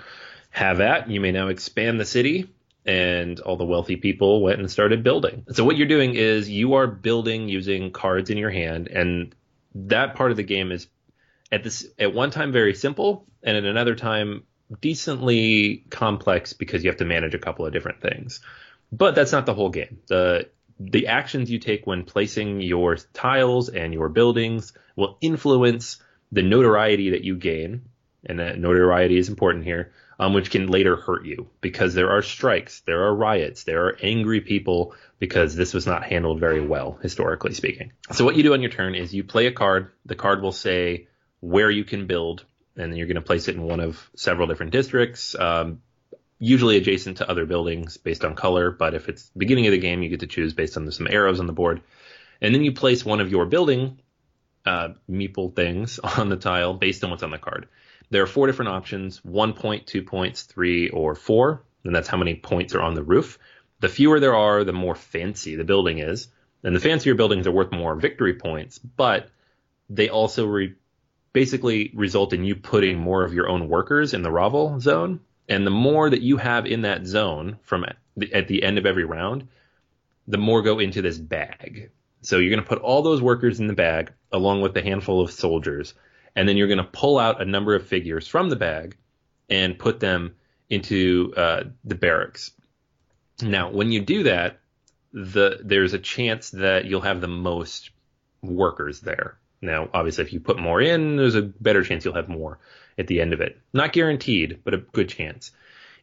"Have 0.50 0.82
at! 0.82 1.10
You 1.10 1.22
may 1.22 1.32
now 1.32 1.50
expand 1.50 2.00
the 2.00 2.06
city." 2.06 2.50
And 2.88 3.40
all 3.42 3.58
the 3.58 3.66
wealthy 3.66 3.98
people 3.98 4.42
went 4.42 4.60
and 4.60 4.72
started 4.72 5.04
building. 5.04 5.46
So 5.52 5.66
what 5.66 5.76
you're 5.76 5.88
doing 5.88 6.16
is 6.16 6.50
you 6.50 6.76
are 6.76 6.88
building 6.88 7.50
using 7.50 7.92
cards 7.92 8.30
in 8.30 8.38
your 8.38 8.50
hand, 8.50 8.88
and 8.88 9.36
that 9.76 10.16
part 10.16 10.32
of 10.32 10.38
the 10.38 10.44
game 10.44 10.72
is 10.72 10.88
at 11.52 11.64
this 11.64 11.86
at 12.00 12.14
one 12.14 12.32
time 12.32 12.54
very 12.54 12.74
simple, 12.74 13.28
and 13.44 13.58
at 13.58 13.66
another 13.66 13.94
time 13.94 14.44
decently 14.82 15.86
complex 15.90 16.54
because 16.54 16.84
you 16.84 16.90
have 16.90 17.00
to 17.00 17.06
manage 17.06 17.34
a 17.34 17.40
couple 17.40 17.66
of 17.66 17.74
different 17.74 18.02
things. 18.02 18.40
But 18.92 19.16
that's 19.16 19.32
not 19.32 19.46
the 19.46 19.54
whole 19.54 19.70
game. 19.70 20.00
The 20.08 20.50
the 20.80 21.08
actions 21.08 21.50
you 21.50 21.60
take 21.60 21.88
when 21.88 22.04
placing 22.04 22.62
your 22.62 22.98
tiles 23.14 23.70
and 23.70 23.94
your 23.94 24.10
buildings 24.10 24.74
will 24.96 25.18
influence 25.22 25.98
the 26.32 26.44
notoriety 26.44 27.12
that 27.12 27.24
you 27.24 27.36
gain, 27.36 27.84
and 28.26 28.40
that 28.40 28.60
notoriety 28.60 29.18
is 29.18 29.30
important 29.30 29.64
here, 29.64 29.92
um, 30.20 30.34
which 30.34 30.50
can 30.50 30.68
later 30.68 30.96
hurt 30.96 31.26
you 31.26 31.48
because 31.62 31.94
there 31.94 32.10
are 32.10 32.22
strikes, 32.22 32.82
there 32.82 33.04
are 33.04 33.14
riots, 33.16 33.64
there 33.64 33.86
are 33.86 33.98
angry 34.02 34.42
people 34.42 34.96
because 35.20 35.56
this 35.56 35.74
was 35.74 35.86
not 35.86 36.04
handled 36.04 36.40
very 36.40 36.66
well, 36.66 36.98
historically 37.02 37.54
speaking. 37.54 37.92
So 38.12 38.26
what 38.26 38.36
you 38.36 38.44
do 38.44 38.54
on 38.54 38.62
your 38.62 38.72
turn 38.72 38.96
is 38.96 39.14
you 39.14 39.24
play 39.24 39.48
a 39.48 39.52
card. 39.52 39.92
The 40.06 40.16
card 40.16 40.42
will 40.42 40.52
say 40.52 41.08
where 41.40 41.70
you 41.70 41.84
can 41.84 42.08
build, 42.08 42.46
and 42.76 42.92
then 42.92 42.98
you're 42.98 43.08
going 43.08 43.16
to 43.16 43.22
place 43.22 43.48
it 43.48 43.56
in 43.56 43.64
one 43.64 43.80
of 43.80 44.10
several 44.16 44.48
different 44.48 44.72
districts. 44.72 45.36
Um, 45.36 45.82
usually 46.40 46.78
adjacent 46.78 47.18
to 47.18 47.30
other 47.30 47.46
buildings 47.46 47.98
based 47.98 48.24
on 48.24 48.36
color, 48.36 48.72
but 48.72 48.94
if 48.94 49.10
it's 49.10 49.30
beginning 49.36 49.66
of 49.66 49.72
the 49.72 49.80
game, 49.80 50.04
you 50.04 50.10
get 50.10 50.20
to 50.20 50.28
choose 50.28 50.54
based 50.54 50.78
on 50.78 50.90
some 50.92 51.08
arrows 51.10 51.40
on 51.40 51.48
the 51.48 51.54
board. 51.54 51.82
And 52.42 52.54
then 52.54 52.64
you 52.64 52.72
place 52.72 53.04
one 53.04 53.20
of 53.20 53.32
your 53.32 53.46
building 53.46 54.00
uh, 54.66 54.90
meeple 55.10 55.56
things 55.56 56.00
on 56.18 56.30
the 56.30 56.36
tile 56.36 56.74
based 56.74 57.04
on 57.04 57.10
what's 57.10 57.24
on 57.24 57.32
the 57.32 57.38
card. 57.38 57.68
There 58.10 58.24
are 58.24 58.28
four 58.28 58.48
different 58.48 58.70
options 58.70 59.24
one 59.24 59.54
point, 59.54 59.88
two 59.88 60.04
points, 60.04 60.44
three, 60.44 60.90
or 60.90 61.16
four. 61.16 61.64
And 61.84 61.96
that's 61.96 62.08
how 62.08 62.18
many 62.18 62.36
points 62.36 62.76
are 62.76 62.82
on 62.82 62.96
the 62.96 63.04
roof. 63.04 63.40
The 63.80 63.90
fewer 63.90 64.20
there 64.20 64.36
are, 64.36 64.64
the 64.64 64.74
more 64.74 64.96
fancy 64.96 65.56
the 65.56 65.64
building 65.64 66.00
is. 66.00 66.28
And 66.64 66.76
the 66.76 66.80
fancier 66.80 67.16
buildings 67.16 67.48
are 67.48 67.52
worth 67.52 67.72
more 67.72 67.96
victory 67.96 68.34
points, 68.34 68.80
but 68.80 69.30
they 69.90 70.10
also 70.10 70.46
re- 70.48 70.74
basically 71.32 71.92
result 71.94 72.34
in 72.34 72.44
you 72.44 72.56
putting 72.56 72.98
more 72.98 73.24
of 73.24 73.34
your 73.34 73.48
own 73.48 73.70
workers 73.70 74.14
in 74.14 74.24
the 74.24 74.32
Raval 74.32 74.82
zone 74.82 75.22
and 75.50 75.66
the 75.66 75.72
more 75.72 76.10
that 76.10 76.22
you 76.22 76.38
have 76.38 76.66
in 76.66 76.82
that 76.82 77.06
zone 77.06 77.58
from 77.64 77.86
at 78.34 78.48
the 78.48 78.64
end 78.64 78.78
of 78.78 78.86
every 78.86 79.06
round, 79.06 79.48
the 80.28 80.38
more 80.38 80.62
go 80.62 80.80
into 80.80 81.02
this 81.02 81.18
bag. 81.18 81.92
So 82.22 82.40
you're 82.40 82.50
going 82.50 82.64
to 82.64 82.68
put 82.68 82.80
all 82.80 83.02
those 83.02 83.22
workers 83.22 83.60
in 83.60 83.68
the 83.68 83.74
bag 83.74 84.12
along 84.32 84.62
with 84.62 84.76
a 84.76 84.82
handful 84.82 85.22
of 85.22 85.32
soldiers, 85.32 85.94
and 86.38 86.48
then 86.48 86.56
you're 86.56 86.68
going 86.68 86.78
to 86.78 86.84
pull 86.84 87.18
out 87.18 87.42
a 87.42 87.46
number 87.46 87.74
of 87.74 87.88
figures 87.88 88.28
from 88.28 88.50
the 88.50 88.56
bag 88.56 88.96
and 89.50 89.78
put 89.78 90.00
them 90.00 90.36
into 90.70 91.34
uh, 91.36 91.64
the 91.84 91.96
barracks. 91.96 92.52
Now, 93.42 93.72
when 93.72 93.92
you 93.92 94.02
do 94.02 94.24
that, 94.24 94.60
the 95.12 95.60
there's 95.64 95.94
a 95.94 96.00
chance 96.00 96.52
that 96.52 96.86
you'll 96.86 97.02
have 97.02 97.22
the 97.22 97.28
most 97.28 97.90
workers 98.44 99.02
there. 99.02 99.40
Now, 99.62 99.90
obviously, 99.92 100.26
if 100.26 100.34
you 100.34 100.40
put 100.40 100.60
more 100.60 100.80
in, 100.80 101.16
there's 101.18 101.34
a 101.34 101.42
better 101.42 101.84
chance 101.84 102.06
you'll 102.06 102.14
have 102.14 102.30
more 102.30 102.60
at 103.00 103.08
the 103.08 103.20
end 103.20 103.34
of 103.34 103.42
it. 103.42 103.60
Not 103.74 103.92
guaranteed, 103.94 104.60
but 104.64 104.76
a 104.76 104.78
good 104.78 105.10
chance. 105.10 105.52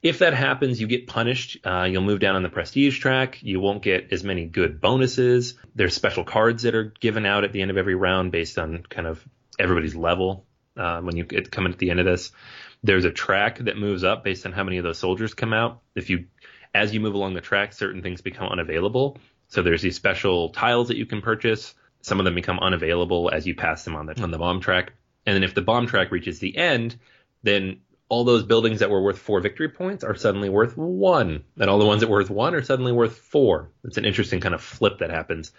If 0.02 0.18
that 0.18 0.34
happens, 0.34 0.80
you 0.80 0.88
get 0.88 1.06
punished. 1.06 1.58
Uh, 1.64 1.88
you'll 1.90 2.02
move 2.02 2.18
down 2.18 2.34
on 2.34 2.42
the 2.42 2.48
prestige 2.48 2.98
track. 2.98 3.38
You 3.42 3.60
won't 3.60 3.82
get 3.82 4.12
as 4.12 4.24
many 4.24 4.46
good 4.46 4.80
bonuses. 4.80 5.54
There's 5.76 5.94
special 5.94 6.24
cards 6.24 6.64
that 6.64 6.74
are 6.74 6.92
given 6.98 7.24
out 7.24 7.44
at 7.44 7.52
the 7.52 7.62
end 7.62 7.70
of 7.70 7.76
every 7.76 7.94
round 7.94 8.32
based 8.32 8.58
on 8.58 8.82
kind 8.90 9.06
of 9.06 9.24
everybody's 9.58 9.94
level 9.94 10.46
uh, 10.76 11.00
when 11.00 11.16
you 11.16 11.24
get 11.24 11.50
coming 11.50 11.72
at 11.72 11.78
the 11.78 11.90
end 11.90 12.00
of 12.00 12.06
this. 12.06 12.32
There's 12.82 13.04
a 13.04 13.10
track 13.10 13.58
that 13.60 13.78
moves 13.78 14.04
up 14.04 14.24
based 14.24 14.44
on 14.46 14.52
how 14.52 14.64
many 14.64 14.78
of 14.78 14.84
those 14.84 14.98
soldiers 14.98 15.34
come 15.34 15.52
out. 15.52 15.80
If 15.94 16.10
you, 16.10 16.26
as 16.74 16.92
you 16.92 17.00
move 17.00 17.14
along 17.14 17.34
the 17.34 17.40
track, 17.40 17.72
certain 17.72 18.02
things 18.02 18.20
become 18.20 18.48
unavailable. 18.48 19.18
So 19.48 19.62
there's 19.62 19.82
these 19.82 19.96
special 19.96 20.50
tiles 20.50 20.88
that 20.88 20.96
you 20.96 21.06
can 21.06 21.22
purchase. 21.22 21.74
Some 22.02 22.18
of 22.18 22.24
them 22.24 22.34
become 22.34 22.58
unavailable 22.58 23.30
as 23.32 23.46
you 23.46 23.54
pass 23.54 23.84
them 23.84 23.96
on 23.96 24.06
the 24.06 24.22
on 24.22 24.30
the 24.30 24.38
bomb 24.38 24.60
track. 24.60 24.92
And 25.26 25.34
then 25.34 25.42
if 25.42 25.54
the 25.54 25.62
bomb 25.62 25.86
track 25.86 26.10
reaches 26.10 26.38
the 26.38 26.56
end, 26.56 26.96
then 27.42 27.80
all 28.08 28.24
those 28.24 28.42
buildings 28.42 28.80
that 28.80 28.90
were 28.90 29.02
worth 29.02 29.18
four 29.18 29.40
victory 29.40 29.68
points 29.68 30.04
are 30.04 30.14
suddenly 30.14 30.48
worth 30.48 30.76
one, 30.76 31.44
and 31.58 31.70
all 31.70 31.78
the 31.78 31.86
ones 31.86 32.00
that 32.00 32.08
were 32.08 32.18
worth 32.18 32.30
one 32.30 32.54
are 32.54 32.62
suddenly 32.62 32.92
worth 32.92 33.16
four. 33.16 33.70
It's 33.84 33.96
an 33.96 34.04
interesting 34.04 34.40
kind 34.40 34.54
of 34.54 34.62
flip 34.62 34.98
that 34.98 35.10
happens. 35.10 35.52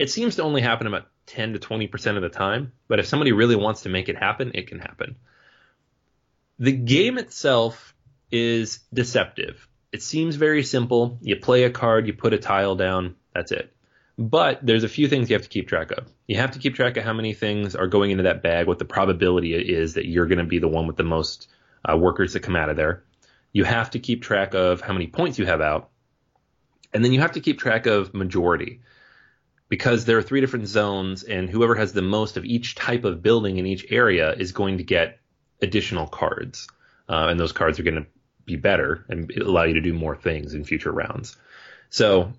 It 0.00 0.10
seems 0.10 0.36
to 0.36 0.42
only 0.42 0.62
happen 0.62 0.86
about 0.86 1.08
10 1.26 1.52
to 1.52 1.58
20% 1.58 2.16
of 2.16 2.22
the 2.22 2.30
time, 2.30 2.72
but 2.88 3.00
if 3.00 3.06
somebody 3.06 3.32
really 3.32 3.54
wants 3.54 3.82
to 3.82 3.90
make 3.90 4.08
it 4.08 4.16
happen, 4.16 4.52
it 4.54 4.66
can 4.66 4.78
happen. 4.78 5.16
The 6.58 6.72
game 6.72 7.18
itself 7.18 7.94
is 8.32 8.78
deceptive. 8.94 9.68
It 9.92 10.02
seems 10.02 10.36
very 10.36 10.62
simple. 10.62 11.18
You 11.20 11.36
play 11.36 11.64
a 11.64 11.70
card, 11.70 12.06
you 12.06 12.14
put 12.14 12.32
a 12.32 12.38
tile 12.38 12.76
down, 12.76 13.16
that's 13.34 13.52
it. 13.52 13.74
But 14.16 14.64
there's 14.64 14.84
a 14.84 14.88
few 14.88 15.06
things 15.06 15.28
you 15.28 15.34
have 15.34 15.42
to 15.42 15.50
keep 15.50 15.68
track 15.68 15.90
of. 15.90 16.08
You 16.26 16.36
have 16.36 16.52
to 16.52 16.58
keep 16.60 16.74
track 16.74 16.96
of 16.96 17.04
how 17.04 17.12
many 17.12 17.34
things 17.34 17.76
are 17.76 17.86
going 17.86 18.10
into 18.10 18.22
that 18.22 18.42
bag, 18.42 18.68
what 18.68 18.78
the 18.78 18.86
probability 18.86 19.52
is 19.52 19.92
that 19.94 20.06
you're 20.06 20.28
going 20.28 20.38
to 20.38 20.44
be 20.44 20.60
the 20.60 20.66
one 20.66 20.86
with 20.86 20.96
the 20.96 21.04
most 21.04 21.46
uh, 21.84 21.94
workers 21.94 22.32
that 22.32 22.40
come 22.40 22.56
out 22.56 22.70
of 22.70 22.76
there. 22.76 23.04
You 23.52 23.64
have 23.64 23.90
to 23.90 23.98
keep 23.98 24.22
track 24.22 24.54
of 24.54 24.80
how 24.80 24.94
many 24.94 25.08
points 25.08 25.38
you 25.38 25.44
have 25.44 25.60
out. 25.60 25.90
And 26.90 27.04
then 27.04 27.12
you 27.12 27.20
have 27.20 27.32
to 27.32 27.40
keep 27.40 27.58
track 27.58 27.84
of 27.84 28.14
majority 28.14 28.80
because 29.70 30.04
there 30.04 30.18
are 30.18 30.22
three 30.22 30.42
different 30.42 30.66
zones, 30.66 31.22
and 31.22 31.48
whoever 31.48 31.74
has 31.76 31.94
the 31.94 32.02
most 32.02 32.36
of 32.36 32.44
each 32.44 32.74
type 32.74 33.04
of 33.04 33.22
building 33.22 33.56
in 33.56 33.66
each 33.66 33.86
area 33.90 34.32
is 34.32 34.52
going 34.52 34.76
to 34.78 34.84
get 34.84 35.20
additional 35.62 36.06
cards. 36.06 36.68
Uh, 37.08 37.28
and 37.30 37.40
those 37.40 37.52
cards 37.52 37.78
are 37.78 37.84
going 37.84 37.94
to 37.94 38.06
be 38.44 38.56
better 38.56 39.06
and 39.08 39.30
allow 39.38 39.62
you 39.62 39.74
to 39.74 39.80
do 39.80 39.94
more 39.94 40.16
things 40.16 40.54
in 40.54 40.64
future 40.64 40.90
rounds. 40.90 41.36
So 41.88 42.32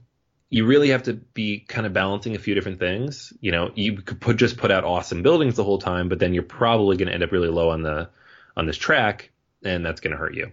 you 0.49 0.65
really 0.65 0.89
have 0.89 1.03
to 1.03 1.13
be 1.13 1.59
kind 1.59 1.87
of 1.87 1.93
balancing 1.93 2.35
a 2.35 2.39
few 2.39 2.53
different 2.53 2.79
things. 2.79 3.31
You 3.39 3.53
know, 3.53 3.71
you 3.75 4.01
could 4.01 4.19
put, 4.19 4.35
just 4.35 4.57
put 4.57 4.69
out 4.69 4.83
awesome 4.83 5.23
buildings 5.23 5.55
the 5.55 5.63
whole 5.63 5.79
time, 5.79 6.09
but 6.09 6.19
then 6.19 6.33
you're 6.33 6.43
probably 6.43 6.97
going 6.97 7.07
to 7.07 7.13
end 7.13 7.23
up 7.23 7.31
really 7.31 7.47
low 7.47 7.69
on 7.69 7.81
the 7.81 8.09
on 8.57 8.65
this 8.65 8.77
track, 8.77 9.31
and 9.63 9.85
that's 9.85 10.01
going 10.01 10.11
to 10.11 10.17
hurt 10.17 10.35
you. 10.35 10.51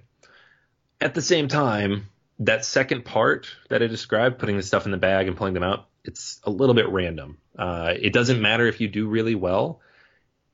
At 1.00 1.14
the 1.14 1.22
same 1.22 1.48
time, 1.48 2.06
that 2.38 2.64
second 2.64 3.04
part 3.04 3.48
that 3.68 3.82
I 3.82 3.88
described, 3.88 4.38
putting 4.38 4.56
the 4.56 4.62
stuff 4.62 4.84
in 4.84 4.92
the 4.92 4.98
bag 4.98 5.26
and 5.26 5.36
pulling 5.36 5.54
them 5.54 5.64
out, 5.64 5.87
it's 6.04 6.40
a 6.44 6.50
little 6.50 6.74
bit 6.74 6.88
random. 6.88 7.38
Uh, 7.58 7.94
it 8.00 8.12
doesn't 8.12 8.40
matter 8.40 8.66
if 8.66 8.80
you 8.80 8.88
do 8.88 9.08
really 9.08 9.34
well. 9.34 9.80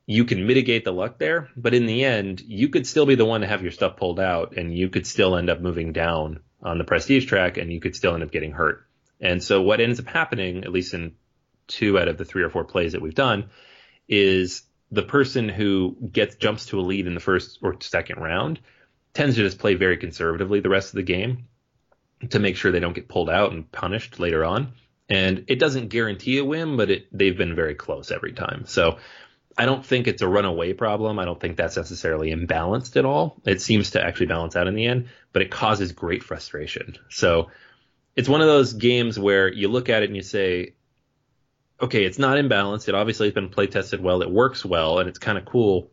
You 0.07 0.25
can 0.25 0.47
mitigate 0.47 0.85
the 0.85 0.93
luck 0.93 1.19
there, 1.19 1.49
but 1.57 1.75
in 1.75 1.87
the 1.87 2.05
end, 2.05 2.43
you 2.43 2.69
could 2.69 2.87
still 2.87 3.07
be 3.07 3.15
the 3.15 3.25
one 3.25 3.41
to 3.41 3.47
have 3.47 3.63
your 3.63 3.73
stuff 3.73 3.97
pulled 3.97 4.21
out, 4.21 4.57
and 4.57 4.77
you 4.77 4.89
could 4.89 5.07
still 5.07 5.37
end 5.37 5.49
up 5.49 5.61
moving 5.61 5.93
down 5.93 6.41
on 6.63 6.79
the 6.79 6.85
prestige 6.85 7.27
track, 7.27 7.57
and 7.57 7.73
you 7.73 7.81
could 7.81 7.97
still 7.97 8.15
end 8.15 8.23
up 8.23 8.31
getting 8.31 8.53
hurt. 8.53 8.87
And 9.21 9.43
so 9.43 9.63
what 9.63 9.81
ends 9.81 10.01
up 10.01 10.07
happening, 10.07 10.65
at 10.65 10.73
least 10.73 10.93
in 10.93 11.15
two 11.67 11.99
out 11.99 12.09
of 12.09 12.19
the 12.19 12.25
three 12.25 12.43
or 12.43 12.51
four 12.51 12.65
plays 12.65 12.93
that 12.93 13.01
we've 13.01 13.15
done, 13.15 13.51
is 14.09 14.63
the 14.91 15.03
person 15.03 15.49
who 15.49 15.97
gets 16.13 16.37
jumps 16.37 16.67
to 16.67 16.81
a 16.81 16.83
lead 16.83 17.07
in 17.07 17.15
the 17.15 17.21
first 17.21 17.59
or 17.63 17.77
second 17.81 18.19
round 18.21 18.61
tends 19.15 19.37
to 19.37 19.43
just 19.43 19.59
play 19.59 19.75
very 19.75 19.97
conservatively 19.97 20.61
the 20.61 20.69
rest 20.69 20.89
of 20.89 20.97
the 20.97 21.03
game 21.03 21.49
to 22.31 22.39
make 22.39 22.57
sure 22.57 22.73
they 22.73 22.81
don't 22.81 22.95
get 22.95 23.09
pulled 23.09 23.31
out 23.31 23.53
and 23.53 23.71
punished 23.71 24.21
later 24.21 24.45
on. 24.45 24.73
And 25.09 25.45
it 25.49 25.59
doesn't 25.59 25.89
guarantee 25.89 26.39
a 26.39 26.45
win, 26.45 26.77
but 26.77 26.91
it, 26.91 27.07
they've 27.13 27.37
been 27.37 27.55
very 27.55 27.75
close 27.75 28.11
every 28.11 28.33
time. 28.33 28.65
So 28.67 28.99
I 29.57 29.67
don't 29.67 29.85
think 29.85 30.07
it's 30.07 30.23
a 30.23 30.29
runaway 30.29 30.73
problem. 30.73 31.19
I 31.19 31.25
don't 31.25 31.41
think 31.41 31.57
that's 31.57 31.77
necessarily 31.77 32.35
imbalanced 32.35 32.97
at 32.97 33.05
all. 33.05 33.37
It 33.45 33.61
seems 33.61 33.91
to 33.93 34.05
actually 34.05 34.27
balance 34.27 34.57
out 34.57 34.67
in 34.67 34.75
the 34.75 34.87
end, 34.87 35.09
but 35.33 35.43
it 35.43 35.51
causes 35.51 35.93
great 35.93 36.23
frustration. 36.23 36.97
So 37.11 37.51
it's 38.17 38.29
one 38.29 38.41
of 38.41 38.47
those 38.47 38.73
games 38.73 39.19
where 39.19 39.53
you 39.53 39.69
look 39.69 39.89
at 39.89 40.03
it 40.03 40.07
and 40.07 40.17
you 40.17 40.23
say, 40.23 40.75
okay, 41.81 42.05
it's 42.05 42.19
not 42.19 42.37
imbalanced. 42.37 42.89
It 42.89 42.95
obviously 42.95 43.27
has 43.27 43.35
been 43.35 43.49
play 43.49 43.67
tested 43.67 44.01
well. 44.01 44.23
It 44.23 44.31
works 44.31 44.65
well, 44.65 44.99
and 44.99 45.09
it's 45.09 45.19
kind 45.19 45.39
of 45.39 45.45
cool. 45.45 45.91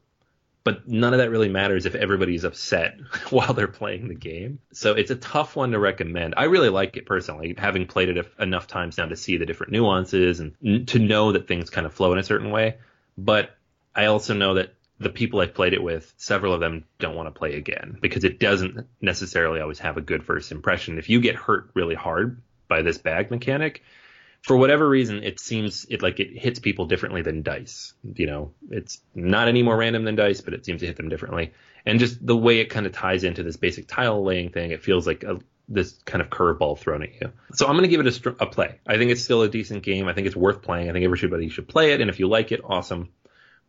But 0.64 0.88
none 0.88 1.14
of 1.14 1.20
that 1.20 1.32
really 1.32 1.50
matters 1.50 1.86
if 1.86 1.96
everybody's 1.96 2.44
upset 2.44 3.00
while 3.30 3.54
they're 3.54 3.68
playing 3.68 4.08
the 4.08 4.16
game. 4.16 4.60
So 4.74 4.94
it's 4.94 5.12
a 5.12 5.16
tough 5.16 5.56
one 5.56 5.72
to 5.72 5.80
recommend. 5.80 6.36
I 6.38 6.44
really 6.44 6.70
like 6.70 6.98
it 6.98 7.06
personally, 7.06 7.56
having 7.58 7.88
played 7.88 8.10
it 8.10 8.28
enough 8.40 8.68
times 8.68 8.98
now 8.98 9.08
to 9.08 9.16
see 9.16 9.38
the 9.38 9.46
different 9.46 9.74
nuances 9.74 10.40
and 10.40 10.88
to 10.88 11.00
know 11.00 11.32
that 11.32 11.48
things 11.48 11.70
kind 11.70 11.88
of 11.88 11.94
flow 11.94 12.12
in 12.14 12.20
a 12.20 12.24
certain 12.24 12.52
way. 12.52 12.78
But 13.18 13.56
I 13.96 14.06
also 14.06 14.34
know 14.34 14.54
that 14.56 14.74
the 15.00 15.10
people 15.10 15.42
I've 15.42 15.56
played 15.56 15.74
it 15.74 15.82
with, 15.82 16.14
several 16.18 16.54
of 16.54 16.60
them 16.60 16.86
don't 17.00 17.16
want 17.16 17.28
to 17.28 17.38
play 17.38 17.56
again 17.56 17.98
because 18.00 18.24
it 18.24 18.40
doesn't 18.40 18.88
necessarily 19.02 19.60
always 19.60 19.80
have 19.80 19.98
a 19.98 20.02
good 20.02 20.24
first 20.24 20.52
impression. 20.52 21.00
If 21.00 21.10
you 21.10 21.22
get 21.22 21.36
hurt 21.36 21.72
really 21.74 21.96
hard 21.96 22.40
by 22.68 22.84
this 22.84 23.00
bag 23.00 23.32
mechanic, 23.32 23.82
for 24.42 24.58
whatever 24.58 24.88
reason, 24.88 25.24
it 25.24 25.40
seems 25.40 25.86
it 25.90 26.02
like 26.02 26.20
it 26.20 26.38
hits 26.38 26.60
people 26.60 26.86
differently 26.86 27.22
than 27.22 27.44
dice. 27.44 27.94
You 28.16 28.28
know, 28.28 28.54
it's 28.70 29.00
not 29.14 29.48
any 29.48 29.62
more 29.62 29.78
random 29.78 30.04
than 30.04 30.16
dice, 30.16 30.42
but 30.42 30.54
it 30.54 30.66
seems 30.66 30.82
to 30.82 30.88
hit 30.88 30.96
them 30.98 31.10
differently. 31.10 31.54
And 31.86 32.00
just 32.00 32.26
the 32.26 32.38
way 32.38 32.60
it 32.60 32.70
kind 32.70 32.86
of 32.86 32.92
ties 32.92 33.24
into 33.24 33.44
this 33.44 33.58
basic 33.58 33.88
tile 33.88 34.24
laying 34.24 34.50
thing, 34.50 34.72
it 34.72 34.84
feels 34.84 35.06
like 35.06 35.24
a, 35.24 35.40
this 35.68 35.94
kind 36.06 36.22
of 36.22 36.30
curveball 36.30 36.78
thrown 36.78 37.04
at 37.04 37.14
you. 37.22 37.32
So 37.54 37.68
I'm 37.68 37.74
going 37.74 37.84
to 37.84 37.96
give 37.96 38.06
it 38.06 38.26
a, 38.26 38.44
a 38.44 38.46
play. 38.48 38.80
I 38.86 38.98
think 38.98 39.12
it's 39.12 39.24
still 39.24 39.44
a 39.44 39.50
decent 39.50 39.84
game. 39.84 40.08
I 40.08 40.14
think 40.14 40.28
it's 40.28 40.36
worth 40.36 40.62
playing. 40.62 40.90
I 40.90 40.94
think 40.94 41.06
everybody 41.06 41.50
should 41.50 41.68
play 41.68 41.94
it. 41.94 42.02
And 42.02 42.10
if 42.10 42.20
you 42.20 42.28
like 42.28 42.52
it, 42.52 42.62
awesome. 42.64 43.10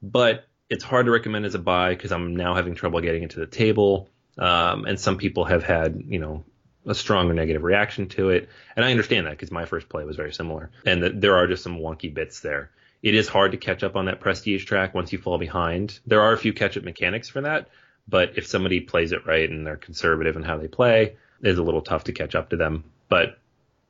But 0.02 0.46
it's 0.68 0.84
hard 0.84 1.06
to 1.06 1.12
recommend 1.12 1.44
as 1.44 1.54
a 1.54 1.58
buy 1.58 1.94
because 1.94 2.12
I'm 2.12 2.34
now 2.34 2.54
having 2.54 2.74
trouble 2.74 3.00
getting 3.00 3.22
it 3.22 3.30
to 3.30 3.40
the 3.40 3.46
table. 3.46 4.08
Um, 4.38 4.86
and 4.86 4.98
some 4.98 5.18
people 5.18 5.44
have 5.44 5.62
had, 5.62 6.02
you 6.06 6.18
know, 6.18 6.44
a 6.86 6.94
strong 6.94 7.34
negative 7.34 7.62
reaction 7.62 8.08
to 8.08 8.30
it. 8.30 8.48
And 8.76 8.84
I 8.84 8.90
understand 8.90 9.26
that 9.26 9.30
because 9.30 9.50
my 9.50 9.64
first 9.64 9.88
play 9.88 10.04
was 10.04 10.16
very 10.16 10.32
similar. 10.32 10.70
And 10.84 11.02
the, 11.02 11.10
there 11.10 11.36
are 11.36 11.46
just 11.46 11.62
some 11.62 11.78
wonky 11.78 12.12
bits 12.12 12.40
there. 12.40 12.70
It 13.02 13.14
is 13.14 13.28
hard 13.28 13.52
to 13.52 13.58
catch 13.58 13.82
up 13.82 13.96
on 13.96 14.06
that 14.06 14.20
prestige 14.20 14.64
track 14.64 14.94
once 14.94 15.12
you 15.12 15.18
fall 15.18 15.38
behind. 15.38 15.98
There 16.06 16.22
are 16.22 16.32
a 16.32 16.38
few 16.38 16.52
catch 16.52 16.76
up 16.76 16.84
mechanics 16.84 17.28
for 17.28 17.40
that, 17.42 17.68
but 18.08 18.36
if 18.36 18.46
somebody 18.46 18.80
plays 18.80 19.12
it 19.12 19.26
right 19.26 19.48
and 19.48 19.66
they're 19.66 19.76
conservative 19.76 20.36
in 20.36 20.42
how 20.42 20.58
they 20.58 20.68
play, 20.68 21.16
it's 21.40 21.58
a 21.58 21.62
little 21.62 21.82
tough 21.82 22.04
to 22.04 22.12
catch 22.12 22.34
up 22.34 22.50
to 22.50 22.56
them, 22.56 22.84
but 23.08 23.38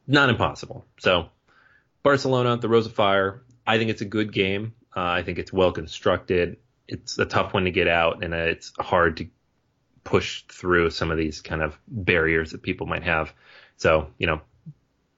not 0.06 0.30
impossible. 0.30 0.86
So 0.98 1.28
Barcelona, 2.02 2.56
the 2.56 2.68
Rose 2.68 2.86
of 2.86 2.94
Fire, 2.94 3.42
I 3.66 3.78
think 3.78 3.90
it's 3.90 4.00
a 4.00 4.06
good 4.06 4.32
game. 4.32 4.74
Uh, 4.94 5.00
I 5.00 5.22
think 5.22 5.38
it's 5.38 5.52
well 5.52 5.72
constructed 5.72 6.56
it's 6.88 7.18
a 7.18 7.24
tough 7.24 7.54
one 7.54 7.64
to 7.64 7.70
get 7.70 7.88
out, 7.88 8.22
and 8.22 8.34
it's 8.34 8.72
hard 8.78 9.16
to 9.18 9.26
push 10.04 10.44
through 10.44 10.90
some 10.90 11.10
of 11.10 11.16
these 11.16 11.40
kind 11.40 11.62
of 11.62 11.78
barriers 11.86 12.52
that 12.52 12.62
people 12.62 12.86
might 12.86 13.04
have. 13.04 13.32
So, 13.76 14.08
you 14.18 14.26
know, 14.26 14.40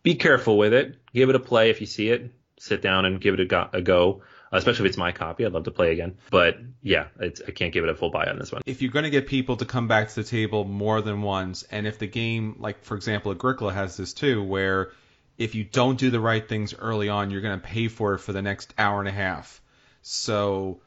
be 0.02 0.14
careful 0.14 0.58
with 0.58 0.72
it. 0.72 0.96
Give 1.12 1.30
it 1.30 1.36
a 1.36 1.40
play 1.40 1.70
if 1.70 1.80
you 1.80 1.86
see 1.86 2.10
it. 2.10 2.30
Sit 2.58 2.82
down 2.82 3.04
and 3.04 3.20
give 3.20 3.34
it 3.34 3.40
a 3.40 3.44
go, 3.46 3.68
a 3.72 3.82
go 3.82 4.22
especially 4.56 4.86
if 4.86 4.90
it's 4.90 4.98
my 4.98 5.12
copy. 5.12 5.44
I'd 5.44 5.52
love 5.52 5.64
to 5.64 5.70
play 5.70 5.92
again. 5.92 6.16
But 6.30 6.58
yeah, 6.82 7.06
I 7.20 7.50
can't 7.50 7.72
give 7.72 7.84
it 7.84 7.90
a 7.90 7.94
full 7.94 8.10
buy 8.10 8.26
on 8.26 8.38
this 8.38 8.52
one. 8.52 8.62
If 8.66 8.82
you're 8.82 8.92
going 8.92 9.04
to 9.04 9.10
get 9.10 9.26
people 9.26 9.56
to 9.56 9.64
come 9.64 9.88
back 9.88 10.08
to 10.08 10.14
the 10.14 10.24
table 10.24 10.64
more 10.64 11.00
than 11.00 11.22
once, 11.22 11.64
and 11.64 11.86
if 11.86 11.98
the 11.98 12.06
game, 12.06 12.56
like 12.58 12.84
for 12.84 12.96
example, 12.96 13.32
Agricola 13.32 13.72
has 13.72 13.96
this 13.96 14.12
too, 14.12 14.42
where 14.42 14.92
if 15.36 15.54
you 15.54 15.64
don't 15.64 15.98
do 15.98 16.10
the 16.10 16.20
right 16.20 16.46
things 16.48 16.74
early 16.74 17.08
on, 17.08 17.30
you're 17.30 17.40
going 17.40 17.60
to 17.60 17.66
pay 17.66 17.88
for 17.88 18.14
it 18.14 18.18
for 18.18 18.32
the 18.32 18.42
next 18.42 18.72
hour 18.78 19.00
and 19.00 19.08
a 19.08 19.12
half. 19.12 19.60
So 20.02 20.80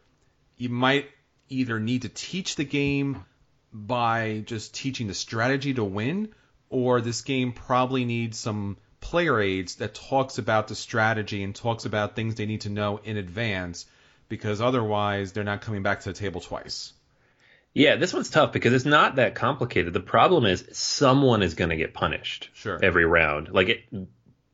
you 0.57 0.69
might 0.69 1.09
either 1.49 1.79
need 1.79 2.03
to 2.03 2.09
teach 2.09 2.55
the 2.55 2.65
game 2.65 3.25
by 3.73 4.43
just 4.45 4.73
teaching 4.73 5.07
the 5.07 5.13
strategy 5.13 5.73
to 5.73 5.83
win, 5.83 6.29
or 6.69 7.01
this 7.01 7.21
game 7.21 7.51
probably 7.53 8.05
needs 8.05 8.37
some 8.37 8.77
player 8.99 9.39
aids 9.39 9.75
that 9.75 9.93
talks 9.93 10.37
about 10.37 10.67
the 10.67 10.75
strategy 10.75 11.43
and 11.43 11.55
talks 11.55 11.85
about 11.85 12.15
things 12.15 12.35
they 12.35 12.45
need 12.45 12.61
to 12.61 12.69
know 12.69 12.99
in 13.03 13.17
advance, 13.17 13.85
because 14.29 14.61
otherwise 14.61 15.31
they're 15.31 15.43
not 15.43 15.61
coming 15.61 15.83
back 15.83 16.01
to 16.01 16.09
the 16.09 16.17
table 16.17 16.41
twice. 16.41 16.93
Yeah, 17.73 17.95
this 17.95 18.11
one's 18.11 18.31
tough 18.31 18.53
because 18.53 18.73
it's 18.73 18.85
not 18.85 19.17
that 19.17 19.35
complicated. 19.35 19.93
The 19.93 19.99
problem 19.99 20.45
is 20.45 20.67
someone 20.71 21.43
is 21.43 21.53
going 21.53 21.69
to 21.69 21.75
get 21.75 21.93
punished 21.93 22.49
sure. 22.53 22.79
every 22.81 23.05
round. 23.05 23.49
Like 23.49 23.69
it, 23.69 23.83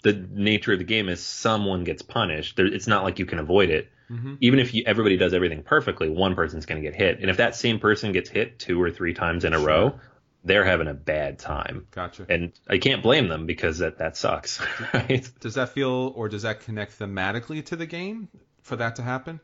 the 0.01 0.13
nature 0.13 0.73
of 0.73 0.79
the 0.79 0.83
game 0.83 1.07
is 1.07 1.23
someone 1.23 1.85
gets 1.85 2.01
punished. 2.01 2.59
It's 2.59 2.87
not 2.87 3.05
like 3.05 3.19
you 3.19 3.25
can 3.25 3.39
avoid 3.39 3.69
it. 3.69 3.89
Mm-hmm. 4.13 4.35
Even 4.41 4.59
if 4.59 4.73
you, 4.73 4.83
everybody 4.85 5.17
does 5.17 5.33
everything 5.33 5.63
perfectly, 5.63 6.09
one 6.09 6.35
person's 6.35 6.65
going 6.65 6.81
to 6.81 6.87
get 6.87 6.95
hit. 6.97 7.19
And 7.19 7.29
if 7.29 7.37
that 7.37 7.55
same 7.55 7.79
person 7.79 8.11
gets 8.11 8.29
hit 8.29 8.59
two 8.59 8.81
or 8.81 8.91
three 8.91 9.13
times 9.13 9.45
in 9.45 9.53
a 9.53 9.57
sure. 9.57 9.67
row, 9.67 9.99
they're 10.43 10.65
having 10.65 10.87
a 10.87 10.93
bad 10.93 11.39
time. 11.39 11.87
Gotcha. 11.91 12.25
And 12.29 12.51
I 12.69 12.77
can't 12.77 13.01
blame 13.01 13.27
them 13.27 13.45
because 13.45 13.79
that, 13.79 13.99
that 13.99 14.17
sucks. 14.17 14.59
Right? 14.93 15.27
Does 15.39 15.55
that 15.55 15.69
feel 15.69 16.13
or 16.15 16.29
does 16.29 16.43
that 16.43 16.61
connect 16.61 16.99
thematically 16.99 17.65
to 17.65 17.75
the 17.75 17.85
game? 17.85 18.29
for 18.63 18.77
that 18.77 18.95
to 18.95 19.03
happen? 19.03 19.39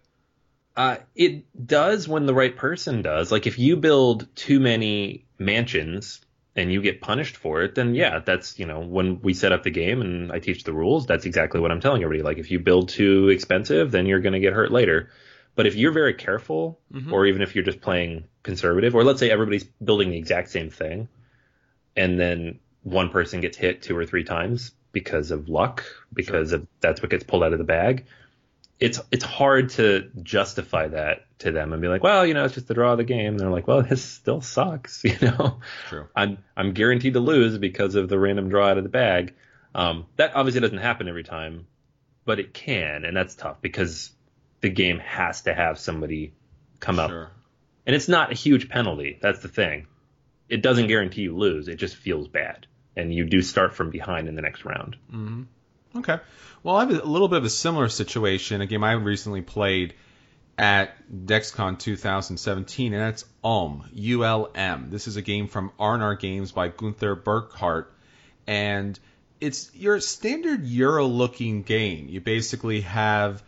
Uh, 0.75 0.97
it 1.13 1.45
does 1.67 2.07
when 2.07 2.25
the 2.25 2.33
right 2.33 2.55
person 2.55 3.01
does. 3.01 3.31
Like 3.31 3.45
if 3.45 3.59
you 3.59 3.75
build 3.75 4.33
too 4.35 4.59
many 4.59 5.25
mansions 5.37 6.21
and 6.59 6.71
you 6.71 6.81
get 6.81 7.01
punished 7.01 7.37
for 7.37 7.61
it, 7.63 7.75
then 7.75 7.95
yeah, 7.95 8.19
that's 8.19 8.59
you 8.59 8.65
know 8.65 8.79
when 8.79 9.21
we 9.21 9.33
set 9.33 9.51
up 9.51 9.63
the 9.63 9.71
game 9.71 10.01
and 10.01 10.31
I 10.31 10.39
teach 10.39 10.63
the 10.63 10.73
rules, 10.73 11.05
that's 11.05 11.25
exactly 11.25 11.59
what 11.59 11.71
I'm 11.71 11.79
telling 11.79 12.03
everybody. 12.03 12.23
Like 12.23 12.37
if 12.37 12.51
you 12.51 12.59
build 12.59 12.89
too 12.89 13.29
expensive, 13.29 13.91
then 13.91 14.05
you're 14.05 14.19
going 14.19 14.33
to 14.33 14.39
get 14.39 14.53
hurt 14.53 14.71
later. 14.71 15.09
But 15.55 15.65
if 15.65 15.75
you're 15.75 15.91
very 15.91 16.13
careful, 16.13 16.79
mm-hmm. 16.93 17.13
or 17.13 17.25
even 17.25 17.41
if 17.41 17.55
you're 17.55 17.63
just 17.63 17.81
playing 17.81 18.25
conservative, 18.43 18.95
or 18.95 19.03
let's 19.03 19.19
say 19.19 19.29
everybody's 19.29 19.63
building 19.63 20.11
the 20.11 20.17
exact 20.17 20.49
same 20.51 20.69
thing, 20.69 21.09
and 21.95 22.19
then 22.19 22.59
one 22.83 23.09
person 23.09 23.41
gets 23.41 23.57
hit 23.57 23.81
two 23.81 23.97
or 23.97 24.05
three 24.05 24.23
times 24.23 24.71
because 24.91 25.31
of 25.31 25.49
luck, 25.49 25.83
because 26.13 26.49
sure. 26.49 26.59
of 26.59 26.67
that's 26.81 27.01
what 27.01 27.11
gets 27.11 27.23
pulled 27.23 27.43
out 27.43 27.53
of 27.53 27.59
the 27.59 27.65
bag, 27.65 28.05
it's 28.79 29.01
it's 29.11 29.25
hard 29.25 29.69
to 29.71 30.09
justify 30.23 30.87
that 30.87 31.25
to 31.39 31.51
them 31.51 31.73
and 31.73 31.81
be 31.81 31.87
like, 31.87 32.03
well, 32.03 32.25
you 32.25 32.33
know, 32.33 32.45
it's 32.45 32.53
just 32.53 32.67
the 32.67 32.73
draw 32.73 32.93
of 32.93 32.97
the 32.97 33.03
game. 33.03 33.33
And 33.33 33.39
they're 33.39 33.49
like, 33.49 33.67
well, 33.67 33.81
this 33.89 34.03
still 34.03 34.41
sucks, 34.41 35.03
you 35.03 35.17
know. 35.21 35.59
True. 35.87 36.07
I'm 36.15 36.37
I'm 36.55 36.73
guaranteed 36.73 37.13
to 37.13 37.19
lose 37.19 37.57
because 37.57 37.95
of 37.95 38.09
the 38.09 38.19
random 38.19 38.49
draw 38.49 38.69
out 38.69 38.77
of 38.77 38.83
the 38.83 38.89
bag. 38.89 39.33
Um, 39.75 40.07
that 40.15 40.35
obviously 40.35 40.61
doesn't 40.61 40.79
happen 40.79 41.07
every 41.07 41.23
time, 41.23 41.67
but 42.25 42.39
it 42.39 42.53
can, 42.53 43.05
and 43.05 43.15
that's 43.15 43.35
tough 43.35 43.61
because 43.61 44.11
the 44.61 44.69
game 44.69 44.99
has 44.99 45.41
to 45.41 45.53
have 45.53 45.77
somebody 45.77 46.33
come 46.79 46.95
sure. 46.95 47.25
up, 47.25 47.31
and 47.85 47.95
it's 47.95 48.07
not 48.07 48.31
a 48.31 48.35
huge 48.35 48.67
penalty. 48.67 49.19
That's 49.21 49.39
the 49.39 49.47
thing. 49.47 49.85
It 50.47 50.63
doesn't 50.63 50.87
guarantee 50.87 51.21
you 51.21 51.37
lose. 51.37 51.67
It 51.67 51.75
just 51.75 51.95
feels 51.95 52.27
bad, 52.27 52.65
and 52.95 53.13
you 53.13 53.25
do 53.25 53.43
start 53.43 53.75
from 53.75 53.91
behind 53.91 54.27
in 54.27 54.33
the 54.33 54.41
next 54.41 54.65
round. 54.65 54.95
Mm-hmm. 55.13 55.43
Okay. 55.95 56.19
Well, 56.61 56.75
I 56.75 56.85
have 56.85 56.91
a 56.91 57.05
little 57.05 57.27
bit 57.27 57.37
of 57.37 57.45
a 57.45 57.49
similar 57.49 57.89
situation. 57.89 58.61
A 58.61 58.65
game 58.65 58.83
I 58.83 58.93
recently 58.93 59.41
played 59.41 59.93
at 60.57 60.93
DexCon 61.09 61.79
2017, 61.79 62.93
and 62.93 63.01
that's 63.01 63.23
Ulm, 63.43 63.89
U-L-M. 63.93 64.89
This 64.89 65.07
is 65.07 65.15
a 65.15 65.21
game 65.21 65.47
from 65.47 65.71
R&R 65.79 66.15
Games 66.15 66.51
by 66.51 66.69
Günter 66.69 67.21
Burkhardt, 67.23 67.93
and 68.45 68.99
it's 69.39 69.73
your 69.73 70.01
standard 70.01 70.65
Euro-looking 70.65 71.63
game. 71.63 72.09
You 72.09 72.19
basically 72.19 72.81
have 72.81 73.41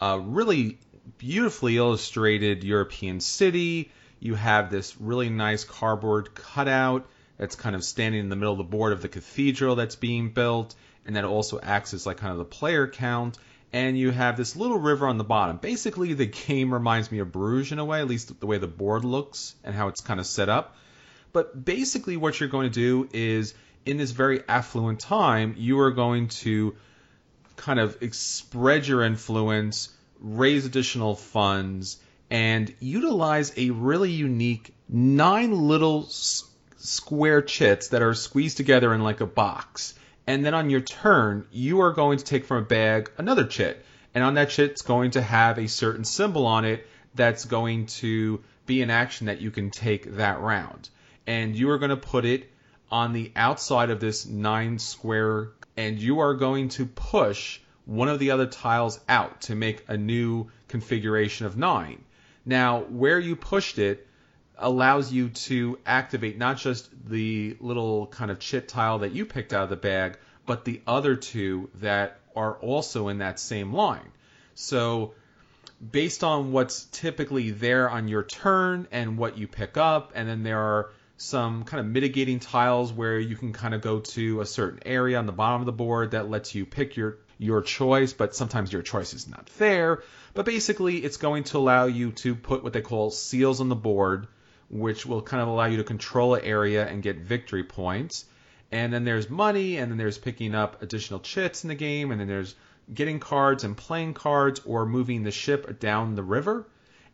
a 0.00 0.18
really 0.18 0.78
beautifully 1.16 1.76
illustrated 1.76 2.64
European 2.64 3.20
city. 3.20 3.92
You 4.18 4.34
have 4.34 4.70
this 4.70 5.00
really 5.00 5.30
nice 5.30 5.62
cardboard 5.62 6.34
cutout 6.34 7.06
that's 7.36 7.54
kind 7.54 7.76
of 7.76 7.84
standing 7.84 8.20
in 8.20 8.28
the 8.30 8.36
middle 8.36 8.52
of 8.52 8.58
the 8.58 8.64
board 8.64 8.92
of 8.92 9.00
the 9.00 9.08
cathedral 9.08 9.76
that's 9.76 9.94
being 9.94 10.30
built 10.30 10.74
and 11.08 11.16
that 11.16 11.24
also 11.24 11.58
acts 11.60 11.94
as 11.94 12.06
like 12.06 12.18
kind 12.18 12.32
of 12.32 12.38
the 12.38 12.44
player 12.44 12.86
count. 12.86 13.38
And 13.72 13.98
you 13.98 14.10
have 14.10 14.36
this 14.36 14.56
little 14.56 14.78
river 14.78 15.08
on 15.08 15.18
the 15.18 15.24
bottom. 15.24 15.56
Basically, 15.56 16.12
the 16.12 16.26
game 16.26 16.72
reminds 16.72 17.10
me 17.10 17.18
of 17.18 17.32
Bruges 17.32 17.72
in 17.72 17.78
a 17.78 17.84
way, 17.84 18.00
at 18.00 18.06
least 18.06 18.38
the 18.38 18.46
way 18.46 18.58
the 18.58 18.66
board 18.66 19.04
looks 19.04 19.54
and 19.64 19.74
how 19.74 19.88
it's 19.88 20.02
kind 20.02 20.20
of 20.20 20.26
set 20.26 20.50
up. 20.50 20.76
But 21.32 21.64
basically, 21.64 22.16
what 22.16 22.38
you're 22.38 22.48
going 22.50 22.70
to 22.70 22.74
do 22.74 23.08
is 23.12 23.54
in 23.86 23.96
this 23.96 24.10
very 24.10 24.42
affluent 24.48 25.00
time, 25.00 25.54
you 25.56 25.80
are 25.80 25.90
going 25.90 26.28
to 26.28 26.76
kind 27.56 27.80
of 27.80 27.96
spread 28.12 28.86
your 28.86 29.02
influence, 29.02 29.88
raise 30.20 30.66
additional 30.66 31.14
funds, 31.14 31.98
and 32.30 32.74
utilize 32.80 33.52
a 33.56 33.70
really 33.70 34.12
unique 34.12 34.74
nine 34.90 35.52
little 35.52 36.06
square 36.76 37.40
chits 37.40 37.88
that 37.88 38.02
are 38.02 38.14
squeezed 38.14 38.58
together 38.58 38.92
in 38.92 39.02
like 39.02 39.22
a 39.22 39.26
box 39.26 39.94
and 40.28 40.44
then 40.44 40.52
on 40.52 40.68
your 40.68 40.82
turn, 40.82 41.46
you 41.50 41.80
are 41.80 41.94
going 41.94 42.18
to 42.18 42.24
take 42.24 42.44
from 42.44 42.58
a 42.58 42.66
bag 42.66 43.10
another 43.16 43.46
chit. 43.46 43.82
And 44.14 44.22
on 44.22 44.34
that 44.34 44.50
chit, 44.50 44.72
it's 44.72 44.82
going 44.82 45.12
to 45.12 45.22
have 45.22 45.58
a 45.58 45.68
certain 45.68 46.04
symbol 46.04 46.44
on 46.44 46.66
it 46.66 46.86
that's 47.14 47.46
going 47.46 47.86
to 47.86 48.44
be 48.66 48.82
an 48.82 48.90
action 48.90 49.28
that 49.28 49.40
you 49.40 49.50
can 49.50 49.70
take 49.70 50.16
that 50.16 50.40
round. 50.40 50.90
And 51.26 51.56
you 51.56 51.70
are 51.70 51.78
going 51.78 51.92
to 51.92 51.96
put 51.96 52.26
it 52.26 52.50
on 52.90 53.14
the 53.14 53.32
outside 53.36 53.88
of 53.88 54.00
this 54.00 54.26
nine 54.26 54.78
square, 54.78 55.52
and 55.78 55.98
you 55.98 56.20
are 56.20 56.34
going 56.34 56.68
to 56.70 56.84
push 56.84 57.58
one 57.86 58.08
of 58.08 58.18
the 58.18 58.32
other 58.32 58.46
tiles 58.46 59.00
out 59.08 59.40
to 59.42 59.54
make 59.54 59.82
a 59.88 59.96
new 59.96 60.48
configuration 60.68 61.46
of 61.46 61.56
nine. 61.56 62.04
Now, 62.44 62.80
where 62.80 63.18
you 63.18 63.34
pushed 63.34 63.78
it 63.78 64.06
allows 64.58 65.12
you 65.12 65.28
to 65.28 65.78
activate 65.86 66.36
not 66.36 66.58
just 66.58 66.88
the 67.08 67.56
little 67.60 68.06
kind 68.08 68.30
of 68.30 68.38
chit 68.38 68.68
tile 68.68 69.00
that 69.00 69.12
you 69.12 69.24
picked 69.24 69.52
out 69.52 69.64
of 69.64 69.70
the 69.70 69.76
bag, 69.76 70.18
but 70.46 70.64
the 70.64 70.80
other 70.86 71.14
two 71.16 71.70
that 71.76 72.18
are 72.34 72.54
also 72.56 73.08
in 73.08 73.18
that 73.18 73.38
same 73.38 73.72
line. 73.72 74.10
So, 74.54 75.14
based 75.92 76.24
on 76.24 76.50
what's 76.50 76.84
typically 76.86 77.50
there 77.52 77.88
on 77.88 78.08
your 78.08 78.24
turn 78.24 78.88
and 78.90 79.16
what 79.16 79.38
you 79.38 79.46
pick 79.46 79.76
up, 79.76 80.12
and 80.14 80.28
then 80.28 80.42
there 80.42 80.58
are 80.58 80.90
some 81.16 81.64
kind 81.64 81.80
of 81.80 81.86
mitigating 81.86 82.40
tiles 82.40 82.92
where 82.92 83.18
you 83.18 83.36
can 83.36 83.52
kind 83.52 83.74
of 83.74 83.80
go 83.80 84.00
to 84.00 84.40
a 84.40 84.46
certain 84.46 84.80
area 84.86 85.18
on 85.18 85.26
the 85.26 85.32
bottom 85.32 85.60
of 85.60 85.66
the 85.66 85.72
board 85.72 86.12
that 86.12 86.30
lets 86.30 86.54
you 86.54 86.66
pick 86.66 86.96
your 86.96 87.18
your 87.38 87.62
choice, 87.62 88.12
but 88.12 88.34
sometimes 88.34 88.72
your 88.72 88.82
choice 88.82 89.14
is 89.14 89.28
not 89.28 89.46
there. 89.58 90.02
But 90.34 90.44
basically, 90.44 90.98
it's 90.98 91.16
going 91.16 91.44
to 91.44 91.58
allow 91.58 91.86
you 91.86 92.10
to 92.12 92.34
put 92.34 92.64
what 92.64 92.72
they 92.72 92.80
call 92.80 93.10
seals 93.10 93.60
on 93.60 93.68
the 93.68 93.76
board 93.76 94.26
which 94.70 95.06
will 95.06 95.22
kind 95.22 95.42
of 95.42 95.48
allow 95.48 95.66
you 95.66 95.78
to 95.78 95.84
control 95.84 96.34
an 96.34 96.44
area 96.44 96.86
and 96.86 97.02
get 97.02 97.16
victory 97.18 97.64
points. 97.64 98.24
And 98.70 98.92
then 98.92 99.04
there's 99.04 99.30
money, 99.30 99.78
and 99.78 99.90
then 99.90 99.98
there's 99.98 100.18
picking 100.18 100.54
up 100.54 100.82
additional 100.82 101.20
chits 101.20 101.64
in 101.64 101.68
the 101.68 101.74
game, 101.74 102.10
and 102.10 102.20
then 102.20 102.28
there's 102.28 102.54
getting 102.92 103.20
cards 103.20 103.64
and 103.64 103.76
playing 103.76 104.14
cards 104.14 104.60
or 104.64 104.86
moving 104.86 105.22
the 105.22 105.30
ship 105.30 105.80
down 105.80 106.14
the 106.14 106.22
river. 106.22 106.66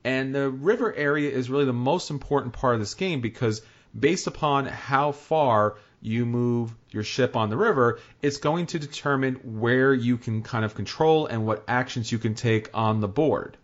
And 0.05 0.35
the 0.35 0.51
river 0.51 0.95
area 0.95 1.31
is 1.31 1.49
really 1.49 1.65
the 1.65 1.73
most 1.73 2.11
important 2.11 2.53
part 2.53 2.75
of 2.75 2.81
this 2.81 2.95
game 2.95 3.21
because 3.21 3.63
based 3.99 4.27
upon 4.27 4.67
how 4.67 5.13
far 5.13 5.77
you 6.03 6.27
move 6.27 6.75
your 6.91 7.03
ship 7.03 7.37
on 7.37 7.49
the 7.49 7.57
river, 7.57 7.99
it's 8.21 8.37
going 8.37 8.67
to 8.67 8.79
determine 8.79 9.37
where 9.61 9.95
you 9.95 10.19
can 10.19 10.43
kind 10.43 10.65
of 10.65 10.75
control 10.75 11.27
and 11.27 11.47
what 11.47 11.65
actions 11.67 12.13
you 12.13 12.19
can 12.19 12.35
take 12.35 12.69
on 12.75 13.01
the 13.01 13.09
board. 13.09 13.57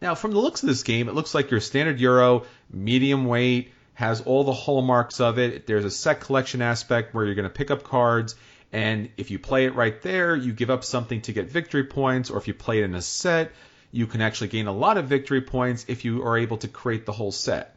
Now, 0.00 0.14
from 0.14 0.30
the 0.30 0.38
looks 0.38 0.62
of 0.62 0.68
this 0.68 0.82
game, 0.82 1.08
it 1.08 1.14
looks 1.14 1.34
like 1.34 1.50
your 1.50 1.60
standard 1.60 2.00
Euro, 2.00 2.44
medium 2.70 3.26
weight, 3.26 3.72
has 3.94 4.22
all 4.22 4.44
the 4.44 4.52
hallmarks 4.52 5.20
of 5.20 5.38
it. 5.38 5.66
There's 5.66 5.84
a 5.84 5.90
set 5.90 6.20
collection 6.20 6.62
aspect 6.62 7.14
where 7.14 7.26
you're 7.26 7.34
going 7.34 7.44
to 7.44 7.50
pick 7.50 7.70
up 7.70 7.82
cards, 7.82 8.34
and 8.72 9.10
if 9.18 9.30
you 9.30 9.38
play 9.38 9.66
it 9.66 9.74
right 9.74 10.00
there, 10.00 10.34
you 10.34 10.52
give 10.52 10.70
up 10.70 10.84
something 10.84 11.20
to 11.22 11.32
get 11.32 11.50
victory 11.50 11.84
points, 11.84 12.30
or 12.30 12.38
if 12.38 12.48
you 12.48 12.54
play 12.54 12.78
it 12.78 12.84
in 12.84 12.94
a 12.94 13.02
set, 13.02 13.52
you 13.92 14.06
can 14.06 14.22
actually 14.22 14.48
gain 14.48 14.68
a 14.68 14.72
lot 14.72 14.96
of 14.96 15.06
victory 15.06 15.42
points 15.42 15.84
if 15.88 16.04
you 16.04 16.22
are 16.22 16.38
able 16.38 16.56
to 16.58 16.68
create 16.68 17.04
the 17.04 17.12
whole 17.12 17.32
set. 17.32 17.76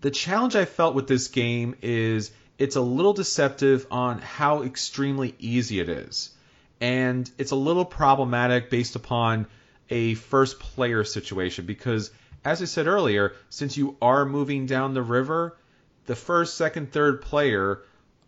The 0.00 0.10
challenge 0.10 0.54
I 0.54 0.64
felt 0.64 0.94
with 0.94 1.08
this 1.08 1.28
game 1.28 1.74
is 1.82 2.30
it's 2.58 2.76
a 2.76 2.80
little 2.80 3.14
deceptive 3.14 3.86
on 3.90 4.18
how 4.20 4.62
extremely 4.62 5.34
easy 5.38 5.80
it 5.80 5.88
is. 5.88 6.30
And 6.80 7.30
it's 7.38 7.52
a 7.52 7.56
little 7.56 7.84
problematic 7.84 8.68
based 8.68 8.96
upon 8.96 9.46
a 9.90 10.14
first 10.14 10.58
player 10.58 11.04
situation 11.04 11.66
because, 11.66 12.10
as 12.44 12.62
I 12.62 12.66
said 12.66 12.86
earlier, 12.86 13.34
since 13.50 13.76
you 13.76 13.96
are 14.00 14.24
moving 14.24 14.66
down 14.66 14.94
the 14.94 15.02
river, 15.02 15.56
the 16.06 16.16
first, 16.16 16.56
second, 16.56 16.92
third 16.92 17.22
player 17.22 17.82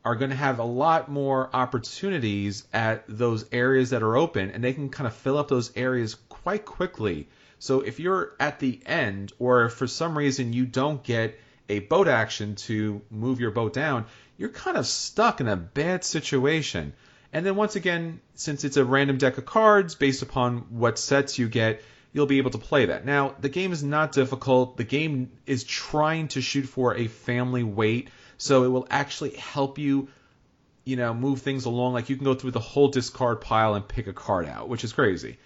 are 0.04 0.16
going 0.16 0.30
to 0.30 0.36
have 0.36 0.58
a 0.58 0.64
lot 0.64 1.10
more 1.10 1.48
opportunities 1.54 2.66
at 2.72 3.04
those 3.08 3.46
areas 3.52 3.90
that 3.90 4.02
are 4.02 4.16
open, 4.16 4.50
and 4.50 4.62
they 4.62 4.74
can 4.74 4.90
kind 4.90 5.06
of 5.06 5.14
fill 5.14 5.38
up 5.38 5.48
those 5.48 5.74
areas 5.76 6.16
quite 6.28 6.64
quickly. 6.64 7.28
So 7.58 7.80
if 7.80 7.98
you're 7.98 8.34
at 8.38 8.60
the 8.60 8.80
end, 8.84 9.32
or 9.38 9.70
for 9.70 9.86
some 9.86 10.16
reason 10.18 10.52
you 10.52 10.66
don't 10.66 11.02
get 11.02 11.40
a 11.70 11.78
boat 11.78 12.08
action 12.08 12.54
to 12.56 13.00
move 13.10 13.40
your 13.40 13.50
boat 13.50 13.72
down, 13.72 14.04
you're 14.36 14.50
kind 14.50 14.76
of 14.76 14.86
stuck 14.86 15.40
in 15.40 15.48
a 15.48 15.56
bad 15.56 16.04
situation. 16.04 16.92
And 17.34 17.44
then 17.44 17.56
once 17.56 17.74
again, 17.74 18.20
since 18.36 18.62
it's 18.62 18.76
a 18.76 18.84
random 18.84 19.18
deck 19.18 19.38
of 19.38 19.44
cards 19.44 19.96
based 19.96 20.22
upon 20.22 20.58
what 20.70 21.00
sets 21.00 21.36
you 21.36 21.48
get, 21.48 21.82
you'll 22.12 22.26
be 22.26 22.38
able 22.38 22.52
to 22.52 22.58
play 22.58 22.86
that. 22.86 23.04
Now, 23.04 23.34
the 23.40 23.48
game 23.48 23.72
is 23.72 23.82
not 23.82 24.12
difficult. 24.12 24.76
The 24.76 24.84
game 24.84 25.32
is 25.44 25.64
trying 25.64 26.28
to 26.28 26.40
shoot 26.40 26.62
for 26.62 26.94
a 26.94 27.08
family 27.08 27.64
weight, 27.64 28.08
so 28.38 28.62
it 28.62 28.68
will 28.68 28.86
actually 28.88 29.34
help 29.34 29.78
you, 29.78 30.06
you 30.84 30.94
know, 30.94 31.12
move 31.12 31.42
things 31.42 31.64
along. 31.64 31.94
Like 31.94 32.08
you 32.08 32.14
can 32.14 32.24
go 32.24 32.34
through 32.34 32.52
the 32.52 32.60
whole 32.60 32.86
discard 32.86 33.40
pile 33.40 33.74
and 33.74 33.86
pick 33.86 34.06
a 34.06 34.12
card 34.12 34.46
out, 34.46 34.68
which 34.68 34.84
is 34.84 34.92
crazy. 34.92 35.38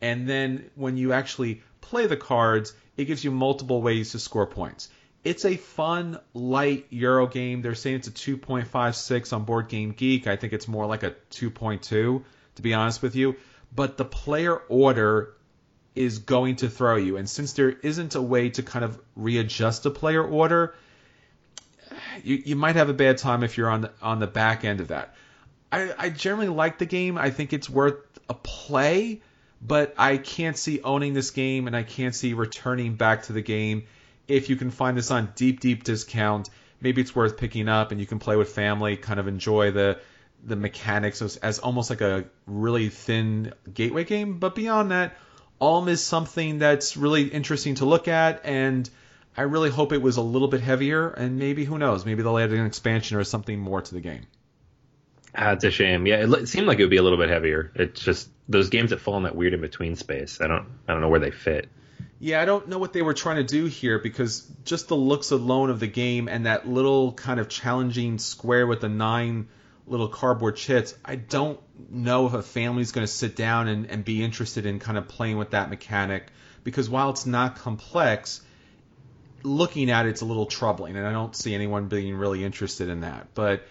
And 0.00 0.26
then 0.26 0.70
when 0.74 0.96
you 0.96 1.12
actually 1.12 1.62
play 1.82 2.06
the 2.06 2.16
cards, 2.16 2.72
it 2.96 3.04
gives 3.04 3.22
you 3.22 3.30
multiple 3.30 3.82
ways 3.82 4.12
to 4.12 4.18
score 4.18 4.46
points. 4.46 4.88
It's 5.26 5.44
a 5.44 5.56
fun, 5.56 6.20
light 6.34 6.86
Euro 6.90 7.26
game. 7.26 7.60
They're 7.60 7.74
saying 7.74 7.96
it's 7.96 8.06
a 8.06 8.12
2.56 8.12 9.32
on 9.32 9.42
Board 9.42 9.66
Game 9.66 9.90
Geek. 9.90 10.28
I 10.28 10.36
think 10.36 10.52
it's 10.52 10.68
more 10.68 10.86
like 10.86 11.02
a 11.02 11.16
2.2, 11.32 11.80
to 11.80 12.62
be 12.62 12.74
honest 12.74 13.02
with 13.02 13.16
you. 13.16 13.34
But 13.74 13.96
the 13.96 14.04
player 14.04 14.56
order 14.68 15.34
is 15.96 16.20
going 16.20 16.56
to 16.56 16.68
throw 16.68 16.94
you. 16.94 17.16
And 17.16 17.28
since 17.28 17.54
there 17.54 17.70
isn't 17.70 18.14
a 18.14 18.22
way 18.22 18.50
to 18.50 18.62
kind 18.62 18.84
of 18.84 19.00
readjust 19.16 19.82
the 19.82 19.90
player 19.90 20.24
order, 20.24 20.76
you, 22.22 22.40
you 22.46 22.54
might 22.54 22.76
have 22.76 22.88
a 22.88 22.94
bad 22.94 23.18
time 23.18 23.42
if 23.42 23.58
you're 23.58 23.68
on 23.68 23.80
the, 23.80 23.92
on 24.00 24.20
the 24.20 24.28
back 24.28 24.64
end 24.64 24.80
of 24.80 24.88
that. 24.88 25.16
I, 25.72 25.92
I 25.98 26.08
generally 26.10 26.50
like 26.50 26.78
the 26.78 26.86
game. 26.86 27.18
I 27.18 27.30
think 27.30 27.52
it's 27.52 27.68
worth 27.68 27.96
a 28.28 28.34
play, 28.34 29.22
but 29.60 29.92
I 29.98 30.18
can't 30.18 30.56
see 30.56 30.82
owning 30.82 31.14
this 31.14 31.32
game 31.32 31.66
and 31.66 31.74
I 31.74 31.82
can't 31.82 32.14
see 32.14 32.32
returning 32.32 32.94
back 32.94 33.24
to 33.24 33.32
the 33.32 33.42
game. 33.42 33.88
If 34.28 34.50
you 34.50 34.56
can 34.56 34.70
find 34.70 34.96
this 34.96 35.10
on 35.10 35.32
deep, 35.36 35.60
deep 35.60 35.84
discount, 35.84 36.50
maybe 36.80 37.00
it's 37.00 37.14
worth 37.14 37.36
picking 37.36 37.68
up 37.68 37.92
and 37.92 38.00
you 38.00 38.06
can 38.06 38.18
play 38.18 38.36
with 38.36 38.50
family, 38.50 38.96
kind 38.96 39.20
of 39.20 39.28
enjoy 39.28 39.70
the 39.70 39.98
the 40.44 40.56
mechanics 40.56 41.22
as, 41.22 41.36
as 41.38 41.58
almost 41.58 41.90
like 41.90 42.02
a 42.02 42.24
really 42.46 42.88
thin 42.88 43.52
gateway 43.72 44.04
game. 44.04 44.38
But 44.38 44.54
beyond 44.54 44.90
that, 44.90 45.16
Ulm 45.60 45.88
is 45.88 46.02
something 46.02 46.58
that's 46.58 46.96
really 46.96 47.24
interesting 47.24 47.76
to 47.76 47.86
look 47.86 48.06
at, 48.06 48.44
and 48.44 48.88
I 49.36 49.42
really 49.42 49.70
hope 49.70 49.92
it 49.92 50.02
was 50.02 50.18
a 50.18 50.22
little 50.22 50.48
bit 50.48 50.60
heavier. 50.60 51.08
And 51.08 51.38
maybe 51.38 51.64
who 51.64 51.78
knows, 51.78 52.04
maybe 52.04 52.22
they'll 52.22 52.38
add 52.38 52.52
an 52.52 52.66
expansion 52.66 53.16
or 53.16 53.24
something 53.24 53.58
more 53.58 53.80
to 53.80 53.94
the 53.94 54.00
game. 54.00 54.26
Ah, 55.34 55.52
it's 55.52 55.64
a 55.64 55.70
shame. 55.70 56.06
Yeah, 56.06 56.16
it, 56.16 56.32
it 56.32 56.48
seemed 56.48 56.66
like 56.66 56.78
it 56.78 56.82
would 56.82 56.90
be 56.90 56.96
a 56.96 57.02
little 57.02 57.18
bit 57.18 57.28
heavier. 57.28 57.70
It's 57.74 58.00
just 58.00 58.28
those 58.48 58.70
games 58.70 58.90
that 58.90 59.00
fall 59.00 59.16
in 59.18 59.24
that 59.24 59.36
weird 59.36 59.54
in 59.54 59.60
between 59.60 59.96
space. 59.96 60.40
I 60.40 60.46
don't 60.46 60.66
I 60.88 60.92
don't 60.92 61.02
know 61.02 61.08
where 61.08 61.20
they 61.20 61.30
fit. 61.30 61.68
Yeah, 62.18 62.40
I 62.40 62.44
don't 62.46 62.68
know 62.68 62.78
what 62.78 62.92
they 62.92 63.02
were 63.02 63.14
trying 63.14 63.36
to 63.36 63.44
do 63.44 63.66
here 63.66 63.98
because 63.98 64.40
just 64.64 64.88
the 64.88 64.96
looks 64.96 65.32
alone 65.32 65.70
of 65.70 65.80
the 65.80 65.86
game 65.86 66.28
and 66.28 66.46
that 66.46 66.66
little 66.66 67.12
kind 67.12 67.38
of 67.38 67.48
challenging 67.48 68.18
square 68.18 68.66
with 68.66 68.80
the 68.80 68.88
nine 68.88 69.48
little 69.86 70.08
cardboard 70.08 70.56
chits, 70.56 70.94
I 71.04 71.16
don't 71.16 71.60
know 71.90 72.26
if 72.26 72.34
a 72.34 72.42
family's 72.42 72.92
going 72.92 73.06
to 73.06 73.12
sit 73.12 73.36
down 73.36 73.68
and, 73.68 73.90
and 73.90 74.04
be 74.04 74.24
interested 74.24 74.66
in 74.66 74.78
kind 74.78 74.98
of 74.98 75.08
playing 75.08 75.36
with 75.36 75.50
that 75.50 75.68
mechanic 75.70 76.28
because 76.64 76.90
while 76.90 77.10
it's 77.10 77.26
not 77.26 77.56
complex, 77.56 78.40
looking 79.42 79.90
at 79.90 80.06
it, 80.06 80.10
it's 80.10 80.22
a 80.22 80.24
little 80.24 80.46
troubling, 80.46 80.96
and 80.96 81.06
I 81.06 81.12
don't 81.12 81.34
see 81.34 81.54
anyone 81.54 81.86
being 81.86 82.16
really 82.16 82.44
interested 82.44 82.88
in 82.88 83.00
that. 83.00 83.28
But 83.34 83.62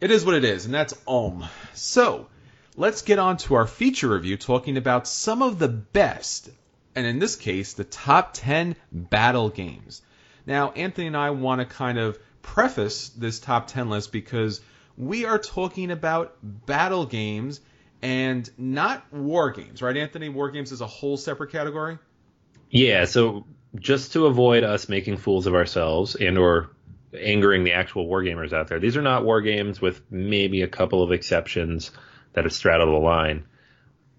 it 0.00 0.10
is 0.10 0.24
what 0.24 0.34
it 0.34 0.44
is, 0.44 0.64
and 0.64 0.74
that's 0.74 0.94
Ulm. 1.06 1.44
So 1.74 2.28
let's 2.76 3.02
get 3.02 3.18
on 3.18 3.36
to 3.38 3.54
our 3.54 3.66
feature 3.66 4.08
review 4.08 4.36
talking 4.36 4.76
about 4.76 5.06
some 5.06 5.42
of 5.42 5.58
the 5.58 5.68
best, 5.68 6.48
and 6.94 7.06
in 7.06 7.18
this 7.18 7.36
case, 7.36 7.74
the 7.74 7.84
top 7.84 8.32
10 8.34 8.76
battle 8.90 9.48
games. 9.48 10.02
Now, 10.46 10.72
Anthony 10.72 11.06
and 11.06 11.16
I 11.16 11.30
want 11.30 11.60
to 11.60 11.64
kind 11.64 11.98
of 11.98 12.18
preface 12.42 13.08
this 13.10 13.38
top 13.38 13.68
10 13.68 13.88
list 13.88 14.12
because 14.12 14.60
we 14.96 15.24
are 15.24 15.38
talking 15.38 15.90
about 15.90 16.36
battle 16.42 17.06
games 17.06 17.60
and 18.02 18.50
not 18.58 19.10
war 19.12 19.52
games, 19.52 19.80
right, 19.80 19.96
Anthony? 19.96 20.28
War 20.28 20.50
games 20.50 20.72
is 20.72 20.80
a 20.80 20.86
whole 20.86 21.16
separate 21.16 21.52
category. 21.52 21.98
Yeah, 22.68 23.04
so 23.04 23.46
just 23.76 24.12
to 24.12 24.26
avoid 24.26 24.64
us 24.64 24.88
making 24.88 25.18
fools 25.18 25.46
of 25.46 25.54
ourselves 25.54 26.16
and 26.16 26.36
or 26.36 26.70
angering 27.14 27.64
the 27.64 27.72
actual 27.72 28.06
wargamers 28.06 28.52
out 28.52 28.68
there, 28.68 28.80
these 28.80 28.96
are 28.96 29.02
not 29.02 29.24
war 29.24 29.40
games 29.40 29.80
with 29.80 30.00
maybe 30.10 30.62
a 30.62 30.68
couple 30.68 31.02
of 31.02 31.12
exceptions 31.12 31.90
that 32.32 32.44
have 32.44 32.52
straddled 32.52 32.92
the 32.92 32.98
line. 32.98 33.44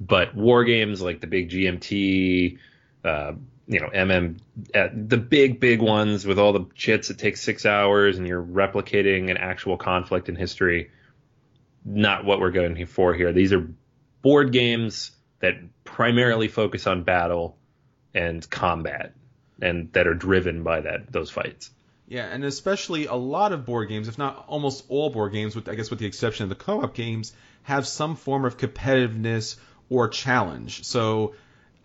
But 0.06 0.36
war 0.36 0.64
games 0.64 1.02
like 1.02 1.22
the 1.22 1.28
big 1.28 1.50
GMT, 1.50 2.58
uh, 3.04 3.34
you 3.68 3.80
know, 3.80 3.90
MM, 3.90 4.40
uh, 4.74 4.90
the 4.94 5.18
big, 5.18 5.60
big 5.60 5.82
ones 5.82 6.26
with 6.26 6.40
all 6.40 6.54
the 6.54 6.66
chits 6.76 7.08
that 7.08 7.18
take 7.18 7.38
six 7.38 7.66
hours 7.66 8.18
and 8.18 8.28
you're 8.28 8.44
replicating 8.44 9.32
an 9.32 9.38
actual 9.38 9.78
conflict 9.78 10.30
in 10.30 10.36
history. 10.36 10.92
Not 11.86 12.26
what 12.26 12.40
we're 12.40 12.52
going 12.52 12.86
for 12.86 13.14
here. 13.14 13.32
These 13.32 13.54
are 13.54 13.68
board 14.22 14.52
games 14.52 15.12
that 15.40 15.56
primarily 15.84 16.48
focus 16.48 16.88
on 16.88 17.04
battle 17.04 17.58
and 18.14 18.48
combat 18.50 19.14
and 19.62 19.92
that 19.94 20.08
are 20.08 20.14
driven 20.14 20.64
by 20.64 20.82
that 20.82 21.12
those 21.12 21.30
fights. 21.30 21.70
Yeah, 22.08 22.26
and 22.26 22.44
especially 22.44 23.06
a 23.06 23.16
lot 23.16 23.54
of 23.54 23.66
board 23.66 23.90
games, 23.90 24.08
if 24.08 24.18
not 24.18 24.46
almost 24.48 24.86
all 24.90 25.10
board 25.10 25.32
games, 25.32 25.56
with 25.56 25.70
I 25.70 25.76
guess 25.76 25.90
with 25.90 26.00
the 26.00 26.06
exception 26.06 26.44
of 26.44 26.50
the 26.50 26.56
co-op 26.56 26.94
games, 26.94 27.34
have 27.64 27.88
some 27.88 28.16
form 28.16 28.46
of 28.46 28.58
competitiveness 28.58 29.56
or 29.94 30.08
challenge. 30.08 30.84
So 30.86 31.36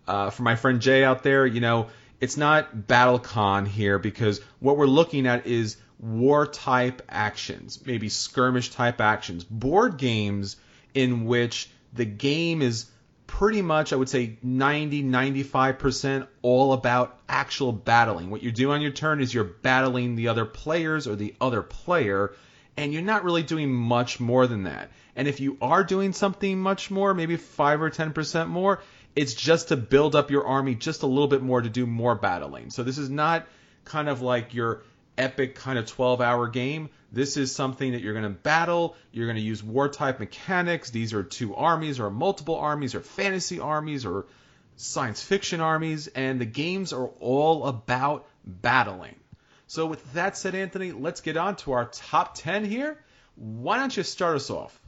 uh, 0.07 0.31
for 0.31 0.43
my 0.43 0.55
friend 0.55 0.81
Jay 0.81 1.03
out 1.03 1.21
there, 1.23 1.45
you 1.45 1.61
know, 1.61 1.87
it's 2.19 2.37
not 2.37 2.75
BattleCon 2.75 3.67
here 3.67 3.99
because 3.99 4.41
what 4.59 4.77
we're 4.77 4.87
looking 4.87 5.27
at 5.27 5.45
is 5.45 5.77
war 5.99 6.47
type 6.47 7.01
actions, 7.07 7.79
maybe 7.85 8.09
skirmish 8.09 8.71
type 8.71 8.99
actions, 8.99 9.43
board 9.43 9.97
games 9.97 10.55
in 10.93 11.25
which 11.25 11.69
the 11.93 12.05
game 12.05 12.61
is 12.61 12.87
pretty 13.27 13.61
much, 13.61 13.93
I 13.93 13.95
would 13.95 14.09
say 14.09 14.37
90, 14.41 15.03
95% 15.03 16.27
all 16.41 16.73
about 16.73 17.19
actual 17.29 17.71
battling. 17.71 18.31
What 18.31 18.41
you 18.41 18.51
do 18.51 18.71
on 18.71 18.81
your 18.81 18.91
turn 18.91 19.21
is 19.21 19.31
you're 19.31 19.43
battling 19.43 20.15
the 20.15 20.29
other 20.29 20.45
players 20.45 21.07
or 21.07 21.15
the 21.15 21.35
other 21.39 21.61
player, 21.61 22.33
and 22.75 22.91
you're 22.91 23.03
not 23.03 23.23
really 23.23 23.43
doing 23.43 23.71
much 23.71 24.19
more 24.19 24.47
than 24.47 24.63
that. 24.63 24.89
And 25.19 25.27
if 25.27 25.41
you 25.41 25.57
are 25.61 25.83
doing 25.83 26.13
something 26.13 26.57
much 26.57 26.89
more, 26.89 27.13
maybe 27.13 27.35
5 27.35 27.81
or 27.81 27.89
10% 27.89 28.47
more, 28.47 28.81
it's 29.17 29.33
just 29.33 29.67
to 29.67 29.75
build 29.75 30.15
up 30.15 30.31
your 30.31 30.47
army 30.47 30.75
just 30.75 31.03
a 31.03 31.07
little 31.07 31.27
bit 31.27 31.41
more 31.41 31.61
to 31.61 31.67
do 31.67 31.85
more 31.85 32.15
battling. 32.15 32.69
So 32.69 32.83
this 32.83 32.97
is 32.97 33.09
not 33.09 33.45
kind 33.83 34.07
of 34.07 34.21
like 34.21 34.53
your 34.53 34.83
epic 35.17 35.55
kind 35.55 35.77
of 35.77 35.87
12 35.87 36.21
hour 36.21 36.47
game. 36.47 36.89
This 37.11 37.35
is 37.35 37.53
something 37.53 37.91
that 37.91 38.01
you're 38.01 38.13
going 38.13 38.23
to 38.23 38.29
battle. 38.29 38.95
You're 39.11 39.25
going 39.25 39.35
to 39.35 39.41
use 39.41 39.61
war 39.61 39.89
type 39.89 40.21
mechanics. 40.21 40.89
These 40.89 41.13
are 41.13 41.21
two 41.21 41.53
armies 41.53 41.99
or 41.99 42.09
multiple 42.09 42.55
armies 42.55 42.95
or 42.95 43.01
fantasy 43.01 43.59
armies 43.59 44.05
or 44.05 44.25
science 44.77 45.21
fiction 45.21 45.59
armies. 45.59 46.07
And 46.07 46.39
the 46.39 46.45
games 46.45 46.93
are 46.93 47.07
all 47.19 47.65
about 47.65 48.25
battling. 48.45 49.17
So, 49.67 49.85
with 49.85 50.13
that 50.13 50.37
said, 50.37 50.55
Anthony, 50.55 50.93
let's 50.93 51.19
get 51.19 51.35
on 51.35 51.57
to 51.57 51.73
our 51.73 51.89
top 51.89 52.35
10 52.35 52.63
here. 52.63 52.97
Why 53.35 53.75
don't 53.75 53.97
you 53.97 54.03
start 54.03 54.37
us 54.37 54.49
off? 54.49 54.79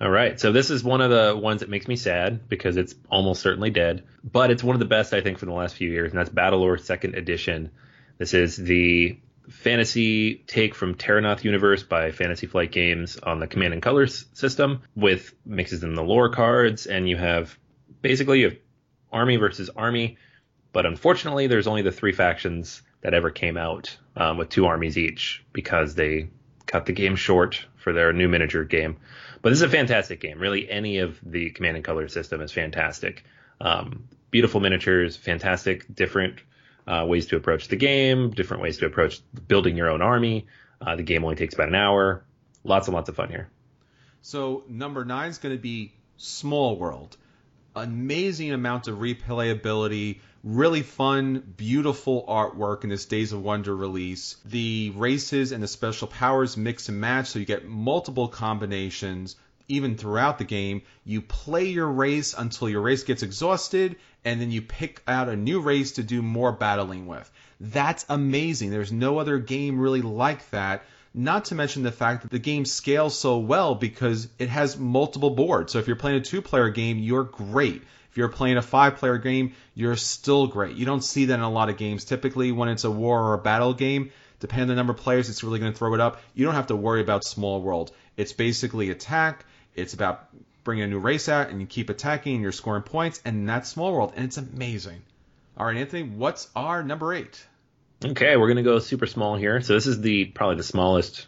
All 0.00 0.10
right. 0.10 0.38
So 0.38 0.52
this 0.52 0.70
is 0.70 0.84
one 0.84 1.00
of 1.00 1.10
the 1.10 1.36
ones 1.36 1.60
that 1.60 1.68
makes 1.68 1.88
me 1.88 1.96
sad 1.96 2.48
because 2.48 2.76
it's 2.76 2.94
almost 3.10 3.42
certainly 3.42 3.70
dead, 3.70 4.04
but 4.22 4.50
it's 4.50 4.62
one 4.62 4.76
of 4.76 4.80
the 4.80 4.86
best 4.86 5.12
I 5.12 5.20
think 5.20 5.38
from 5.38 5.48
the 5.48 5.54
last 5.56 5.74
few 5.74 5.90
years, 5.90 6.12
and 6.12 6.18
that's 6.18 6.30
Battlelore 6.30 6.80
Second 6.80 7.16
Edition. 7.16 7.70
This 8.16 8.32
is 8.32 8.56
the 8.56 9.18
fantasy 9.48 10.36
take 10.46 10.74
from 10.74 10.94
Terrinoth 10.94 11.42
Universe 11.42 11.82
by 11.82 12.12
Fantasy 12.12 12.46
Flight 12.46 12.70
Games 12.70 13.16
on 13.16 13.40
the 13.40 13.46
Command 13.46 13.72
and 13.72 13.82
Colors 13.82 14.26
system 14.34 14.82
with 14.94 15.34
mixes 15.44 15.82
in 15.82 15.94
the 15.94 16.02
lore 16.02 16.30
cards, 16.30 16.86
and 16.86 17.08
you 17.08 17.16
have 17.16 17.58
basically 18.00 18.40
you 18.40 18.50
have 18.50 18.58
army 19.12 19.36
versus 19.36 19.70
army, 19.74 20.18
but 20.72 20.86
unfortunately 20.86 21.48
there's 21.48 21.66
only 21.66 21.82
the 21.82 21.92
three 21.92 22.12
factions 22.12 22.82
that 23.00 23.14
ever 23.14 23.30
came 23.30 23.56
out 23.56 23.96
um, 24.16 24.38
with 24.38 24.48
two 24.48 24.66
armies 24.66 24.98
each 24.98 25.44
because 25.52 25.94
they 25.94 26.28
cut 26.66 26.86
the 26.86 26.92
game 26.92 27.16
short 27.16 27.64
for 27.76 27.92
their 27.92 28.12
new 28.12 28.28
miniature 28.28 28.64
game. 28.64 28.98
But 29.42 29.50
this 29.50 29.58
is 29.58 29.62
a 29.62 29.68
fantastic 29.68 30.20
game. 30.20 30.38
Really, 30.38 30.68
any 30.70 30.98
of 30.98 31.18
the 31.22 31.50
Command 31.50 31.76
and 31.76 31.84
Color 31.84 32.08
system 32.08 32.40
is 32.40 32.52
fantastic. 32.52 33.24
Um, 33.60 34.08
beautiful 34.30 34.60
miniatures, 34.60 35.16
fantastic, 35.16 35.92
different 35.94 36.40
uh, 36.86 37.04
ways 37.06 37.26
to 37.26 37.36
approach 37.36 37.68
the 37.68 37.76
game, 37.76 38.30
different 38.30 38.62
ways 38.62 38.78
to 38.78 38.86
approach 38.86 39.20
building 39.46 39.76
your 39.76 39.90
own 39.90 40.02
army. 40.02 40.46
Uh, 40.80 40.96
the 40.96 41.02
game 41.02 41.24
only 41.24 41.36
takes 41.36 41.54
about 41.54 41.68
an 41.68 41.74
hour. 41.74 42.24
Lots 42.64 42.88
and 42.88 42.94
lots 42.94 43.08
of 43.08 43.16
fun 43.16 43.28
here. 43.28 43.48
So 44.22 44.64
number 44.68 45.04
nine 45.04 45.30
is 45.30 45.38
going 45.38 45.54
to 45.54 45.60
be 45.60 45.92
Small 46.16 46.76
World. 46.76 47.16
Amazing 47.78 48.52
amount 48.52 48.88
of 48.88 48.98
replayability, 48.98 50.20
really 50.42 50.82
fun, 50.82 51.54
beautiful 51.56 52.24
artwork 52.28 52.82
in 52.82 52.90
this 52.90 53.06
Days 53.06 53.32
of 53.32 53.42
Wonder 53.42 53.74
release. 53.74 54.36
The 54.44 54.92
races 54.96 55.52
and 55.52 55.62
the 55.62 55.68
special 55.68 56.08
powers 56.08 56.56
mix 56.56 56.88
and 56.88 57.00
match, 57.00 57.28
so 57.28 57.38
you 57.38 57.44
get 57.44 57.68
multiple 57.68 58.28
combinations 58.28 59.36
even 59.68 59.96
throughout 59.96 60.38
the 60.38 60.44
game. 60.44 60.82
You 61.04 61.20
play 61.22 61.66
your 61.66 61.88
race 61.88 62.34
until 62.36 62.68
your 62.68 62.80
race 62.80 63.04
gets 63.04 63.22
exhausted, 63.22 63.96
and 64.24 64.40
then 64.40 64.50
you 64.50 64.62
pick 64.62 65.02
out 65.06 65.28
a 65.28 65.36
new 65.36 65.60
race 65.60 65.92
to 65.92 66.02
do 66.02 66.22
more 66.22 66.52
battling 66.52 67.06
with. 67.06 67.30
That's 67.60 68.04
amazing. 68.08 68.70
There's 68.70 68.92
no 68.92 69.18
other 69.18 69.38
game 69.38 69.78
really 69.78 70.02
like 70.02 70.48
that. 70.50 70.84
Not 71.18 71.46
to 71.46 71.56
mention 71.56 71.82
the 71.82 71.90
fact 71.90 72.22
that 72.22 72.30
the 72.30 72.38
game 72.38 72.64
scales 72.64 73.18
so 73.18 73.38
well 73.38 73.74
because 73.74 74.28
it 74.38 74.48
has 74.50 74.78
multiple 74.78 75.30
boards. 75.30 75.72
So 75.72 75.80
if 75.80 75.88
you're 75.88 75.96
playing 75.96 76.18
a 76.18 76.20
two 76.20 76.40
player 76.40 76.70
game, 76.70 76.98
you're 76.98 77.24
great. 77.24 77.82
If 78.12 78.16
you're 78.16 78.28
playing 78.28 78.56
a 78.56 78.62
five 78.62 78.98
player 78.98 79.18
game, 79.18 79.54
you're 79.74 79.96
still 79.96 80.46
great. 80.46 80.76
You 80.76 80.86
don't 80.86 81.02
see 81.02 81.24
that 81.24 81.34
in 81.34 81.40
a 81.40 81.50
lot 81.50 81.70
of 81.70 81.76
games. 81.76 82.04
Typically, 82.04 82.52
when 82.52 82.68
it's 82.68 82.84
a 82.84 82.90
war 82.92 83.20
or 83.20 83.34
a 83.34 83.38
battle 83.38 83.74
game, 83.74 84.12
depending 84.38 84.62
on 84.62 84.68
the 84.68 84.74
number 84.76 84.92
of 84.92 85.00
players, 85.00 85.28
it's 85.28 85.42
really 85.42 85.58
going 85.58 85.72
to 85.72 85.76
throw 85.76 85.92
it 85.92 85.98
up. 85.98 86.20
You 86.34 86.44
don't 86.44 86.54
have 86.54 86.68
to 86.68 86.76
worry 86.76 87.00
about 87.00 87.24
small 87.24 87.60
world. 87.60 87.90
It's 88.16 88.32
basically 88.32 88.90
attack. 88.90 89.44
It's 89.74 89.94
about 89.94 90.28
bringing 90.62 90.84
a 90.84 90.86
new 90.86 91.00
race 91.00 91.28
out, 91.28 91.48
and 91.48 91.60
you 91.60 91.66
keep 91.66 91.90
attacking, 91.90 92.34
and 92.34 92.42
you're 92.44 92.52
scoring 92.52 92.84
points, 92.84 93.20
and 93.24 93.48
that's 93.48 93.68
small 93.68 93.92
world, 93.92 94.12
and 94.14 94.24
it's 94.24 94.36
amazing. 94.36 95.02
All 95.56 95.66
right, 95.66 95.78
Anthony, 95.78 96.04
what's 96.04 96.48
our 96.54 96.84
number 96.84 97.12
eight? 97.12 97.44
Okay, 98.04 98.36
we're 98.36 98.48
gonna 98.48 98.62
go 98.62 98.78
super 98.78 99.06
small 99.06 99.36
here. 99.36 99.60
So 99.60 99.74
this 99.74 99.86
is 99.86 100.00
the 100.00 100.26
probably 100.26 100.56
the 100.56 100.62
smallest 100.62 101.26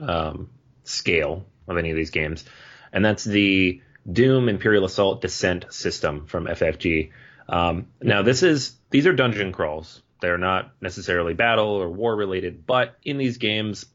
um, 0.00 0.50
scale 0.82 1.46
of 1.68 1.78
any 1.78 1.90
of 1.90 1.96
these 1.96 2.10
games, 2.10 2.44
and 2.92 3.04
that's 3.04 3.22
the 3.22 3.80
Doom 4.10 4.48
Imperial 4.48 4.84
Assault 4.84 5.20
Descent 5.20 5.72
system 5.72 6.26
from 6.26 6.46
FFG. 6.46 7.10
Um, 7.48 7.86
now 8.00 8.22
this 8.22 8.42
is 8.42 8.72
these 8.90 9.06
are 9.06 9.12
dungeon 9.12 9.52
crawls. 9.52 10.02
They're 10.20 10.38
not 10.38 10.72
necessarily 10.80 11.34
battle 11.34 11.68
or 11.68 11.88
war 11.88 12.16
related, 12.16 12.66
but 12.66 12.96
in 13.04 13.16
these 13.16 13.38
games, 13.38 13.86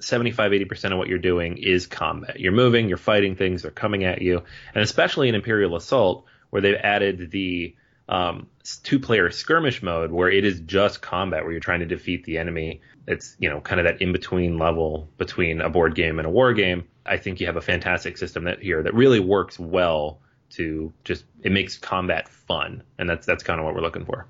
75 0.00 0.52
80% 0.52 0.92
of 0.92 0.98
what 0.98 1.08
you're 1.08 1.18
doing 1.18 1.58
is 1.58 1.86
combat. 1.86 2.40
You're 2.40 2.52
moving, 2.52 2.88
you're 2.88 2.98
fighting 2.98 3.36
things, 3.36 3.62
they're 3.62 3.70
coming 3.70 4.04
at 4.04 4.22
you, 4.22 4.42
and 4.74 4.82
especially 4.82 5.28
in 5.28 5.34
Imperial 5.34 5.76
Assault 5.76 6.26
where 6.50 6.60
they've 6.60 6.76
added 6.82 7.30
the 7.30 7.74
um, 8.08 8.46
two-player 8.82 9.30
skirmish 9.30 9.82
mode, 9.82 10.10
where 10.10 10.30
it 10.30 10.44
is 10.44 10.60
just 10.60 11.02
combat, 11.02 11.42
where 11.42 11.52
you're 11.52 11.60
trying 11.60 11.80
to 11.80 11.86
defeat 11.86 12.24
the 12.24 12.38
enemy. 12.38 12.80
It's 13.06 13.36
you 13.38 13.48
know 13.48 13.60
kind 13.60 13.80
of 13.80 13.86
that 13.86 14.00
in-between 14.00 14.58
level 14.58 15.08
between 15.18 15.60
a 15.60 15.70
board 15.70 15.94
game 15.94 16.18
and 16.18 16.26
a 16.26 16.30
war 16.30 16.52
game. 16.52 16.88
I 17.04 17.16
think 17.16 17.40
you 17.40 17.46
have 17.46 17.56
a 17.56 17.62
fantastic 17.62 18.16
system 18.16 18.44
that 18.44 18.62
here 18.62 18.82
that 18.82 18.94
really 18.94 19.20
works 19.20 19.58
well 19.58 20.20
to 20.50 20.92
just 21.04 21.24
it 21.42 21.52
makes 21.52 21.78
combat 21.78 22.28
fun, 22.28 22.82
and 22.98 23.08
that's 23.08 23.26
that's 23.26 23.42
kind 23.42 23.58
of 23.58 23.66
what 23.66 23.74
we're 23.74 23.80
looking 23.80 24.04
for. 24.04 24.26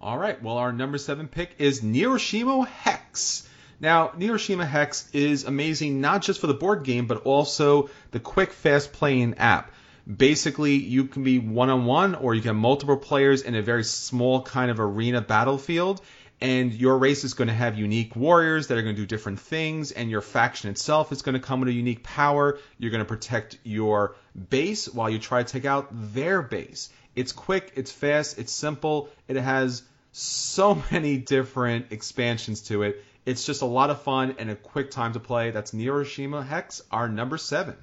All 0.00 0.18
right. 0.18 0.40
Well, 0.42 0.58
our 0.58 0.72
number 0.72 0.98
seven 0.98 1.26
pick 1.26 1.50
is 1.58 1.80
Neuroshima 1.80 2.66
Hex. 2.66 3.48
Now, 3.80 4.08
Neuroshima 4.08 4.66
Hex 4.66 5.10
is 5.12 5.44
amazing 5.44 6.00
not 6.00 6.22
just 6.22 6.40
for 6.40 6.46
the 6.46 6.54
board 6.54 6.84
game, 6.84 7.06
but 7.06 7.24
also 7.24 7.90
the 8.10 8.20
quick, 8.20 8.52
fast 8.52 8.92
playing 8.92 9.34
app. 9.34 9.70
Basically, 10.06 10.74
you 10.74 11.06
can 11.06 11.24
be 11.24 11.38
one 11.38 11.68
on 11.68 11.84
one 11.84 12.14
or 12.14 12.34
you 12.34 12.40
can 12.40 12.48
have 12.50 12.56
multiple 12.56 12.96
players 12.96 13.42
in 13.42 13.54
a 13.54 13.62
very 13.62 13.82
small 13.82 14.42
kind 14.42 14.70
of 14.70 14.78
arena 14.78 15.20
battlefield. 15.20 16.00
And 16.40 16.74
your 16.74 16.98
race 16.98 17.24
is 17.24 17.32
going 17.32 17.48
to 17.48 17.54
have 17.54 17.78
unique 17.78 18.14
warriors 18.14 18.66
that 18.66 18.76
are 18.76 18.82
going 18.82 18.94
to 18.94 19.00
do 19.00 19.06
different 19.06 19.40
things, 19.40 19.90
and 19.90 20.10
your 20.10 20.20
faction 20.20 20.68
itself 20.68 21.10
is 21.10 21.22
going 21.22 21.32
to 21.32 21.40
come 21.40 21.60
with 21.60 21.70
a 21.70 21.72
unique 21.72 22.02
power. 22.02 22.58
You're 22.78 22.90
going 22.90 23.02
to 23.02 23.06
protect 23.06 23.58
your 23.62 24.16
base 24.50 24.86
while 24.86 25.08
you 25.08 25.18
try 25.18 25.42
to 25.42 25.50
take 25.50 25.64
out 25.64 25.88
their 25.90 26.42
base. 26.42 26.90
It's 27.14 27.32
quick, 27.32 27.72
it's 27.76 27.90
fast, 27.90 28.38
it's 28.38 28.52
simple, 28.52 29.08
it 29.28 29.36
has 29.36 29.82
so 30.12 30.74
many 30.90 31.16
different 31.16 31.90
expansions 31.90 32.60
to 32.62 32.82
it. 32.82 33.02
It's 33.24 33.46
just 33.46 33.62
a 33.62 33.66
lot 33.66 33.88
of 33.88 34.02
fun 34.02 34.36
and 34.38 34.50
a 34.50 34.56
quick 34.56 34.90
time 34.90 35.14
to 35.14 35.20
play. 35.20 35.50
That's 35.50 35.72
Neuroshima 35.72 36.46
Hex, 36.46 36.82
our 36.90 37.08
number 37.08 37.38
seven. 37.38 37.76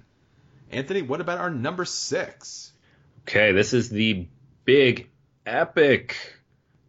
Anthony, 0.71 1.01
what 1.01 1.21
about 1.21 1.39
our 1.39 1.49
number 1.49 1.85
six? 1.85 2.71
Okay, 3.21 3.51
this 3.51 3.73
is 3.73 3.89
the 3.89 4.27
big, 4.65 5.09
epic 5.45 6.15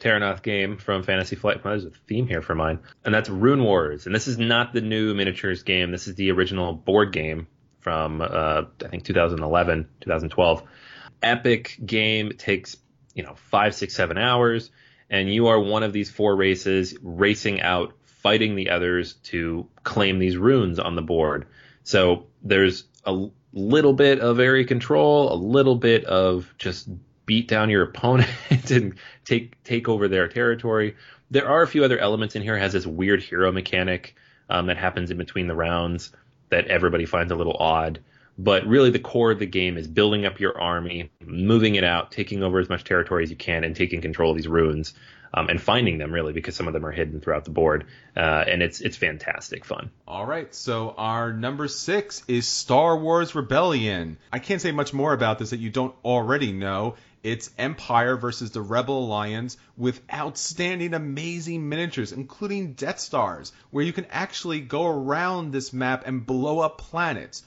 Terrinoth 0.00 0.42
game 0.42 0.76
from 0.76 1.02
Fantasy 1.02 1.36
Flight. 1.36 1.62
There's 1.62 1.84
a 1.84 1.90
theme 1.90 2.26
here 2.26 2.42
for 2.42 2.54
mine, 2.54 2.80
and 3.04 3.14
that's 3.14 3.28
Rune 3.28 3.62
Wars. 3.62 4.06
And 4.06 4.14
this 4.14 4.28
is 4.28 4.38
not 4.38 4.72
the 4.72 4.80
new 4.80 5.14
miniatures 5.14 5.62
game. 5.62 5.90
This 5.90 6.08
is 6.08 6.14
the 6.14 6.30
original 6.30 6.74
board 6.74 7.12
game 7.12 7.46
from 7.80 8.20
uh, 8.20 8.62
I 8.84 8.88
think 8.88 9.04
2011, 9.04 9.88
2012. 10.00 10.62
Epic 11.22 11.78
game 11.84 12.32
takes 12.36 12.76
you 13.14 13.22
know 13.22 13.34
five, 13.34 13.74
six, 13.74 13.94
seven 13.94 14.18
hours, 14.18 14.70
and 15.08 15.32
you 15.32 15.46
are 15.46 15.58
one 15.58 15.82
of 15.82 15.92
these 15.92 16.10
four 16.10 16.36
races 16.36 16.96
racing 17.02 17.62
out, 17.62 17.94
fighting 18.04 18.56
the 18.56 18.70
others 18.70 19.14
to 19.24 19.68
claim 19.84 20.18
these 20.18 20.36
runes 20.36 20.78
on 20.78 20.96
the 20.96 21.02
board. 21.02 21.46
So 21.82 22.26
there's 22.42 22.84
a 23.04 23.28
little 23.54 23.92
bit 23.92 24.20
of 24.20 24.40
area 24.40 24.64
control, 24.64 25.32
a 25.32 25.36
little 25.36 25.76
bit 25.76 26.04
of 26.04 26.52
just 26.58 26.88
beat 27.24 27.48
down 27.48 27.70
your 27.70 27.82
opponent 27.88 28.70
and 28.70 28.94
take 29.24 29.62
take 29.64 29.88
over 29.88 30.08
their 30.08 30.28
territory. 30.28 30.96
There 31.30 31.48
are 31.48 31.62
a 31.62 31.66
few 31.66 31.84
other 31.84 31.98
elements 31.98 32.36
in 32.36 32.42
here. 32.42 32.56
It 32.56 32.60
has 32.60 32.72
this 32.72 32.86
weird 32.86 33.22
hero 33.22 33.50
mechanic 33.50 34.14
um, 34.50 34.66
that 34.66 34.76
happens 34.76 35.10
in 35.10 35.16
between 35.16 35.46
the 35.46 35.54
rounds 35.54 36.12
that 36.50 36.66
everybody 36.66 37.06
finds 37.06 37.32
a 37.32 37.36
little 37.36 37.56
odd. 37.58 38.00
But 38.36 38.66
really, 38.66 38.90
the 38.90 38.98
core 38.98 39.30
of 39.30 39.38
the 39.38 39.46
game 39.46 39.78
is 39.78 39.86
building 39.86 40.26
up 40.26 40.40
your 40.40 40.60
army, 40.60 41.10
moving 41.24 41.76
it 41.76 41.84
out, 41.84 42.10
taking 42.10 42.42
over 42.42 42.58
as 42.58 42.68
much 42.68 42.82
territory 42.82 43.22
as 43.22 43.30
you 43.30 43.36
can, 43.36 43.62
and 43.62 43.76
taking 43.76 44.00
control 44.00 44.32
of 44.32 44.36
these 44.36 44.48
runes 44.48 44.92
um, 45.34 45.48
and 45.48 45.60
finding 45.60 45.98
them 45.98 46.12
really 46.12 46.32
because 46.32 46.54
some 46.54 46.68
of 46.68 46.72
them 46.72 46.86
are 46.86 46.92
hidden 46.92 47.20
throughout 47.20 47.44
the 47.44 47.50
board, 47.50 47.86
uh, 48.16 48.44
and 48.46 48.62
it's 48.62 48.80
it's 48.80 48.96
fantastic 48.96 49.64
fun. 49.64 49.90
All 50.06 50.24
right, 50.24 50.54
so 50.54 50.94
our 50.96 51.32
number 51.32 51.66
six 51.66 52.22
is 52.28 52.46
Star 52.46 52.96
Wars 52.96 53.34
Rebellion. 53.34 54.16
I 54.32 54.38
can't 54.38 54.60
say 54.60 54.70
much 54.70 54.94
more 54.94 55.12
about 55.12 55.40
this 55.40 55.50
that 55.50 55.58
you 55.58 55.70
don't 55.70 55.94
already 56.04 56.52
know. 56.52 56.94
It's 57.24 57.50
Empire 57.58 58.16
versus 58.16 58.50
the 58.50 58.60
Rebel 58.60 59.06
Alliance 59.06 59.56
with 59.76 60.00
outstanding, 60.12 60.94
amazing 60.94 61.68
miniatures, 61.68 62.12
including 62.12 62.74
Death 62.74 63.00
Stars, 63.00 63.50
where 63.70 63.84
you 63.84 63.92
can 63.94 64.06
actually 64.10 64.60
go 64.60 64.86
around 64.86 65.50
this 65.50 65.72
map 65.72 66.04
and 66.06 66.24
blow 66.24 66.60
up 66.60 66.78
planets. 66.78 67.42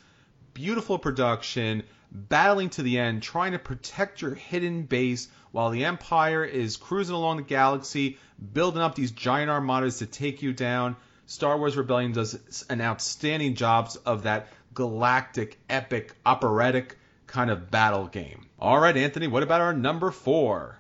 Beautiful 0.54 0.98
production, 0.98 1.84
battling 2.12 2.70
to 2.72 2.84
the 2.84 3.00
end, 3.00 3.24
trying 3.24 3.52
to 3.52 3.60
protect 3.60 4.22
your 4.22 4.34
hidden 4.34 4.84
base 4.84 5.28
while 5.52 5.70
the 5.70 5.86
Empire 5.86 6.44
is 6.44 6.78
cruising 6.78 7.16
along 7.16 7.38
the 7.38 7.44
galaxy, 7.44 8.18
building 8.54 8.82
up 8.82 8.96
these 8.96 9.12
giant 9.12 9.50
armadas 9.50 10.00
to 10.00 10.06
take 10.06 10.42
you 10.42 10.54
down. 10.54 10.96
Star 11.26 11.58
Wars 11.58 11.76
Rebellion 11.76 12.14
does 12.14 12.66
an 12.70 12.82
outstanding 12.82 13.56
job 13.56 13.92
of 14.06 14.24
that 14.24 14.48
galactic, 14.74 15.60
epic, 15.70 16.14
operatic 16.26 16.98
kind 17.26 17.50
of 17.50 17.70
battle 17.70 18.08
game. 18.08 18.46
All 18.60 18.80
right, 18.80 18.96
Anthony, 18.96 19.28
what 19.28 19.44
about 19.44 19.62
our 19.62 19.74
number 19.74 20.12
four? 20.12 20.78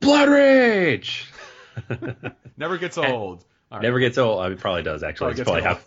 Blood 0.00 0.28
Rage. 0.28 1.26
Never 2.56 2.78
gets 2.78 2.98
old. 2.98 3.44
Right. 3.70 3.82
Never 3.82 4.00
gets 4.00 4.18
old. 4.18 4.40
I 4.40 4.48
mean, 4.48 4.58
probably 4.58 4.82
does 4.82 5.02
actually. 5.02 5.34
Probably, 5.34 5.62
probably 5.62 5.82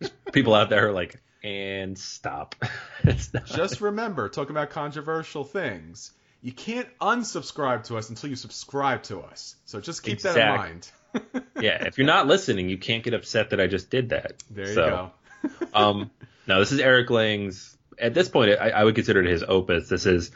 have 0.00 0.12
people 0.32 0.54
out 0.54 0.68
there 0.68 0.88
are 0.88 0.92
like, 0.92 1.20
and 1.44 1.96
stop. 1.98 2.56
Just 3.44 3.82
remember, 3.82 4.28
talking 4.30 4.50
about 4.50 4.70
controversial 4.70 5.44
things, 5.44 6.10
you 6.40 6.52
can't 6.52 6.88
unsubscribe 7.00 7.84
to 7.84 7.98
us 7.98 8.08
until 8.08 8.30
you 8.30 8.36
subscribe 8.36 9.02
to 9.04 9.20
us. 9.20 9.54
So 9.64 9.80
just 9.80 10.02
keep 10.02 10.14
exactly. 10.14 10.42
that 10.42 10.50
in 10.50 10.56
mind. 10.56 11.44
yeah, 11.60 11.84
if 11.86 11.96
you're 11.96 12.06
not 12.06 12.26
listening, 12.26 12.68
you 12.68 12.76
can't 12.76 13.02
get 13.02 13.14
upset 13.14 13.50
that 13.50 13.60
I 13.60 13.66
just 13.66 13.88
did 13.88 14.10
that. 14.10 14.42
There 14.50 14.68
you 14.68 14.74
so, 14.74 15.10
go. 15.42 15.66
um, 15.74 16.10
now 16.46 16.58
this 16.58 16.72
is 16.72 16.80
Eric 16.80 17.08
Lang's. 17.08 17.76
At 17.98 18.12
this 18.12 18.28
point, 18.28 18.50
I, 18.60 18.70
I 18.70 18.84
would 18.84 18.94
consider 18.94 19.22
it 19.22 19.30
his 19.30 19.44
opus. 19.46 19.88
This 19.88 20.04
is 20.04 20.32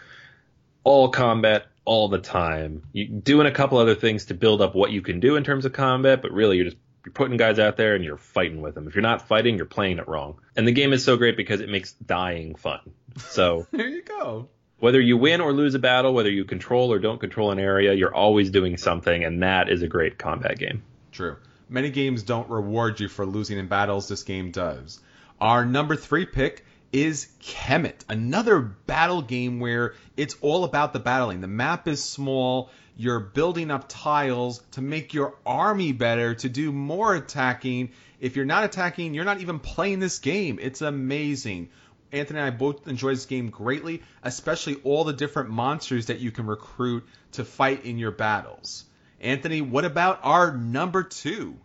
all 0.82 1.10
combat 1.10 1.66
all 1.84 2.08
the 2.08 2.20
time. 2.20 2.84
You 2.92 3.08
doing 3.08 3.46
a 3.46 3.50
couple 3.50 3.76
other 3.76 3.94
things 3.94 4.26
to 4.26 4.34
build 4.34 4.62
up 4.62 4.74
what 4.74 4.92
you 4.92 5.02
can 5.02 5.20
do 5.20 5.36
in 5.36 5.44
terms 5.44 5.66
of 5.66 5.72
combat, 5.72 6.22
but 6.22 6.32
really 6.32 6.56
you're 6.56 6.66
just 6.66 6.78
you're 7.04 7.12
putting 7.12 7.36
guys 7.36 7.58
out 7.58 7.76
there 7.76 7.94
and 7.94 8.04
you're 8.04 8.16
fighting 8.16 8.60
with 8.60 8.74
them. 8.74 8.86
If 8.86 8.94
you're 8.94 9.02
not 9.02 9.28
fighting, 9.28 9.56
you're 9.56 9.66
playing 9.66 9.98
it 9.98 10.08
wrong. 10.08 10.40
And 10.56 10.66
the 10.66 10.72
game 10.72 10.92
is 10.92 11.04
so 11.04 11.16
great 11.16 11.36
because 11.36 11.60
it 11.60 11.68
makes 11.68 11.92
dying 11.92 12.54
fun. 12.54 12.80
So 13.16 13.66
there 13.72 13.88
you 13.88 14.02
go. 14.02 14.48
Whether 14.80 15.00
you 15.00 15.16
win 15.16 15.40
or 15.40 15.52
lose 15.52 15.74
a 15.74 15.78
battle, 15.78 16.14
whether 16.14 16.30
you 16.30 16.44
control 16.44 16.92
or 16.92 16.98
don't 16.98 17.18
control 17.18 17.50
an 17.50 17.58
area, 17.58 17.94
you're 17.94 18.14
always 18.14 18.50
doing 18.50 18.76
something, 18.76 19.24
and 19.24 19.42
that 19.42 19.68
is 19.68 19.82
a 19.82 19.88
great 19.88 20.18
combat 20.18 20.58
game. 20.58 20.82
True. 21.10 21.36
Many 21.68 21.90
games 21.90 22.22
don't 22.22 22.48
reward 22.48 23.00
you 23.00 23.08
for 23.08 23.26
losing 23.26 23.58
in 23.58 23.66
battles. 23.66 24.06
This 24.08 24.22
game 24.22 24.52
does. 24.52 25.00
Our 25.40 25.64
number 25.64 25.96
three 25.96 26.26
pick 26.26 26.64
is 26.92 27.28
Kemet, 27.42 28.04
another 28.08 28.60
battle 28.60 29.22
game 29.22 29.60
where 29.60 29.94
it's 30.16 30.36
all 30.40 30.64
about 30.64 30.92
the 30.92 31.00
battling. 31.00 31.40
The 31.40 31.48
map 31.48 31.86
is 31.88 32.02
small 32.02 32.70
you're 33.00 33.20
building 33.20 33.70
up 33.70 33.84
tiles 33.86 34.60
to 34.72 34.82
make 34.82 35.14
your 35.14 35.36
army 35.46 35.92
better, 35.92 36.34
to 36.34 36.48
do 36.48 36.72
more 36.72 37.14
attacking. 37.14 37.90
If 38.18 38.34
you're 38.34 38.44
not 38.44 38.64
attacking, 38.64 39.14
you're 39.14 39.24
not 39.24 39.40
even 39.40 39.60
playing 39.60 40.00
this 40.00 40.18
game. 40.18 40.58
It's 40.60 40.82
amazing. 40.82 41.68
Anthony 42.10 42.40
and 42.40 42.48
I 42.48 42.50
both 42.50 42.88
enjoy 42.88 43.10
this 43.10 43.26
game 43.26 43.50
greatly, 43.50 44.02
especially 44.24 44.80
all 44.82 45.04
the 45.04 45.12
different 45.12 45.50
monsters 45.50 46.06
that 46.06 46.18
you 46.18 46.32
can 46.32 46.46
recruit 46.46 47.06
to 47.32 47.44
fight 47.44 47.84
in 47.84 47.98
your 47.98 48.10
battles. 48.10 48.84
Anthony, 49.20 49.60
what 49.60 49.84
about 49.84 50.18
our 50.24 50.56
number 50.56 51.04
two? 51.04 51.56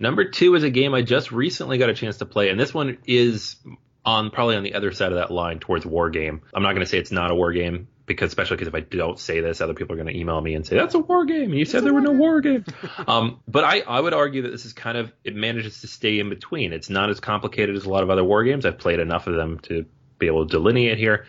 Number 0.00 0.24
two 0.24 0.56
is 0.56 0.64
a 0.64 0.70
game 0.70 0.94
I 0.94 1.02
just 1.02 1.30
recently 1.30 1.78
got 1.78 1.90
a 1.90 1.94
chance 1.94 2.16
to 2.16 2.26
play, 2.26 2.48
and 2.48 2.58
this 2.58 2.74
one 2.74 2.98
is 3.06 3.54
on 4.06 4.30
probably 4.30 4.56
on 4.56 4.62
the 4.62 4.74
other 4.74 4.92
side 4.92 5.10
of 5.10 5.18
that 5.18 5.32
line 5.32 5.58
towards 5.58 5.84
war 5.84 6.08
game. 6.08 6.40
I'm 6.54 6.62
not 6.62 6.72
going 6.72 6.84
to 6.84 6.86
say 6.86 6.98
it's 6.98 7.10
not 7.10 7.32
a 7.32 7.34
war 7.34 7.52
game 7.52 7.88
because 8.06 8.28
especially 8.28 8.56
because 8.56 8.68
if 8.68 8.74
I 8.74 8.80
don't 8.80 9.18
say 9.18 9.40
this, 9.40 9.60
other 9.60 9.74
people 9.74 9.94
are 9.94 9.96
going 9.96 10.14
to 10.14 10.18
email 10.18 10.40
me 10.40 10.54
and 10.54 10.64
say 10.64 10.76
that's 10.76 10.94
a 10.94 11.00
war 11.00 11.24
game. 11.26 11.50
And 11.50 11.54
you 11.58 11.64
said 11.64 11.84
there 11.84 11.92
were 11.92 12.00
no 12.00 12.12
war 12.12 12.40
games. 12.40 12.66
um, 13.08 13.40
but 13.48 13.64
I, 13.64 13.80
I 13.80 14.00
would 14.00 14.14
argue 14.14 14.42
that 14.42 14.52
this 14.52 14.64
is 14.64 14.72
kind 14.72 14.96
of 14.96 15.12
it 15.24 15.34
manages 15.34 15.80
to 15.80 15.88
stay 15.88 16.20
in 16.20 16.28
between. 16.28 16.72
It's 16.72 16.88
not 16.88 17.10
as 17.10 17.18
complicated 17.18 17.74
as 17.74 17.84
a 17.84 17.90
lot 17.90 18.04
of 18.04 18.10
other 18.10 18.22
war 18.22 18.44
games. 18.44 18.64
I've 18.64 18.78
played 18.78 19.00
enough 19.00 19.26
of 19.26 19.34
them 19.34 19.58
to 19.64 19.84
be 20.18 20.28
able 20.28 20.46
to 20.46 20.50
delineate 20.50 20.98
here. 20.98 21.26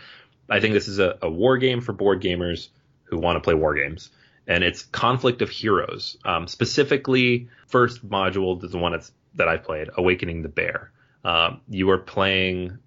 I 0.48 0.60
think 0.60 0.72
this 0.72 0.86
is 0.86 1.00
a, 1.00 1.18
a 1.20 1.28
war 1.28 1.58
game 1.58 1.80
for 1.80 1.92
board 1.92 2.22
gamers 2.22 2.68
who 3.04 3.18
want 3.18 3.36
to 3.36 3.40
play 3.40 3.54
war 3.54 3.74
games. 3.74 4.10
And 4.46 4.62
it's 4.62 4.82
Conflict 4.82 5.42
of 5.42 5.50
Heroes. 5.50 6.16
Um, 6.24 6.46
specifically, 6.46 7.48
first 7.66 8.08
module 8.08 8.62
is 8.64 8.70
the 8.70 8.78
one 8.78 8.92
that's, 8.92 9.12
that 9.34 9.48
I've 9.48 9.64
played, 9.64 9.90
Awakening 9.94 10.42
the 10.42 10.48
Bear. 10.48 10.90
Um, 11.24 11.60
you 11.68 11.90
are 11.90 11.98
playing 11.98 12.78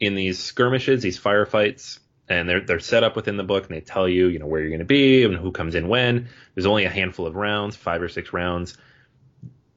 in 0.00 0.14
these 0.14 0.38
skirmishes, 0.38 1.02
these 1.02 1.18
firefights 1.18 1.98
and 2.28 2.48
they're 2.48 2.60
they're 2.60 2.80
set 2.80 3.04
up 3.04 3.16
within 3.16 3.36
the 3.36 3.44
book 3.44 3.66
and 3.66 3.76
they 3.76 3.80
tell 3.80 4.08
you 4.08 4.26
you 4.26 4.38
know 4.38 4.46
where 4.46 4.60
you're 4.60 4.70
going 4.70 4.80
to 4.80 4.84
be 4.84 5.24
and 5.24 5.36
who 5.36 5.52
comes 5.52 5.74
in 5.74 5.88
when. 5.88 6.28
There's 6.54 6.66
only 6.66 6.84
a 6.84 6.90
handful 6.90 7.26
of 7.26 7.36
rounds 7.36 7.76
five 7.76 8.02
or 8.02 8.08
six 8.08 8.32
rounds. 8.32 8.76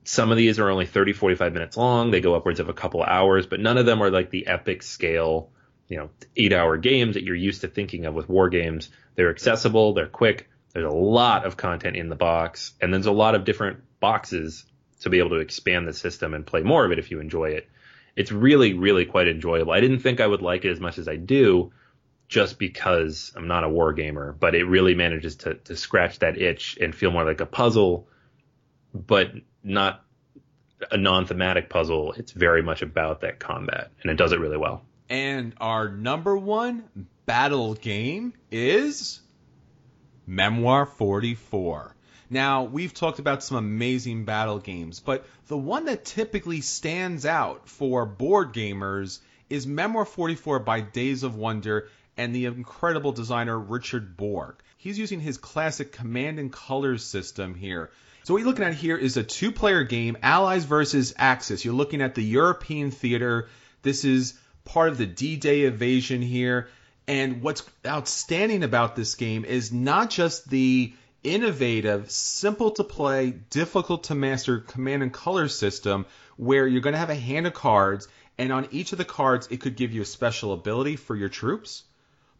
Some 0.03 0.31
of 0.31 0.37
these 0.37 0.57
are 0.57 0.69
only 0.69 0.87
30 0.87 1.13
45 1.13 1.53
minutes 1.53 1.77
long. 1.77 2.09
They 2.09 2.21
go 2.21 2.35
upwards 2.35 2.59
of 2.59 2.69
a 2.69 2.73
couple 2.73 3.03
hours 3.03 3.45
but 3.45 3.59
none 3.59 3.77
of 3.77 3.85
them 3.85 4.01
are 4.01 4.09
like 4.09 4.29
the 4.29 4.47
epic 4.47 4.83
scale 4.83 5.51
you 5.87 5.97
know 5.97 6.09
eight 6.35 6.53
hour 6.53 6.77
games 6.77 7.15
that 7.15 7.23
you're 7.23 7.35
used 7.35 7.61
to 7.61 7.67
thinking 7.67 8.05
of 8.05 8.13
with 8.13 8.29
war 8.29 8.49
games. 8.49 8.89
They're 9.15 9.29
accessible 9.29 9.93
they're 9.93 10.07
quick 10.07 10.49
there's 10.73 10.85
a 10.85 10.95
lot 10.95 11.45
of 11.45 11.57
content 11.57 11.95
in 11.95 12.09
the 12.09 12.15
box 12.15 12.73
and 12.81 12.93
there's 12.93 13.05
a 13.05 13.11
lot 13.11 13.35
of 13.35 13.43
different 13.43 13.79
boxes 13.99 14.65
to 15.01 15.09
be 15.09 15.19
able 15.19 15.29
to 15.29 15.37
expand 15.37 15.87
the 15.87 15.93
system 15.93 16.33
and 16.33 16.45
play 16.45 16.61
more 16.61 16.85
of 16.85 16.91
it 16.91 16.99
if 16.99 17.11
you 17.11 17.19
enjoy 17.19 17.49
it 17.49 17.67
it's 18.15 18.31
really 18.31 18.73
really 18.73 19.05
quite 19.05 19.27
enjoyable 19.27 19.71
i 19.71 19.79
didn't 19.79 19.99
think 19.99 20.19
i 20.19 20.27
would 20.27 20.41
like 20.41 20.65
it 20.65 20.71
as 20.71 20.79
much 20.79 20.97
as 20.97 21.07
i 21.07 21.15
do 21.15 21.71
just 22.29 22.59
because 22.59 23.33
I'm 23.35 23.47
not 23.47 23.63
a 23.63 23.69
war 23.69 23.91
gamer, 23.91 24.33
but 24.39 24.53
it 24.55 24.63
really 24.63 24.93
manages 24.93 25.35
to 25.37 25.55
to 25.55 25.75
scratch 25.75 26.19
that 26.19 26.37
itch 26.39 26.77
and 26.79 26.95
feel 26.95 27.11
more 27.11 27.25
like 27.25 27.41
a 27.41 27.45
puzzle, 27.45 28.07
but 28.93 29.31
not 29.63 30.05
a 30.91 30.97
non-thematic 30.97 31.69
puzzle. 31.69 32.13
It's 32.13 32.31
very 32.31 32.61
much 32.61 32.83
about 32.83 33.21
that 33.21 33.39
combat, 33.39 33.91
and 34.01 34.11
it 34.11 34.15
does 34.15 34.31
it 34.31 34.39
really 34.39 34.57
well. 34.57 34.85
And 35.09 35.55
our 35.59 35.89
number 35.89 36.37
one 36.37 36.83
battle 37.25 37.73
game 37.73 38.33
is 38.51 39.21
Memoir 40.27 40.85
44. 40.85 41.95
Now, 42.29 42.63
we've 42.63 42.93
talked 42.93 43.19
about 43.19 43.43
some 43.43 43.57
amazing 43.57 44.25
battle 44.25 44.59
games, 44.59 44.99
but 44.99 45.25
the 45.47 45.57
one 45.57 45.85
that 45.85 46.05
typically 46.05 46.61
stands 46.61 47.25
out 47.25 47.67
for 47.67 48.05
board 48.05 48.53
gamers 48.53 49.19
is 49.49 49.65
Memoir 49.65 50.05
44 50.05 50.59
by 50.59 50.81
Days 50.81 51.23
of 51.23 51.35
Wonder 51.35 51.89
and 52.17 52.35
the 52.35 52.45
incredible 52.45 53.13
designer 53.13 53.57
Richard 53.57 54.15
Borg. 54.15 54.55
He's 54.77 54.99
using 54.99 55.19
his 55.19 55.37
classic 55.37 55.91
command 55.91 56.37
and 56.37 56.53
colors 56.53 57.03
system 57.03 57.55
here. 57.55 57.89
So 58.23 58.33
what 58.33 58.39
you're 58.39 58.47
looking 58.49 58.65
at 58.65 58.75
here 58.75 58.97
is 58.97 59.17
a 59.17 59.23
two-player 59.23 59.83
game, 59.83 60.17
Allies 60.21 60.65
versus 60.65 61.15
Axis. 61.17 61.65
You're 61.65 61.73
looking 61.73 62.01
at 62.01 62.13
the 62.13 62.23
European 62.23 62.91
theater. 62.91 63.49
This 63.81 64.05
is 64.05 64.37
part 64.65 64.89
of 64.89 64.97
the 64.99 65.07
D-Day 65.07 65.65
invasion 65.65 66.21
here. 66.21 66.69
And 67.07 67.41
what's 67.41 67.63
outstanding 67.87 68.61
about 68.61 68.95
this 68.95 69.15
game 69.15 69.45
is 69.45 69.71
not 69.71 70.11
just 70.11 70.47
the 70.47 70.93
innovative, 71.23 72.09
simple 72.11 72.71
to 72.71 72.83
play, 72.83 73.31
difficult 73.49 74.05
to 74.05 74.15
master 74.15 74.59
command 74.59 75.03
and 75.03 75.13
color 75.13 75.47
system 75.47 76.05
where 76.37 76.67
you're 76.67 76.81
going 76.81 76.93
to 76.93 76.99
have 76.99 77.09
a 77.09 77.15
hand 77.15 77.47
of 77.47 77.53
cards, 77.53 78.07
and 78.37 78.53
on 78.53 78.67
each 78.71 78.91
of 78.91 78.97
the 78.97 79.05
cards, 79.05 79.47
it 79.51 79.59
could 79.59 79.75
give 79.75 79.91
you 79.91 80.01
a 80.01 80.05
special 80.05 80.53
ability 80.53 80.95
for 80.95 81.15
your 81.15 81.29
troops. 81.29 81.83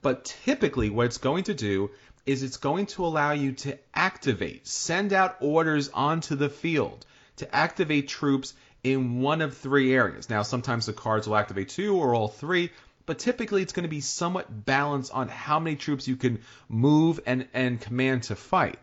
But 0.02 0.26
typically, 0.46 0.90
what 0.90 1.08
it's 1.08 1.18
going 1.18 1.44
to 1.46 1.54
do 1.54 1.92
is 2.26 2.44
it's 2.44 2.58
going 2.58 2.86
to 2.86 3.06
allow 3.06 3.32
you 3.32 3.52
to 3.52 3.78
activate, 3.94 4.68
send 4.68 5.12
out 5.12 5.38
orders 5.42 5.90
onto 5.90 6.36
the 6.36 6.50
field 6.50 7.06
to 7.38 7.56
activate 7.56 8.08
troops 8.08 8.54
in 8.84 9.20
one 9.20 9.42
of 9.42 9.58
three 9.58 9.94
areas. 9.94 10.30
Now, 10.30 10.44
sometimes 10.44 10.86
the 10.86 10.94
cards 10.94 11.28
will 11.28 11.36
activate 11.36 11.70
two 11.70 11.98
or 11.98 12.16
all 12.16 12.30
three, 12.30 12.72
but 13.10 13.18
typically 13.18 13.64
it's 13.64 13.74
going 13.74 13.86
to 13.86 13.90
be 13.90 14.02
somewhat 14.02 14.66
balanced 14.66 15.12
on 15.12 15.30
how 15.30 15.60
many 15.60 15.76
troops 15.76 16.08
you 16.08 16.16
can 16.16 16.40
move 16.68 17.20
and, 17.26 17.48
and 17.56 17.82
command 17.82 18.22
to 18.22 18.36
fight. 18.36 18.78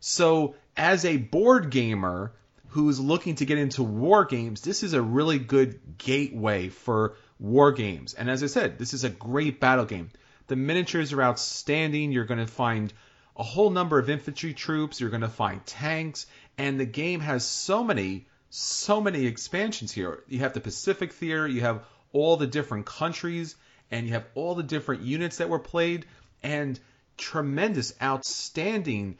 So, 0.00 0.54
as 0.78 1.04
a 1.04 1.18
board 1.18 1.68
gamer 1.68 2.32
who's 2.68 2.98
looking 2.98 3.34
to 3.34 3.44
get 3.44 3.58
into 3.58 3.82
war 3.82 4.24
games, 4.24 4.62
this 4.62 4.82
is 4.82 4.94
a 4.94 5.02
really 5.02 5.38
good 5.38 5.98
gateway 5.98 6.70
for 6.70 7.16
war 7.38 7.70
games. 7.70 8.14
And 8.14 8.30
as 8.30 8.42
I 8.42 8.46
said, 8.46 8.78
this 8.78 8.94
is 8.94 9.04
a 9.04 9.10
great 9.10 9.60
battle 9.60 9.84
game. 9.84 10.08
The 10.46 10.56
miniatures 10.56 11.12
are 11.12 11.22
outstanding. 11.22 12.12
You're 12.12 12.24
going 12.24 12.40
to 12.40 12.46
find 12.46 12.90
a 13.36 13.42
whole 13.42 13.68
number 13.68 13.98
of 13.98 14.08
infantry 14.08 14.54
troops. 14.54 15.02
You're 15.02 15.10
going 15.10 15.20
to 15.20 15.28
find 15.28 15.66
tanks. 15.66 16.24
And 16.56 16.80
the 16.80 16.86
game 16.86 17.20
has 17.20 17.44
so 17.44 17.84
many, 17.84 18.26
so 18.48 19.02
many 19.02 19.26
expansions 19.26 19.92
here. 19.92 20.24
You 20.28 20.38
have 20.38 20.54
the 20.54 20.62
Pacific 20.62 21.12
Theater. 21.12 21.46
You 21.46 21.60
have 21.60 21.84
all 22.14 22.38
the 22.38 22.46
different 22.46 22.86
countries. 22.86 23.54
And 23.90 24.06
you 24.06 24.12
have 24.14 24.26
all 24.34 24.54
the 24.54 24.62
different 24.62 25.02
units 25.02 25.38
that 25.38 25.48
were 25.48 25.58
played. 25.58 26.06
And 26.42 26.78
tremendous, 27.16 27.94
outstanding 28.02 29.16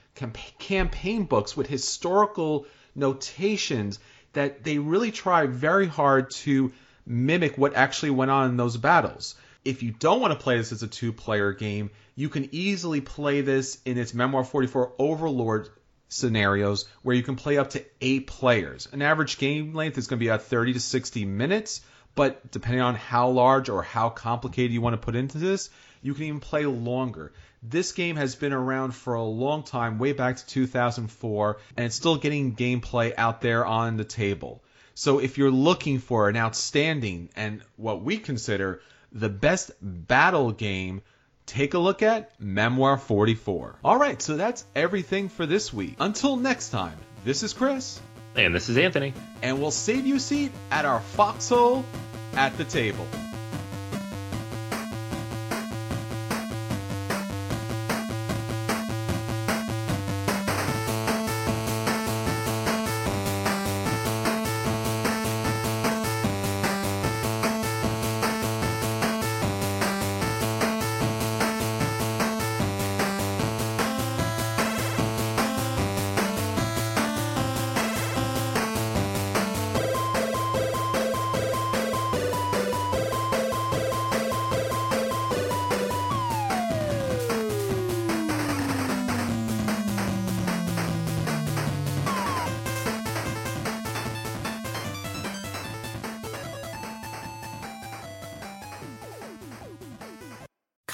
campaign 0.59 1.25
books 1.25 1.57
with 1.57 1.67
historical 1.67 2.67
notations 2.95 3.99
that 4.33 4.64
they 4.64 4.79
really 4.79 5.11
try 5.11 5.47
very 5.47 5.87
hard 5.87 6.31
to 6.31 6.73
mimic 7.07 7.57
what 7.57 7.75
actually 7.75 8.11
went 8.11 8.31
on 8.31 8.51
in 8.51 8.57
those 8.57 8.77
battles 8.77 9.35
if 9.67 9.83
you 9.83 9.91
don't 9.91 10.21
want 10.21 10.33
to 10.33 10.39
play 10.39 10.57
this 10.57 10.73
as 10.73 10.83
a 10.83 10.87
two 10.87 11.12
player 11.12 11.53
game, 11.53 11.91
you 12.14 12.29
can 12.29 12.49
easily 12.53 13.01
play 13.01 13.41
this 13.41 13.79
in 13.85 13.99
its 13.99 14.14
Memoir 14.14 14.45
44 14.45 14.93
Overlord 14.99 15.69
scenarios 16.09 16.87
where 17.03 17.17
you 17.17 17.23
can 17.25 17.35
play 17.35 17.59
up 17.59 17.71
to 17.71 17.85
eight 18.01 18.29
players. 18.29 18.89
An 18.93 19.03
average 19.03 19.39
game 19.39 19.75
length 19.75 19.99
is 19.99 20.07
going 20.07 20.21
to 20.21 20.25
be 20.25 20.31
at 20.31 20.43
30 20.43 20.75
to 20.75 20.81
60 20.81 21.25
minutes, 21.25 21.81
but 22.17 22.51
depending 22.51 22.81
on 22.81 22.97
how 22.97 23.29
large 23.29 23.69
or 23.69 23.83
how 23.83 24.09
complicated 24.09 24.73
you 24.73 24.81
want 24.81 24.95
to 24.95 25.05
put 25.05 25.14
into 25.14 25.39
this, 25.39 25.71
you 26.03 26.14
can 26.14 26.25
even 26.25 26.41
play 26.41 26.67
longer. 26.67 27.33
This 27.62 27.93
game 27.93 28.17
has 28.17 28.35
been 28.35 28.53
around 28.53 28.93
for 28.95 29.14
a 29.14 29.23
long 29.23 29.62
time, 29.62 29.99
way 29.99 30.12
back 30.12 30.37
to 30.39 30.47
2004, 30.47 31.59
and 31.77 31.87
it's 31.87 31.95
still 31.95 32.17
getting 32.17 32.57
gameplay 32.57 33.12
out 33.17 33.41
there 33.41 33.64
on 33.64 33.97
the 33.97 34.05
table. 34.05 34.62
So 34.95 35.19
if 35.19 35.37
you're 35.37 35.51
looking 35.51 35.99
for 35.99 36.29
an 36.29 36.37
outstanding 36.37 37.29
and 37.37 37.62
what 37.77 38.03
we 38.03 38.17
consider 38.17 38.81
the 39.12 39.29
best 39.29 39.73
battle 39.81 40.53
game, 40.53 41.03
take 41.45 41.75
a 41.75 41.79
look 41.79 42.03
at 42.03 42.41
Memoir 42.41 42.97
44. 42.97 43.77
All 43.85 43.99
right, 43.99 44.21
so 44.23 44.37
that's 44.37 44.64
everything 44.75 45.29
for 45.29 45.45
this 45.45 45.73
week. 45.73 45.97
Until 45.99 46.37
next 46.37 46.71
time, 46.71 46.97
this 47.25 47.43
is 47.43 47.53
Chris. 47.53 48.01
And 48.37 48.55
this 48.55 48.68
is 48.68 48.76
Anthony. 48.76 49.14
And 49.43 49.61
we'll 49.61 49.70
save 49.70 50.07
you 50.07 50.16
a 50.16 50.20
seat 50.20 50.53
at 50.70 50.84
our 50.84 51.01
foxhole 51.01 51.84
at 52.34 52.57
the 52.59 52.64
table. 52.64 53.07